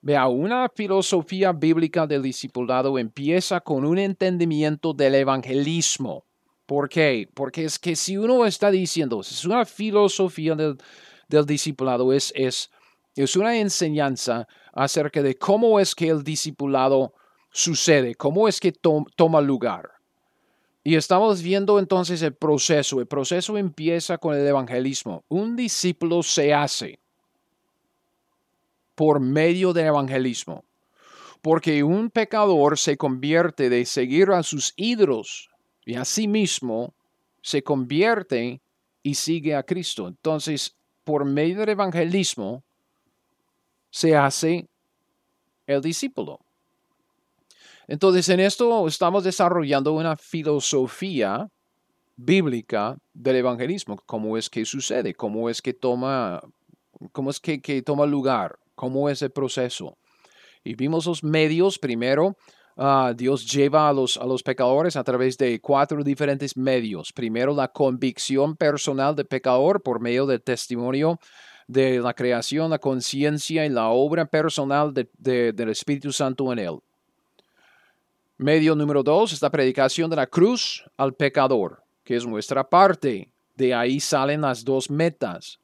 Vea, 0.00 0.26
una 0.28 0.68
filosofía 0.68 1.52
bíblica 1.52 2.06
del 2.06 2.22
discipulado 2.22 2.98
empieza 2.98 3.60
con 3.60 3.84
un 3.84 3.98
entendimiento 3.98 4.94
del 4.94 5.16
evangelismo. 5.16 6.24
¿Por 6.64 6.88
qué? 6.88 7.28
Porque 7.34 7.64
es 7.64 7.78
que 7.78 7.94
si 7.94 8.16
uno 8.16 8.46
está 8.46 8.70
diciendo, 8.70 9.20
es 9.20 9.44
una 9.44 9.64
filosofía 9.64 10.54
del, 10.54 10.76
discipulado, 11.46 12.12
es, 12.12 12.32
es, 12.34 12.70
es 13.14 13.36
una 13.36 13.56
enseñanza 13.58 14.48
acerca 14.72 15.22
de 15.22 15.36
cómo 15.36 15.78
es 15.78 15.94
que 15.94 16.08
el 16.08 16.22
discipulado 16.22 17.12
sucede, 17.50 18.14
cómo 18.14 18.48
es 18.48 18.60
que 18.60 18.72
toma 18.72 19.40
lugar. 19.40 19.90
Y 20.84 20.94
estamos 20.94 21.42
viendo 21.42 21.78
entonces 21.78 22.22
el 22.22 22.34
proceso. 22.34 23.00
El 23.00 23.08
proceso 23.08 23.58
empieza 23.58 24.18
con 24.18 24.36
el 24.36 24.46
evangelismo. 24.46 25.24
Un 25.28 25.56
discípulo 25.56 26.22
se 26.22 26.54
hace 26.54 27.00
por 28.96 29.20
medio 29.20 29.72
del 29.72 29.86
evangelismo. 29.86 30.64
Porque 31.42 31.84
un 31.84 32.10
pecador 32.10 32.76
se 32.76 32.96
convierte 32.96 33.68
de 33.68 33.84
seguir 33.84 34.30
a 34.30 34.42
sus 34.42 34.72
ídolos 34.74 35.50
y 35.84 35.94
a 35.94 36.04
sí 36.04 36.26
mismo 36.26 36.94
se 37.42 37.62
convierte 37.62 38.60
y 39.04 39.14
sigue 39.14 39.54
a 39.54 39.62
Cristo. 39.62 40.08
Entonces, 40.08 40.74
por 41.04 41.24
medio 41.24 41.60
del 41.60 41.68
evangelismo 41.68 42.64
se 43.90 44.16
hace 44.16 44.66
el 45.68 45.80
discípulo. 45.80 46.40
Entonces, 47.86 48.28
en 48.30 48.40
esto 48.40 48.88
estamos 48.88 49.22
desarrollando 49.22 49.92
una 49.92 50.16
filosofía 50.16 51.48
bíblica 52.16 52.96
del 53.12 53.36
evangelismo, 53.36 53.96
cómo 54.06 54.36
es 54.36 54.50
que 54.50 54.64
sucede, 54.64 55.14
cómo 55.14 55.48
es 55.50 55.62
que 55.62 55.74
toma, 55.74 56.40
cómo 57.12 57.30
es 57.30 57.38
que, 57.38 57.60
que 57.60 57.82
toma 57.82 58.06
lugar 58.06 58.58
cómo 58.76 59.10
es 59.10 59.22
el 59.22 59.30
proceso. 59.30 59.98
Y 60.62 60.76
vimos 60.76 61.06
los 61.06 61.24
medios 61.24 61.78
primero. 61.78 62.36
Ah, 62.76 63.12
Dios 63.16 63.50
lleva 63.50 63.88
a 63.88 63.92
los, 63.92 64.16
a 64.16 64.24
los 64.24 64.42
pecadores 64.42 64.94
a 64.96 65.02
través 65.02 65.36
de 65.38 65.60
cuatro 65.60 66.04
diferentes 66.04 66.56
medios. 66.56 67.12
Primero, 67.12 67.54
la 67.54 67.68
convicción 67.68 68.54
personal 68.54 69.16
del 69.16 69.26
pecador 69.26 69.82
por 69.82 70.00
medio 70.00 70.26
del 70.26 70.42
testimonio 70.42 71.18
de 71.66 72.00
la 72.00 72.14
creación, 72.14 72.70
la 72.70 72.78
conciencia 72.78 73.66
y 73.66 73.68
la 73.68 73.88
obra 73.88 74.26
personal 74.26 74.92
del 74.94 75.68
Espíritu 75.68 76.12
Santo 76.12 76.52
en 76.52 76.58
él. 76.60 76.78
Medio 78.38 78.74
número 78.74 79.02
dos 79.02 79.32
es 79.32 79.40
la 79.40 79.50
predicación 79.50 80.10
de 80.10 80.16
la 80.16 80.26
cruz 80.26 80.84
al 80.96 81.14
pecador, 81.14 81.82
que 82.04 82.16
es 82.16 82.26
nuestra 82.26 82.68
parte. 82.68 83.32
De 83.56 83.74
ahí 83.74 83.98
salen 83.98 84.42
las 84.42 84.64
dos 84.64 84.90
metas. 84.90 85.58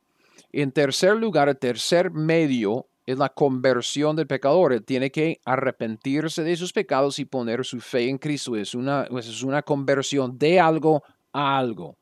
En 0.51 0.73
tercer 0.73 1.17
lugar, 1.17 1.49
el 1.49 1.59
tercer 1.59 2.11
medio 2.11 2.87
es 3.07 3.19
la 3.19 3.29
conversión 3.29 4.17
del 4.17 4.27
pecador. 4.27 4.73
Él 4.73 4.85
tiene 4.85 5.11
que 5.11 5.41
arrepentirse 5.45 6.43
de 6.43 6.57
sus 6.57 6.73
pecados 6.73 7.19
y 7.19 7.25
poner 7.25 7.65
su 7.65 7.81
fe 7.81 8.09
en 8.09 8.19
Cristo. 8.19 8.57
Es 8.57 8.75
una, 8.75 9.07
pues, 9.11 9.27
es 9.27 9.43
una 9.43 9.63
conversión 9.63 10.39
de 10.39 10.61
algo 10.61 11.03
a 11.33 11.59
algo. 11.59 11.97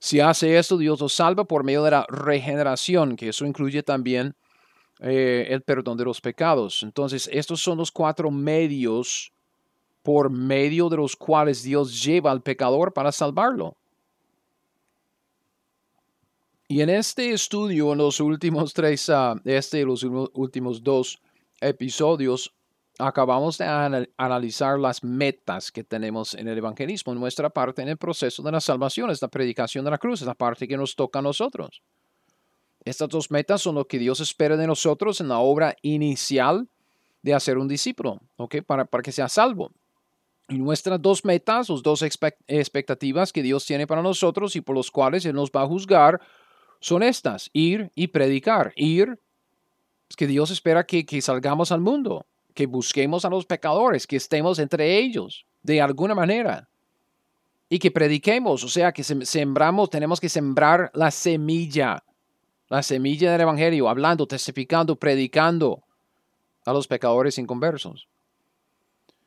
Si 0.00 0.20
hace 0.20 0.56
esto, 0.56 0.78
Dios 0.78 1.00
lo 1.00 1.08
salva 1.08 1.44
por 1.44 1.64
medio 1.64 1.82
de 1.82 1.90
la 1.90 2.06
regeneración, 2.08 3.16
que 3.16 3.30
eso 3.30 3.44
incluye 3.44 3.82
también 3.82 4.36
eh, 5.00 5.46
el 5.50 5.62
perdón 5.62 5.96
de 5.98 6.04
los 6.04 6.20
pecados. 6.20 6.82
Entonces, 6.82 7.28
estos 7.32 7.60
son 7.60 7.78
los 7.78 7.90
cuatro 7.90 8.30
medios 8.30 9.32
por 10.02 10.30
medio 10.30 10.88
de 10.88 10.96
los 10.96 11.16
cuales 11.16 11.62
Dios 11.62 12.02
lleva 12.02 12.30
al 12.30 12.42
pecador 12.42 12.92
para 12.92 13.12
salvarlo. 13.12 13.76
Y 16.70 16.82
en 16.82 16.90
este 16.90 17.32
estudio, 17.32 17.92
en 17.92 17.98
los 17.98 18.20
últimos 18.20 18.74
tres, 18.74 19.08
uh, 19.08 19.40
este 19.46 19.80
y 19.80 19.84
los 19.84 20.04
últimos 20.04 20.84
dos 20.84 21.18
episodios, 21.62 22.54
acabamos 22.98 23.56
de 23.56 23.64
analizar 24.18 24.78
las 24.78 25.02
metas 25.02 25.72
que 25.72 25.82
tenemos 25.82 26.34
en 26.34 26.46
el 26.46 26.58
evangelismo, 26.58 27.14
nuestra 27.14 27.48
parte 27.48 27.80
en 27.80 27.88
el 27.88 27.96
proceso 27.96 28.42
de 28.42 28.52
la 28.52 28.60
salvación, 28.60 29.08
es 29.10 29.22
la 29.22 29.28
predicación 29.28 29.82
de 29.82 29.92
la 29.92 29.96
cruz, 29.96 30.20
es 30.20 30.26
la 30.26 30.34
parte 30.34 30.68
que 30.68 30.76
nos 30.76 30.94
toca 30.94 31.20
a 31.20 31.22
nosotros. 31.22 31.82
Estas 32.84 33.08
dos 33.08 33.30
metas 33.30 33.62
son 33.62 33.76
lo 33.76 33.86
que 33.86 33.98
Dios 33.98 34.20
espera 34.20 34.58
de 34.58 34.66
nosotros 34.66 35.22
en 35.22 35.28
la 35.28 35.38
obra 35.38 35.74
inicial 35.80 36.68
de 37.22 37.32
hacer 37.32 37.56
un 37.56 37.66
discípulo, 37.66 38.20
¿ok? 38.36 38.56
Para, 38.66 38.84
para 38.84 39.02
que 39.02 39.12
sea 39.12 39.30
salvo. 39.30 39.72
Y 40.50 40.58
nuestras 40.58 41.00
dos 41.00 41.24
metas, 41.24 41.70
las 41.70 41.82
dos 41.82 42.02
expectativas 42.02 43.32
que 43.32 43.42
Dios 43.42 43.64
tiene 43.64 43.86
para 43.86 44.02
nosotros 44.02 44.54
y 44.54 44.60
por 44.60 44.76
los 44.76 44.90
cuales 44.90 45.24
Él 45.24 45.34
nos 45.34 45.50
va 45.50 45.62
a 45.62 45.66
juzgar 45.66 46.20
son 46.80 47.02
estas, 47.02 47.50
ir 47.52 47.90
y 47.94 48.08
predicar. 48.08 48.72
Ir 48.76 49.18
es 50.08 50.16
que 50.16 50.26
Dios 50.26 50.50
espera 50.50 50.84
que, 50.84 51.04
que 51.04 51.20
salgamos 51.20 51.72
al 51.72 51.80
mundo, 51.80 52.26
que 52.54 52.66
busquemos 52.66 53.24
a 53.24 53.30
los 53.30 53.46
pecadores, 53.46 54.06
que 54.06 54.16
estemos 54.16 54.58
entre 54.58 54.98
ellos 54.98 55.44
de 55.62 55.80
alguna 55.80 56.14
manera. 56.14 56.68
y 57.70 57.78
que 57.78 57.90
prediquemos, 57.90 58.64
o 58.64 58.68
sea, 58.68 58.92
que 58.92 59.04
sembramos, 59.04 59.90
tenemos 59.90 60.20
que 60.20 60.30
sembrar 60.30 60.90
la 60.94 61.10
semilla, 61.10 62.02
la 62.68 62.82
semilla 62.82 63.30
del 63.32 63.42
Evangelio, 63.42 63.88
hablando, 63.88 64.26
testificando, 64.26 64.96
predicando 64.96 65.82
a 66.64 66.72
los 66.72 66.86
pecadores 66.86 67.36
inconversos. 67.36 68.08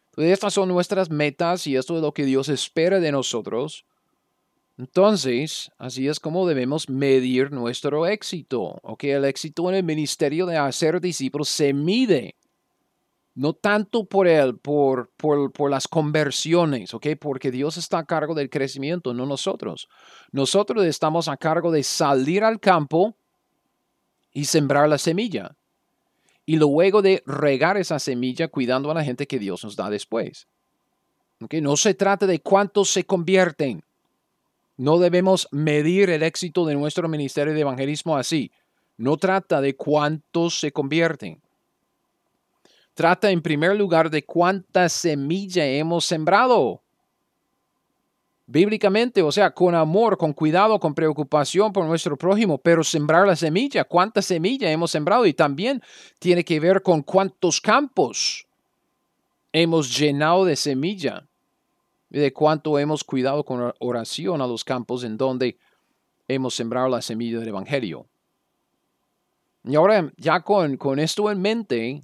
Entonces, 0.10 0.34
estas 0.34 0.54
son 0.56 0.70
nuestras 0.70 1.10
metas 1.10 1.68
y 1.68 1.76
esto 1.76 1.95
es 1.95 2.02
lo 2.02 2.14
que 2.14 2.26
Dios 2.26 2.49
espera 2.49 2.99
de 2.99 3.12
nosotros. 3.12 3.86
Entonces, 4.82 5.69
así 5.77 6.07
es 6.07 6.19
como 6.19 6.47
debemos 6.47 6.89
medir 6.89 7.51
nuestro 7.51 8.07
éxito. 8.07 8.79
¿ok? 8.82 9.03
El 9.03 9.25
éxito 9.25 9.69
en 9.69 9.75
el 9.75 9.84
ministerio 9.84 10.47
de 10.47 10.57
hacer 10.57 10.99
discípulos 10.99 11.49
se 11.49 11.71
mide 11.71 12.34
no 13.36 13.53
tanto 13.53 14.05
por 14.05 14.27
él, 14.27 14.57
por, 14.57 15.11
por, 15.17 15.51
por, 15.51 15.69
las 15.69 15.88
conversiones, 15.88 16.95
¿ok? 16.95 17.09
Porque 17.19 17.51
Dios 17.51 17.77
está 17.77 17.99
a 17.99 18.05
cargo 18.05 18.34
del 18.34 18.49
crecimiento, 18.49 19.13
no 19.13 19.27
nosotros. 19.27 19.88
Nosotros 20.32 20.84
estamos 20.86 21.27
a 21.27 21.38
cargo 21.38 21.71
de 21.71 21.84
salir 21.84 22.43
al 22.43 22.59
campo 22.59 23.15
y 24.34 24.45
sembrar 24.45 24.89
la 24.89 24.97
semilla. 24.97 25.55
Y 26.43 26.55
luego 26.55 27.03
de 27.03 27.21
regar 27.27 27.77
esa 27.77 27.99
semilla 27.99 28.47
cuidando 28.47 28.89
a 28.89 28.95
la 28.95 29.03
gente 29.03 29.27
que 29.27 29.38
Dios 29.38 29.63
nos 29.63 29.75
da 29.75 29.91
después. 29.91 30.47
¿ok? 31.39 31.53
No 31.61 31.77
se 31.77 31.93
trata 31.93 32.25
de 32.25 32.39
cuántos 32.39 32.89
se 32.89 33.03
convierten. 33.03 33.84
No 34.78 34.99
debemos 34.99 35.47
medir 35.51 36.09
el 36.09 36.24
éxito 36.24 36.65
de 36.65 36.76
nuestro 36.76 37.07
ministerio 37.07 37.53
de 37.53 37.61
evangelismo 37.61 38.17
así. 38.17 38.51
No 38.97 39.17
trata 39.17 39.61
de 39.61 39.76
cuántos 39.76 40.59
se 40.59 40.72
convierten 40.72 41.41
Trata 42.93 43.32
en 43.32 43.41
primer 43.41 43.76
lugar 43.76 44.09
de 44.09 44.24
cuánta 44.24 44.89
semilla 44.89 45.65
hemos 45.65 46.05
sembrado. 46.05 46.82
Bíblicamente, 48.47 49.22
o 49.22 49.32
sea, 49.32 49.51
con 49.51 49.76
amor, 49.76 50.17
con 50.17 50.34
cuidado, 50.34 50.78
con 50.78 50.93
preocupación 50.93 51.72
por 51.72 51.86
nuestro 51.86 52.17
prójimo, 52.17 52.57
pero 52.57 52.84
sembrar 52.84 53.26
la 53.26 53.38
semilla, 53.38 53.86
cuánta 53.86 54.22
semilla 54.22 54.69
hemos 54.69 54.91
sembrado 54.91 55.26
y 55.26 55.34
también 55.34 55.82
tiene 56.19 56.43
que 56.43 56.59
ver 56.59 56.82
con 56.82 57.01
cuántos 57.01 57.61
campos 57.61 58.45
hemos 59.53 59.97
llenado 59.97 60.43
de 60.43 60.57
semilla 60.57 61.26
de 62.20 62.34
cuánto 62.34 62.78
hemos 62.78 63.03
cuidado 63.03 63.43
con 63.43 63.74
oración 63.80 64.41
a 64.41 64.47
los 64.47 64.64
campos 64.64 65.03
en 65.03 65.18
donde 65.18 65.57
hemos 66.28 66.53
sembrado 66.53 66.89
la 66.89 67.01
semilla 67.01 67.39
del 67.39 67.49
Evangelio. 67.49 68.05
Y 69.64 69.76
ahora, 69.76 70.12
ya 70.18 70.41
con, 70.41 70.78
con 70.78 70.99
esto 70.99 71.32
en 71.32 71.41
mente, 71.41 72.01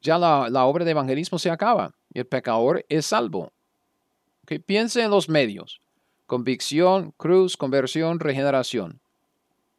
ya 0.00 0.18
la, 0.18 0.64
obra 0.64 0.84
de 0.84 0.92
evangelismo 0.92 1.38
se 1.38 1.50
acaba 1.50 1.94
y 2.12 2.20
el 2.20 2.26
pecador 2.26 2.84
es 2.88 3.06
salvo. 3.06 3.52
Piense 4.66 5.02
en 5.02 5.10
los 5.10 5.28
medios. 5.28 5.80
Convicción, 6.26 7.12
cruz, 7.16 7.56
conversión, 7.56 8.20
regeneración. 8.20 9.00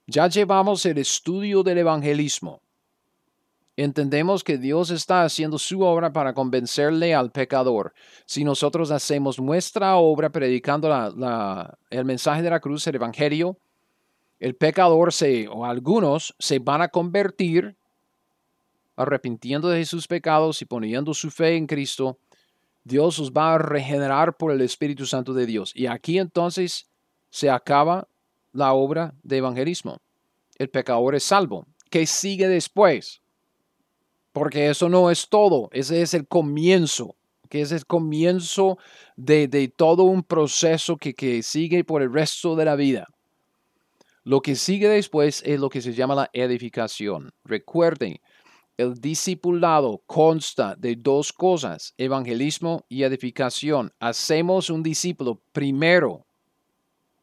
Ya 0.08 0.28
llevamos 0.28 0.86
el 0.86 0.98
estudio 0.98 1.64
del 1.64 1.80
evangelismo. 1.80 2.62
Entendemos 3.82 4.44
que 4.44 4.58
Dios 4.58 4.90
está 4.90 5.24
haciendo 5.24 5.58
su 5.58 5.84
obra 5.84 6.12
para 6.12 6.34
convencerle 6.34 7.16
al 7.16 7.32
pecador. 7.32 7.94
Si 8.26 8.44
nosotros 8.44 8.92
hacemos 8.92 9.40
nuestra 9.40 9.96
obra 9.96 10.30
predicando 10.30 10.90
el 11.90 12.04
mensaje 12.04 12.42
de 12.42 12.50
la 12.50 12.60
cruz, 12.60 12.86
el 12.88 12.96
evangelio, 12.96 13.58
el 14.38 14.58
pecador 14.58 15.14
se, 15.14 15.48
o 15.48 15.64
algunos 15.64 16.36
se 16.40 16.60
van 16.60 16.82
a 16.82 16.90
convertir 16.90 17.78
arrepintiendo 18.98 19.70
de 19.70 19.86
sus 19.86 20.08
pecados 20.08 20.62
y 20.62 20.66
poniendo 20.66 21.14
su 21.14 21.32
fe 21.32 21.56
en 21.56 21.66
Cristo, 21.66 22.20
Dios 22.84 23.18
os 23.18 23.32
va 23.32 23.54
a 23.54 23.60
regenerar 23.60 24.36
por 24.36 24.52
el 24.52 24.60
Espíritu 24.60 25.06
Santo 25.06 25.34
de 25.34 25.46
Dios. 25.46 25.72
Y 25.74 25.88
aquí 25.88 26.20
entonces 26.20 26.90
se 27.30 27.50
acaba 27.50 28.10
la 28.52 28.74
obra 28.74 29.14
de 29.24 29.38
evangelismo. 29.38 30.02
El 30.58 30.70
pecador 30.70 31.16
es 31.16 31.24
salvo. 31.24 31.66
¿Qué 31.90 32.06
sigue 32.06 32.50
después? 32.50 33.22
Porque 34.32 34.70
eso 34.70 34.90
no 34.90 35.10
es 35.10 35.28
todo, 35.30 35.70
ese 35.72 36.02
es 36.02 36.14
el 36.14 36.28
comienzo, 36.28 37.16
que 37.50 37.62
es 37.62 37.72
el 37.72 37.86
comienzo 37.86 38.78
de, 39.16 39.48
de 39.48 39.68
todo 39.68 40.04
un 40.04 40.24
proceso 40.24 40.98
que, 40.98 41.14
que 41.14 41.42
sigue 41.44 41.84
por 41.84 42.02
el 42.02 42.14
resto 42.14 42.56
de 42.56 42.66
la 42.66 42.76
vida. 42.76 43.08
Lo 44.24 44.42
que 44.42 44.56
sigue 44.56 44.88
después 44.88 45.42
es 45.46 45.60
lo 45.60 45.70
que 45.70 45.82
se 45.82 45.94
llama 45.94 46.14
la 46.14 46.30
edificación. 46.34 47.32
Recuerden, 47.44 48.20
el 48.80 48.94
discipulado 48.96 50.04
consta 50.06 50.74
de 50.76 50.96
dos 50.96 51.34
cosas, 51.34 51.94
evangelismo 51.98 52.86
y 52.88 53.04
edificación. 53.04 53.92
Hacemos 54.00 54.70
un 54.70 54.84
discípulo 54.84 55.42
primero 55.52 56.26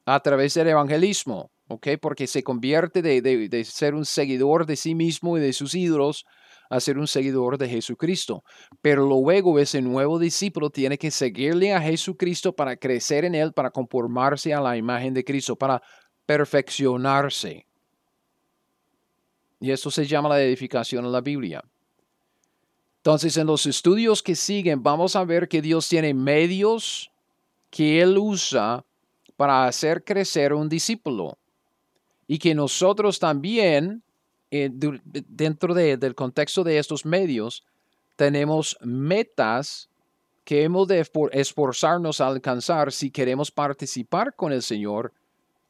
a 0.04 0.20
través 0.20 0.52
del 0.52 0.68
evangelismo, 0.68 1.50
¿ok? 1.68 1.88
Porque 1.98 2.26
se 2.26 2.42
convierte 2.42 3.00
de, 3.00 3.64
ser 3.64 3.94
un 3.94 4.04
seguidor 4.04 4.66
de 4.66 4.76
sí 4.76 4.94
mismo 4.94 5.38
y 5.38 5.40
de 5.40 5.54
sus 5.54 5.74
ídolos 5.74 6.26
a 6.68 6.80
ser 6.80 6.98
un 6.98 7.06
seguidor 7.06 7.58
de 7.58 7.68
Jesucristo. 7.68 8.44
Pero 8.80 9.06
luego 9.06 9.58
ese 9.58 9.82
nuevo 9.82 10.18
discípulo 10.18 10.70
tiene 10.70 10.98
que 10.98 11.10
seguirle 11.10 11.72
a 11.72 11.80
Jesucristo 11.80 12.54
para 12.54 12.76
crecer 12.76 13.24
en 13.24 13.34
él, 13.34 13.52
para 13.52 13.70
conformarse 13.70 14.52
a 14.54 14.60
la 14.60 14.76
imagen 14.76 15.14
de 15.14 15.24
Cristo, 15.24 15.56
para 15.56 15.82
perfeccionarse. 16.26 17.66
Y 19.60 19.70
eso 19.70 19.90
se 19.90 20.06
llama 20.06 20.28
la 20.28 20.42
edificación 20.42 21.04
en 21.04 21.12
la 21.12 21.20
Biblia. 21.20 21.64
Entonces, 22.98 23.36
en 23.36 23.46
los 23.46 23.66
estudios 23.66 24.22
que 24.22 24.34
siguen, 24.34 24.82
vamos 24.82 25.14
a 25.14 25.24
ver 25.24 25.48
que 25.48 25.62
Dios 25.62 25.88
tiene 25.88 26.12
medios 26.12 27.10
que 27.70 28.02
Él 28.02 28.18
usa 28.18 28.84
para 29.36 29.66
hacer 29.66 30.02
crecer 30.02 30.52
un 30.52 30.68
discípulo. 30.68 31.38
Y 32.26 32.38
que 32.38 32.54
nosotros 32.54 33.20
también, 33.20 34.02
eh, 34.50 34.70
dentro 34.72 35.74
del 35.74 36.14
contexto 36.14 36.64
de 36.64 36.78
estos 36.78 37.04
medios, 37.04 37.64
tenemos 38.16 38.76
metas 38.80 39.88
que 40.44 40.62
hemos 40.62 40.86
de 40.86 41.04
esforzarnos 41.32 42.20
a 42.20 42.28
alcanzar 42.28 42.92
si 42.92 43.10
queremos 43.10 43.50
participar 43.50 44.34
con 44.34 44.52
el 44.52 44.62
Señor 44.62 45.12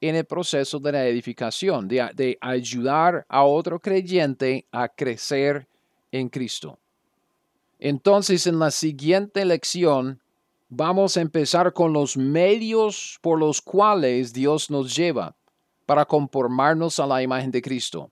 en 0.00 0.14
el 0.14 0.26
proceso 0.26 0.78
de 0.78 0.92
la 0.92 1.06
edificación, 1.06 1.88
de, 1.88 2.38
ayudar 2.40 3.24
a 3.28 3.44
otro 3.44 3.80
creyente 3.80 4.66
a 4.70 4.88
crecer 4.88 5.66
en 6.12 6.28
Cristo. 6.28 6.78
Entonces, 7.78 8.46
en 8.46 8.58
la 8.58 8.70
siguiente 8.70 9.44
lección, 9.44 10.20
vamos 10.68 11.16
a 11.16 11.22
empezar 11.22 11.72
con 11.72 11.92
los 11.92 12.16
medios 12.16 13.18
por 13.22 13.38
los 13.38 13.60
cuales 13.62 14.32
Dios 14.32 14.70
nos 14.70 14.94
lleva 14.94 15.34
para 15.86 16.04
conformarnos 16.04 16.98
a 16.98 17.06
la 17.06 17.22
imagen 17.22 17.50
de 17.50 17.62
Cristo. 17.62 18.10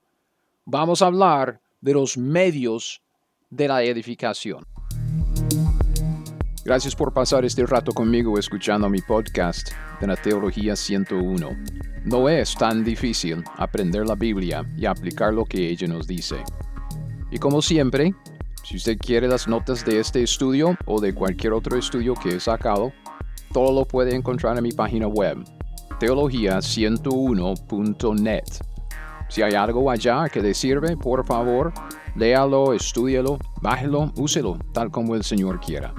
Vamos 0.66 1.02
a 1.02 1.08
hablar 1.08 1.60
de 1.82 1.92
los 1.92 2.16
medios 2.16 3.02
de 3.50 3.68
la 3.68 3.82
edificación. 3.82 4.64
Gracias 6.64 6.96
por 6.96 7.12
pasar 7.12 7.44
este 7.44 7.66
rato 7.66 7.92
conmigo 7.92 8.38
escuchando 8.38 8.88
mi 8.88 9.02
podcast 9.02 9.72
de 10.00 10.06
la 10.06 10.16
Teología 10.16 10.74
101. 10.74 11.50
No 12.06 12.30
es 12.30 12.54
tan 12.54 12.82
difícil 12.82 13.44
aprender 13.58 14.06
la 14.06 14.14
Biblia 14.14 14.64
y 14.74 14.86
aplicar 14.86 15.34
lo 15.34 15.44
que 15.44 15.68
ella 15.68 15.86
nos 15.86 16.06
dice. 16.06 16.42
Y 17.30 17.36
como 17.36 17.60
siempre, 17.60 18.14
si 18.62 18.78
usted 18.78 18.96
quiere 18.96 19.28
las 19.28 19.46
notas 19.46 19.84
de 19.84 20.00
este 20.00 20.22
estudio 20.22 20.78
o 20.86 20.98
de 20.98 21.14
cualquier 21.14 21.52
otro 21.52 21.76
estudio 21.76 22.14
que 22.14 22.36
he 22.36 22.40
sacado, 22.40 22.90
todo 23.52 23.78
lo 23.78 23.84
puede 23.84 24.14
encontrar 24.14 24.56
en 24.56 24.62
mi 24.62 24.72
página 24.72 25.08
web, 25.08 25.44
teología101.net. 26.00 28.74
Si 29.35 29.43
hay 29.43 29.55
algo 29.55 29.91
allá 29.91 30.28
que 30.28 30.41
le 30.41 30.55
sirve, 30.55 30.97
por 30.97 31.26
favor, 31.26 31.72
léalo, 32.14 32.72
estúdielo, 32.72 33.37
bájelo, 33.61 34.12
úselo, 34.14 34.57
tal 34.72 34.93
como 34.93 35.16
el 35.16 35.24
Señor 35.24 35.59
quiera. 35.59 35.93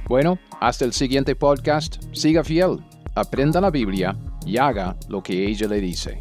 Bueno, 0.07 0.39
hasta 0.59 0.85
el 0.85 0.93
siguiente 0.93 1.35
podcast. 1.35 2.03
Siga 2.11 2.43
fiel, 2.43 2.79
aprenda 3.15 3.61
la 3.61 3.69
Biblia 3.69 4.17
y 4.45 4.57
haga 4.57 4.97
lo 5.07 5.21
que 5.21 5.47
ella 5.47 5.67
le 5.67 5.79
dice. 5.79 6.19